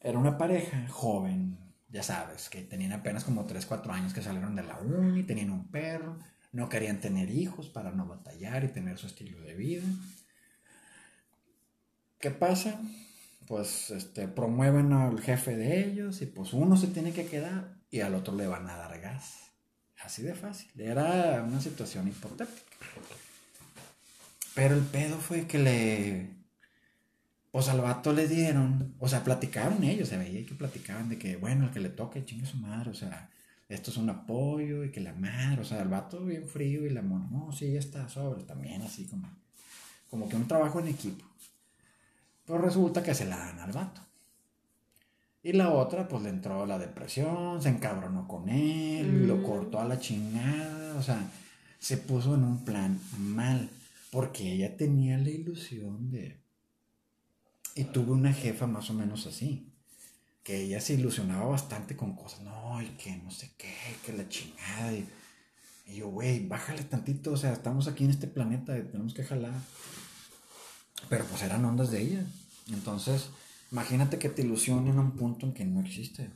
Era 0.00 0.18
una 0.18 0.38
pareja 0.38 0.88
joven, 0.88 1.58
ya 1.90 2.02
sabes, 2.02 2.48
que 2.48 2.62
tenían 2.62 2.92
apenas 2.92 3.24
como 3.24 3.44
3, 3.44 3.66
4 3.66 3.92
años 3.92 4.14
que 4.14 4.22
salieron 4.22 4.56
de 4.56 4.62
la 4.62 4.78
uni, 4.78 5.22
tenían 5.22 5.50
un 5.50 5.68
perro, 5.70 6.18
no 6.50 6.70
querían 6.70 7.02
tener 7.02 7.28
hijos 7.28 7.68
para 7.68 7.90
no 7.90 8.06
batallar 8.06 8.64
y 8.64 8.68
tener 8.68 8.96
su 8.96 9.06
estilo 9.06 9.38
de 9.42 9.54
vida. 9.54 9.84
¿Qué 12.20 12.30
pasa? 12.30 12.80
Pues 13.46 13.90
este, 13.90 14.26
promueven 14.28 14.92
al 14.92 15.20
jefe 15.20 15.56
de 15.56 15.86
ellos 15.86 16.22
y 16.22 16.26
pues 16.26 16.52
uno 16.52 16.76
se 16.76 16.88
tiene 16.88 17.12
que 17.12 17.26
quedar 17.26 17.76
y 17.90 18.00
al 18.00 18.14
otro 18.14 18.34
le 18.34 18.46
van 18.46 18.68
a 18.68 18.76
dar 18.76 18.98
gas. 19.00 19.34
Así 20.02 20.22
de 20.22 20.34
fácil. 20.34 20.70
Era 20.80 21.42
una 21.46 21.60
situación 21.60 22.08
hipotética. 22.08 22.62
Pero 24.54 24.74
el 24.74 24.82
pedo 24.82 25.18
fue 25.18 25.46
que 25.46 25.58
le... 25.58 26.36
Pues 27.50 27.68
al 27.68 27.80
vato 27.80 28.12
le 28.12 28.28
dieron, 28.28 28.94
o 28.98 29.08
sea, 29.08 29.24
platicaron 29.24 29.82
ellos, 29.82 30.08
se 30.08 30.18
veía 30.18 30.44
que 30.44 30.54
platicaban 30.54 31.08
de 31.08 31.18
que, 31.18 31.36
bueno, 31.36 31.66
el 31.66 31.70
que 31.70 31.80
le 31.80 31.88
toque, 31.88 32.24
chingue 32.24 32.44
su 32.44 32.58
madre, 32.58 32.90
o 32.90 32.94
sea, 32.94 33.30
esto 33.68 33.90
es 33.90 33.96
un 33.96 34.10
apoyo 34.10 34.84
y 34.84 34.90
que 34.90 35.00
la 35.00 35.14
madre, 35.14 35.62
o 35.62 35.64
sea, 35.64 35.80
el 35.80 35.88
vato 35.88 36.22
bien 36.22 36.46
frío 36.46 36.84
y 36.84 36.90
la 36.90 37.00
mona, 37.00 37.26
no, 37.30 37.52
sí, 37.52 37.72
ya 37.72 37.78
está 37.78 38.10
sobre, 38.10 38.42
también 38.42 38.82
así 38.82 39.06
como, 39.06 39.30
como 40.10 40.28
que 40.28 40.36
un 40.36 40.46
trabajo 40.46 40.80
en 40.80 40.88
equipo. 40.88 41.24
Pues 42.46 42.60
resulta 42.60 43.02
que 43.02 43.14
se 43.14 43.26
la 43.26 43.36
dan 43.36 43.58
al 43.58 43.72
vato. 43.72 44.00
Y 45.42 45.52
la 45.52 45.70
otra, 45.70 46.08
pues 46.08 46.22
le 46.22 46.30
entró 46.30 46.66
la 46.66 46.78
depresión, 46.78 47.62
se 47.62 47.68
encabronó 47.68 48.26
con 48.26 48.48
él, 48.48 49.28
lo 49.28 49.36
mm. 49.36 49.42
cortó 49.44 49.78
a 49.78 49.84
la 49.84 50.00
chingada, 50.00 50.96
o 50.98 51.02
sea, 51.02 51.20
se 51.78 51.98
puso 51.98 52.34
en 52.34 52.42
un 52.42 52.64
plan 52.64 52.98
mal, 53.18 53.68
porque 54.10 54.52
ella 54.52 54.76
tenía 54.76 55.18
la 55.18 55.30
ilusión 55.30 56.10
de... 56.10 56.40
Y 57.76 57.84
tuve 57.84 58.10
una 58.10 58.32
jefa 58.32 58.66
más 58.66 58.90
o 58.90 58.94
menos 58.94 59.26
así, 59.26 59.72
que 60.42 60.62
ella 60.62 60.80
se 60.80 60.94
ilusionaba 60.94 61.46
bastante 61.46 61.94
con 61.94 62.16
cosas, 62.16 62.40
no, 62.40 62.82
y 62.82 62.88
que 62.96 63.16
no 63.18 63.30
sé 63.30 63.52
qué, 63.56 63.72
que 64.04 64.14
la 64.14 64.28
chingada. 64.28 64.92
Y, 64.94 65.06
y 65.86 65.96
yo, 65.96 66.08
güey, 66.08 66.44
bájale 66.48 66.82
tantito, 66.82 67.32
o 67.32 67.36
sea, 67.36 67.52
estamos 67.52 67.86
aquí 67.86 68.02
en 68.02 68.10
este 68.10 68.26
planeta, 68.26 68.74
tenemos 68.74 69.14
que 69.14 69.22
jalar. 69.22 69.54
Pero 71.08 71.24
pues 71.24 71.42
eran 71.42 71.64
ondas 71.64 71.90
de 71.90 72.00
ella. 72.00 72.24
Entonces, 72.72 73.28
imagínate 73.70 74.18
que 74.18 74.28
te 74.28 74.42
ilusionen 74.42 74.94
en 74.94 74.98
un 74.98 75.12
punto 75.12 75.46
en 75.46 75.52
que 75.52 75.64
no 75.64 75.80
existe. 75.80 76.30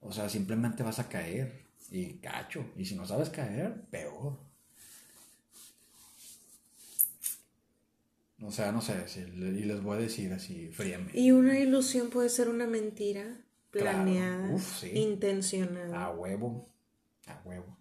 O 0.00 0.12
sea, 0.12 0.28
simplemente 0.28 0.82
vas 0.82 0.98
a 0.98 1.08
caer. 1.08 1.62
Y 1.90 2.14
cacho. 2.14 2.64
Y 2.76 2.84
si 2.84 2.94
no 2.94 3.06
sabes 3.06 3.28
caer, 3.28 3.82
peor. 3.90 4.38
O 8.44 8.50
sea, 8.50 8.72
no 8.72 8.80
sé, 8.80 9.06
si, 9.06 9.20
y 9.20 9.64
les 9.64 9.82
voy 9.82 9.98
a 9.98 10.00
decir 10.00 10.32
así 10.32 10.68
fríamente. 10.72 11.18
Y 11.18 11.30
una 11.30 11.58
ilusión 11.58 12.10
puede 12.10 12.28
ser 12.28 12.48
una 12.48 12.66
mentira 12.66 13.24
planeada, 13.70 14.56
intencionada. 14.92 16.06
A 16.06 16.10
huevo, 16.10 16.68
a 17.26 17.40
huevo. 17.44 17.76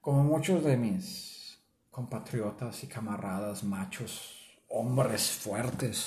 como 0.00 0.24
muchos 0.24 0.64
de 0.64 0.76
mis 0.76 1.58
compatriotas 1.90 2.82
y 2.82 2.88
camaradas 2.88 3.62
machos, 3.62 4.43
hombres 4.74 5.30
fuertes, 5.30 6.04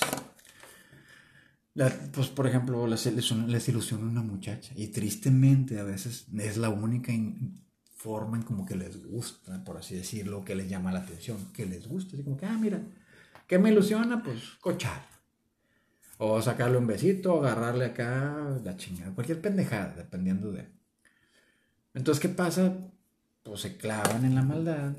pues 2.12 2.28
por 2.28 2.46
ejemplo, 2.46 2.86
les, 2.86 3.06
les, 3.06 3.68
ilusiona 3.68 4.04
una 4.04 4.22
muchacha 4.22 4.72
y 4.76 4.88
tristemente 4.88 5.78
a 5.78 5.84
veces 5.84 6.26
es 6.38 6.56
la 6.58 6.68
única 6.68 7.12
forma 7.96 8.36
en 8.36 8.42
como 8.42 8.66
que 8.66 8.76
les 8.76 9.02
gusta, 9.04 9.64
por 9.64 9.78
así 9.78 9.94
decirlo, 9.94 10.44
que 10.44 10.54
les 10.54 10.68
llama 10.68 10.92
la 10.92 11.00
atención, 11.00 11.52
que 11.52 11.66
les 11.66 11.88
gusta, 11.88 12.14
así 12.14 12.24
como 12.24 12.36
que, 12.36 12.46
ah, 12.46 12.58
mira, 12.60 12.80
¿qué 13.46 13.58
me 13.58 13.70
ilusiona? 13.70 14.22
Pues 14.22 14.42
cochar. 14.60 15.06
O 16.18 16.42
sacarle 16.42 16.78
un 16.78 16.86
besito, 16.86 17.38
agarrarle 17.38 17.86
acá 17.86 18.58
la 18.64 18.76
chingada, 18.76 19.14
cualquier 19.14 19.40
pendejada, 19.40 19.94
dependiendo 19.96 20.50
de... 20.50 20.66
Entonces, 21.94 22.20
¿qué 22.20 22.28
pasa? 22.28 22.76
Pues 23.44 23.60
se 23.60 23.76
clavan 23.76 24.24
en 24.24 24.34
la 24.34 24.42
maldad, 24.42 24.92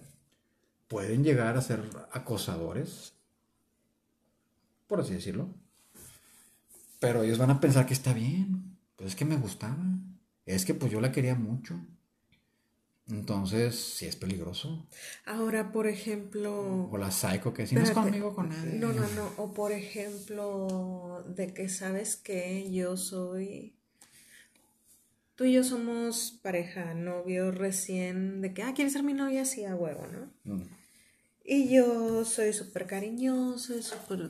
pueden 0.87 1.23
llegar 1.23 1.57
a 1.57 1.61
ser 1.61 1.83
acosadores, 2.13 3.18
por 4.89 4.99
así 4.99 5.13
decirlo. 5.13 5.47
Pero 6.99 7.23
ellos 7.23 7.37
van 7.37 7.51
a 7.51 7.61
pensar 7.61 7.85
que 7.85 7.93
está 7.93 8.11
bien. 8.11 8.77
Pues 8.97 9.11
es 9.11 9.15
que 9.15 9.23
me 9.23 9.37
gustaba. 9.37 9.77
Es 10.45 10.65
que 10.65 10.73
pues 10.73 10.91
yo 10.91 10.99
la 10.99 11.13
quería 11.13 11.35
mucho. 11.35 11.79
Entonces, 13.07 13.75
sí 13.75 14.05
es 14.05 14.15
peligroso. 14.15 14.87
Ahora, 15.25 15.71
por 15.71 15.87
ejemplo. 15.87 16.89
O 16.91 16.97
la 16.97 17.11
psycho 17.11 17.53
que 17.53 17.65
si 17.65 17.75
no 17.75 17.81
es 17.81 17.91
conmigo 17.91 18.35
con 18.35 18.49
nadie. 18.49 18.73
No, 18.73 18.91
no, 18.91 19.07
no. 19.15 19.31
O 19.37 19.53
por 19.53 19.71
ejemplo, 19.71 21.23
de 21.27 21.53
que 21.53 21.69
sabes 21.69 22.17
que 22.17 22.71
yo 22.71 22.97
soy. 22.97 23.75
Tú 25.35 25.45
y 25.45 25.53
yo 25.53 25.63
somos 25.63 26.37
pareja, 26.43 26.93
novio 26.93 27.51
recién, 27.51 28.41
de 28.41 28.53
que, 28.53 28.61
ah, 28.61 28.73
¿quieres 28.73 28.91
ser 28.93 29.03
mi 29.03 29.13
novia? 29.13 29.45
Sí, 29.45 29.63
a 29.63 29.73
huevo, 29.73 30.05
¿no? 30.11 30.53
Mm. 30.53 30.63
Y 31.51 31.67
yo 31.67 32.25
soy 32.25 32.53
súper 32.53 32.85
cariñoso, 32.85 33.73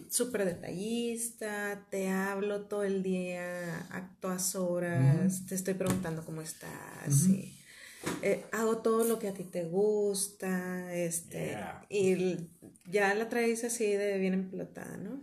súper 0.09 0.45
detallista, 0.45 1.86
te 1.89 2.07
hablo 2.07 2.61
todo 2.61 2.86
el 2.86 3.03
día 3.03 3.88
a 3.93 4.15
todas 4.22 4.55
horas, 4.55 5.45
te 5.45 5.55
estoy 5.55 5.74
preguntando 5.74 6.24
cómo 6.24 6.41
estás, 6.41 7.28
eh, 8.22 8.45
hago 8.53 8.78
todo 8.78 9.03
lo 9.03 9.20
que 9.20 9.28
a 9.28 9.34
ti 9.34 9.43
te 9.43 9.65
gusta, 9.65 10.95
este, 10.95 11.57
y 11.89 12.38
ya 12.86 13.13
la 13.15 13.28
traes 13.28 13.65
así 13.65 13.91
de 13.91 14.17
bien 14.17 14.34
emplotada, 14.34 14.95
¿no? 14.95 15.22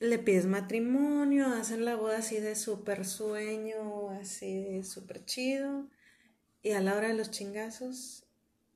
Le 0.00 0.18
pides 0.18 0.46
matrimonio, 0.46 1.46
hacen 1.46 1.84
la 1.84 1.94
boda 1.94 2.18
así 2.18 2.40
de 2.40 2.56
súper 2.56 3.04
sueño, 3.04 4.10
así 4.10 4.56
de 4.56 4.82
súper 4.82 5.24
chido, 5.24 5.88
y 6.64 6.72
a 6.72 6.80
la 6.80 6.96
hora 6.96 7.06
de 7.06 7.14
los 7.14 7.30
chingazos 7.30 8.25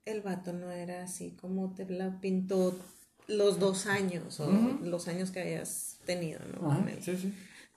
el 0.05 0.23
vato 0.23 0.53
no 0.53 0.71
era 0.71 1.03
así 1.03 1.37
como 1.41 1.75
te 1.75 1.89
la 1.89 2.21
pintó 2.21 2.79
los 3.27 3.59
dos 3.59 3.87
años 3.87 4.41
o 4.41 4.51
los 4.83 5.09
años 5.09 5.31
que 5.31 5.41
hayas 5.41 5.99
tenido, 6.05 6.41
¿no? 6.61 6.85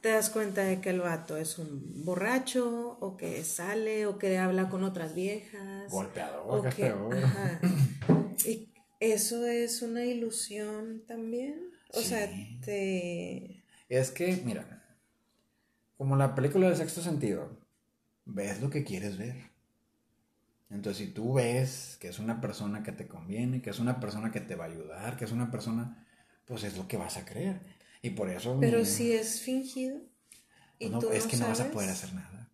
Te 0.01 0.09
das 0.09 0.29
cuenta 0.29 0.63
de 0.63 0.81
que 0.81 0.89
el 0.89 0.99
vato 0.99 1.37
es 1.37 1.57
un 1.57 2.03
borracho 2.03 2.97
o 2.99 3.15
que 3.15 3.43
sale 3.45 4.05
o 4.05 4.17
que 4.17 4.37
habla 4.37 4.67
con 4.69 4.83
otras 4.83 5.15
viejas. 5.15 5.89
Golpeador, 5.89 6.43
o 6.45 6.61
que, 6.63 6.93
Y 8.49 8.73
eso 8.99 9.47
es 9.47 9.81
una 9.81 10.03
ilusión 10.03 11.03
también. 11.07 11.71
O 11.93 12.01
sea, 12.01 12.29
te... 12.65 13.63
Es 13.87 14.11
que, 14.11 14.41
mira, 14.43 14.83
como 15.97 16.17
la 16.17 16.35
película 16.35 16.67
del 16.67 16.75
sexto 16.75 17.01
sentido, 17.01 17.57
ves 18.25 18.61
lo 18.61 18.69
que 18.69 18.83
quieres 18.83 19.17
ver. 19.17 19.52
Entonces, 20.73 21.05
si 21.05 21.13
tú 21.13 21.33
ves 21.33 21.97
que 21.99 22.07
es 22.07 22.17
una 22.17 22.41
persona 22.41 22.81
que 22.81 22.91
te 22.91 23.07
conviene, 23.07 23.61
que 23.61 23.69
es 23.69 23.79
una 23.79 23.99
persona 23.99 24.31
que 24.31 24.41
te 24.41 24.55
va 24.55 24.65
a 24.65 24.69
ayudar, 24.69 25.17
que 25.17 25.25
es 25.25 25.31
una 25.31 25.51
persona, 25.51 26.03
pues 26.45 26.63
es 26.63 26.75
lo 26.77 26.87
que 26.87 26.97
vas 26.97 27.15
a 27.17 27.25
creer. 27.25 27.61
Y 28.01 28.09
por 28.09 28.29
eso... 28.29 28.57
Pero 28.59 28.83
si 28.83 29.13
es 29.13 29.41
fingido. 29.41 29.99
¿y 30.79 30.89
no, 30.89 30.99
es 31.11 31.27
que 31.27 31.37
no 31.37 31.47
vas 31.47 31.59
a 31.59 31.69
poder 31.69 31.91
hacer 31.91 32.13
nada. 32.13 32.49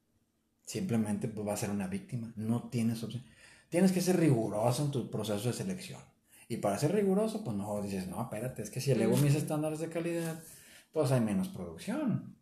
Simplemente 0.65 1.29
pues, 1.29 1.47
va 1.47 1.53
a 1.53 1.57
ser 1.57 1.69
una 1.69 1.87
víctima. 1.87 2.33
No 2.35 2.69
tienes 2.69 3.01
opción. 3.03 3.23
Tienes 3.69 3.93
que 3.93 4.01
ser 4.01 4.17
riguroso 4.17 4.83
en 4.83 4.91
tu 4.91 5.09
proceso 5.09 5.47
de 5.47 5.53
selección. 5.53 6.01
Y 6.49 6.57
para 6.57 6.77
ser 6.77 6.93
riguroso, 6.93 7.43
pues 7.43 7.55
no 7.55 7.81
dices, 7.81 8.07
no, 8.07 8.21
espérate, 8.21 8.63
es 8.63 8.69
que 8.69 8.81
si 8.81 8.91
elevo 8.91 9.15
mis 9.17 9.35
estándares 9.35 9.79
de 9.79 9.87
calidad, 9.89 10.43
pues 10.91 11.11
hay 11.11 11.21
menos 11.21 11.47
producción. 11.47 12.35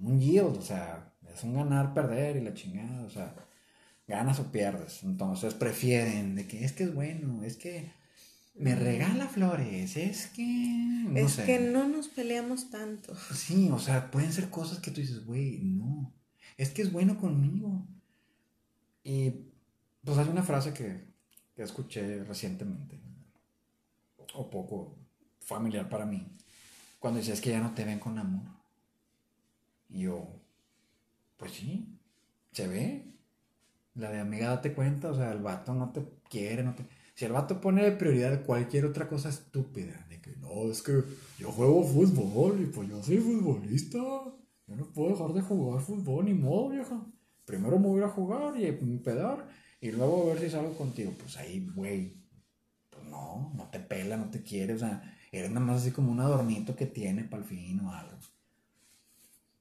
Un 0.00 0.18
yield, 0.18 0.56
o 0.56 0.62
sea, 0.62 1.12
es 1.32 1.44
un 1.44 1.54
ganar, 1.54 1.94
perder 1.94 2.36
y 2.36 2.40
la 2.40 2.54
chingada, 2.54 3.04
o 3.04 3.10
sea 3.10 3.34
ganas 4.06 4.40
o 4.40 4.50
pierdes. 4.50 5.02
Entonces 5.02 5.54
prefieren 5.54 6.34
de 6.34 6.46
que 6.46 6.64
es 6.64 6.72
que 6.72 6.84
es 6.84 6.94
bueno, 6.94 7.42
es 7.44 7.56
que 7.56 7.90
me 8.54 8.74
regala 8.74 9.28
flores, 9.28 9.96
es 9.96 10.26
que... 10.26 11.06
es 11.14 11.36
que 11.38 11.58
no 11.58 11.88
nos 11.88 12.08
peleamos 12.08 12.70
tanto. 12.70 13.14
Sí, 13.34 13.70
o 13.72 13.78
sea, 13.78 14.10
pueden 14.10 14.32
ser 14.32 14.50
cosas 14.50 14.78
que 14.78 14.90
tú 14.90 15.00
dices, 15.00 15.24
güey, 15.24 15.60
no, 15.62 16.12
es 16.58 16.70
que 16.70 16.82
es 16.82 16.92
bueno 16.92 17.18
conmigo. 17.18 17.86
Y 19.02 19.32
pues 20.04 20.18
hay 20.18 20.28
una 20.28 20.42
frase 20.42 20.74
que, 20.74 21.06
que 21.56 21.62
escuché 21.62 22.24
recientemente, 22.24 23.00
o 24.34 24.50
poco 24.50 24.98
familiar 25.40 25.88
para 25.88 26.06
mí, 26.06 26.26
cuando 26.98 27.20
dices 27.20 27.40
que 27.40 27.50
ya 27.50 27.60
no 27.60 27.74
te 27.74 27.84
ven 27.84 27.98
con 27.98 28.18
amor. 28.18 28.48
Y 29.88 30.00
yo, 30.00 30.28
pues 31.36 31.52
sí, 31.52 31.98
se 32.52 32.68
ve, 32.68 33.12
la 33.94 34.10
de 34.10 34.20
amiga, 34.20 34.48
date 34.48 34.74
cuenta, 34.74 35.10
o 35.10 35.14
sea, 35.14 35.32
el 35.32 35.42
vato 35.42 35.74
no 35.74 35.92
te 35.92 36.02
quiere, 36.28 36.62
no 36.62 36.74
te... 36.74 36.84
Si 37.14 37.26
el 37.26 37.32
vato 37.32 37.60
pone 37.60 37.84
de 37.84 37.92
prioridad 37.92 38.44
cualquier 38.44 38.86
otra 38.86 39.06
cosa 39.06 39.28
estúpida, 39.28 40.06
de 40.08 40.20
que 40.20 40.34
no, 40.36 40.70
es 40.70 40.82
que 40.82 41.02
yo 41.38 41.52
juego 41.52 41.84
fútbol 41.84 42.60
y 42.62 42.66
pues 42.66 42.88
yo 42.88 43.02
soy 43.02 43.18
futbolista, 43.18 43.98
yo 43.98 44.76
no 44.76 44.86
puedo 44.92 45.10
dejar 45.10 45.32
de 45.34 45.42
jugar 45.42 45.82
fútbol 45.82 46.24
ni 46.24 46.34
modo, 46.34 46.70
vieja. 46.70 47.04
Primero 47.44 47.78
me 47.78 47.88
voy 47.88 48.02
a 48.02 48.08
jugar 48.08 48.58
y 48.58 48.72
pedar 48.98 49.46
y 49.80 49.90
luego 49.90 50.22
a 50.22 50.34
ver 50.34 50.40
si 50.40 50.50
salgo 50.50 50.72
contigo. 50.74 51.12
Pues 51.18 51.36
ahí, 51.36 51.68
güey, 51.74 52.16
pues 52.88 53.04
no, 53.04 53.52
no 53.54 53.68
te 53.68 53.80
pela, 53.80 54.16
no 54.16 54.30
te 54.30 54.42
quiere, 54.42 54.74
o 54.74 54.78
sea, 54.78 55.02
eres 55.30 55.50
nada 55.50 55.66
más 55.66 55.82
así 55.82 55.90
como 55.90 56.12
un 56.12 56.20
adornito 56.20 56.74
que 56.74 56.86
tiene 56.86 57.24
para 57.24 57.42
el 57.42 57.48
fin 57.48 57.80
o 57.80 57.92
algo. 57.92 58.18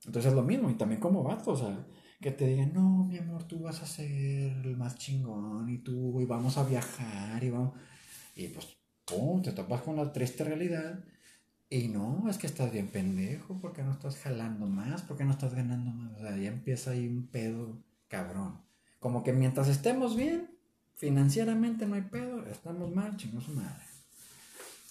Entonces 0.05 0.31
es 0.31 0.35
lo 0.35 0.43
mismo, 0.43 0.69
y 0.69 0.75
también 0.75 1.01
como 1.01 1.21
vato, 1.21 1.51
o 1.51 1.55
sea, 1.55 1.85
que 2.21 2.31
te 2.31 2.47
digan, 2.47 2.73
no, 2.73 3.03
mi 3.03 3.17
amor, 3.17 3.43
tú 3.43 3.59
vas 3.61 3.81
a 3.81 3.87
ser 3.87 4.51
el 4.63 4.77
más 4.77 4.95
chingón 4.97 5.69
y 5.69 5.79
tú, 5.79 6.21
y 6.21 6.25
vamos 6.25 6.57
a 6.57 6.63
viajar 6.63 7.43
y 7.43 7.49
vamos. 7.49 7.73
Y 8.35 8.47
pues, 8.47 8.67
pum, 9.05 9.41
te 9.41 9.51
topas 9.51 9.81
con 9.81 9.95
la 9.97 10.13
triste 10.13 10.43
realidad. 10.43 11.03
Y 11.69 11.87
no, 11.87 12.29
es 12.29 12.37
que 12.37 12.47
estás 12.47 12.71
bien 12.71 12.89
pendejo, 12.89 13.57
porque 13.61 13.81
no 13.81 13.91
estás 13.93 14.17
jalando 14.17 14.67
más, 14.67 15.01
porque 15.01 15.23
no 15.23 15.31
estás 15.31 15.53
ganando 15.55 15.91
más. 15.91 16.17
O 16.17 16.21
sea, 16.21 16.37
ya 16.37 16.49
empieza 16.49 16.91
ahí 16.91 17.07
un 17.07 17.27
pedo 17.27 17.81
cabrón. 18.07 18.61
Como 18.99 19.23
que 19.23 19.33
mientras 19.33 19.67
estemos 19.67 20.15
bien, 20.15 20.49
financieramente 20.95 21.87
no 21.87 21.95
hay 21.95 22.03
pedo, 22.03 22.45
estamos 22.45 22.93
mal, 22.93 23.17
chingón 23.17 23.41
su 23.41 23.53
madre. 23.53 23.83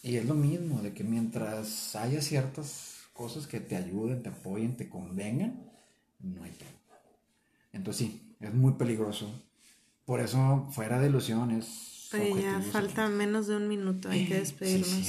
Y 0.02 0.16
es 0.16 0.24
lo 0.24 0.34
mismo, 0.34 0.80
de 0.82 0.92
que 0.92 1.04
mientras 1.04 1.94
haya 1.94 2.20
ciertas 2.22 3.02
cosas 3.12 3.46
que 3.46 3.60
te 3.60 3.76
ayuden, 3.76 4.22
te 4.22 4.30
apoyen, 4.30 4.76
te 4.76 4.88
convengan, 4.88 5.70
no 6.18 6.42
hay 6.42 6.52
pedo. 6.52 6.79
Entonces 7.72 8.08
sí, 8.08 8.36
es 8.40 8.52
muy 8.54 8.72
peligroso. 8.74 9.30
Por 10.04 10.20
eso, 10.20 10.68
fuera 10.72 10.98
de 10.98 11.08
ilusiones. 11.08 12.08
Oye, 12.12 12.42
ya 12.42 12.60
falta 12.60 13.08
menos 13.08 13.46
de 13.46 13.56
un 13.56 13.68
minuto, 13.68 14.08
hay 14.08 14.26
que 14.26 14.40
despedirnos. 14.40 15.08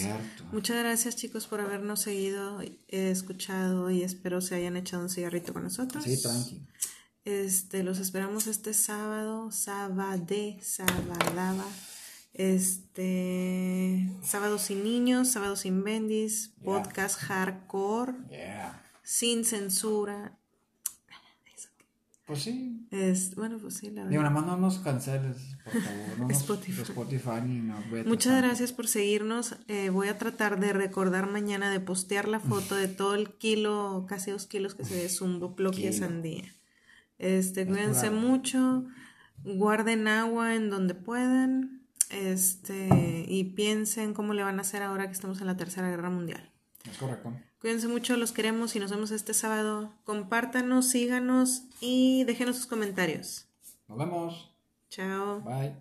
Muchas 0.52 0.78
gracias 0.78 1.16
chicos 1.16 1.48
por 1.48 1.60
habernos 1.60 2.02
seguido, 2.02 2.60
escuchado 2.88 3.90
y 3.90 4.04
espero 4.04 4.40
se 4.40 4.54
hayan 4.54 4.78
echado 4.78 5.02
un 5.02 5.10
cigarrito 5.10 5.54
con 5.54 5.64
nosotros. 5.64 6.04
Sí, 6.04 6.22
tranqui. 6.22 6.62
Este, 7.26 7.84
los 7.84 8.00
esperamos 8.00 8.48
este 8.48 8.74
sábado, 8.74 9.52
sábado, 9.52 10.26
sábado, 10.62 11.64
este, 12.34 14.10
sábado 14.24 14.58
sin 14.58 14.84
niños, 14.84 15.28
sábado 15.30 15.56
sin 15.56 15.84
bendis, 15.84 16.54
podcast 16.64 17.20
hardcore, 17.20 18.14
sin 19.04 19.46
censura, 19.46 20.40
pues 22.32 22.44
sí. 22.44 22.88
Es, 22.92 23.36
bueno, 23.36 23.58
pues 23.60 23.74
sí, 23.74 23.88
la 23.88 24.04
verdad. 24.04 24.10
Digo, 24.10 24.24
nada 24.24 24.34
más 24.34 24.46
no 24.46 24.56
nos 24.56 24.80
canceles, 24.80 25.58
por 25.66 25.74
favor. 25.74 26.20
No 26.20 26.30
Spotify. 26.32 26.82
Spotify 26.84 27.42
no 27.44 27.76
Muchas 28.06 28.42
gracias 28.42 28.72
por 28.72 28.88
seguirnos. 28.88 29.58
Eh, 29.68 29.90
voy 29.90 30.08
a 30.08 30.18
tratar 30.18 30.58
de 30.62 30.72
recordar 30.72 31.30
mañana 31.30 31.70
de 31.70 31.82
postear 31.82 32.30
la 32.30 32.40
foto 32.40 32.76
de 32.76 32.88
todo 32.88 33.16
el 33.16 33.34
kilo, 33.34 34.06
casi 34.08 34.32
dos 34.32 34.46
kilos 34.46 34.76
que 34.76 34.86
se 34.86 34.96
de 34.96 35.10
zumbo, 35.10 35.58
ploquia, 35.58 35.92
sandía. 35.92 36.46
Este, 37.18 37.68
cuídense 37.68 38.12
mucho, 38.12 38.86
guarden 39.44 40.08
agua 40.08 40.56
en 40.56 40.70
donde 40.70 40.96
puedan, 40.96 41.82
este, 42.12 43.26
y 43.28 43.44
piensen 43.56 44.14
cómo 44.14 44.34
le 44.34 44.44
van 44.44 44.58
a 44.58 44.62
hacer 44.62 44.84
ahora 44.84 45.08
que 45.08 45.12
estamos 45.12 45.42
en 45.42 45.48
la 45.48 45.58
Tercera 45.58 45.90
Guerra 45.90 46.10
Mundial. 46.10 46.50
Es 46.90 46.98
correcto. 46.98 47.34
Cuídense 47.62 47.88
mucho, 47.88 48.18
los 48.18 48.32
queremos 48.32 48.76
y 48.76 48.80
nos 48.80 48.90
vemos 48.90 49.12
este 49.12 49.36
sábado. 49.36 49.94
Compártanos, 50.04 50.90
síganos 50.90 51.64
y 51.80 52.24
déjenos 52.24 52.56
sus 52.56 52.66
comentarios. 52.66 53.46
Nos 53.88 54.00
vemos. 54.00 54.52
Chao. 54.90 55.42
Bye. 55.42 55.76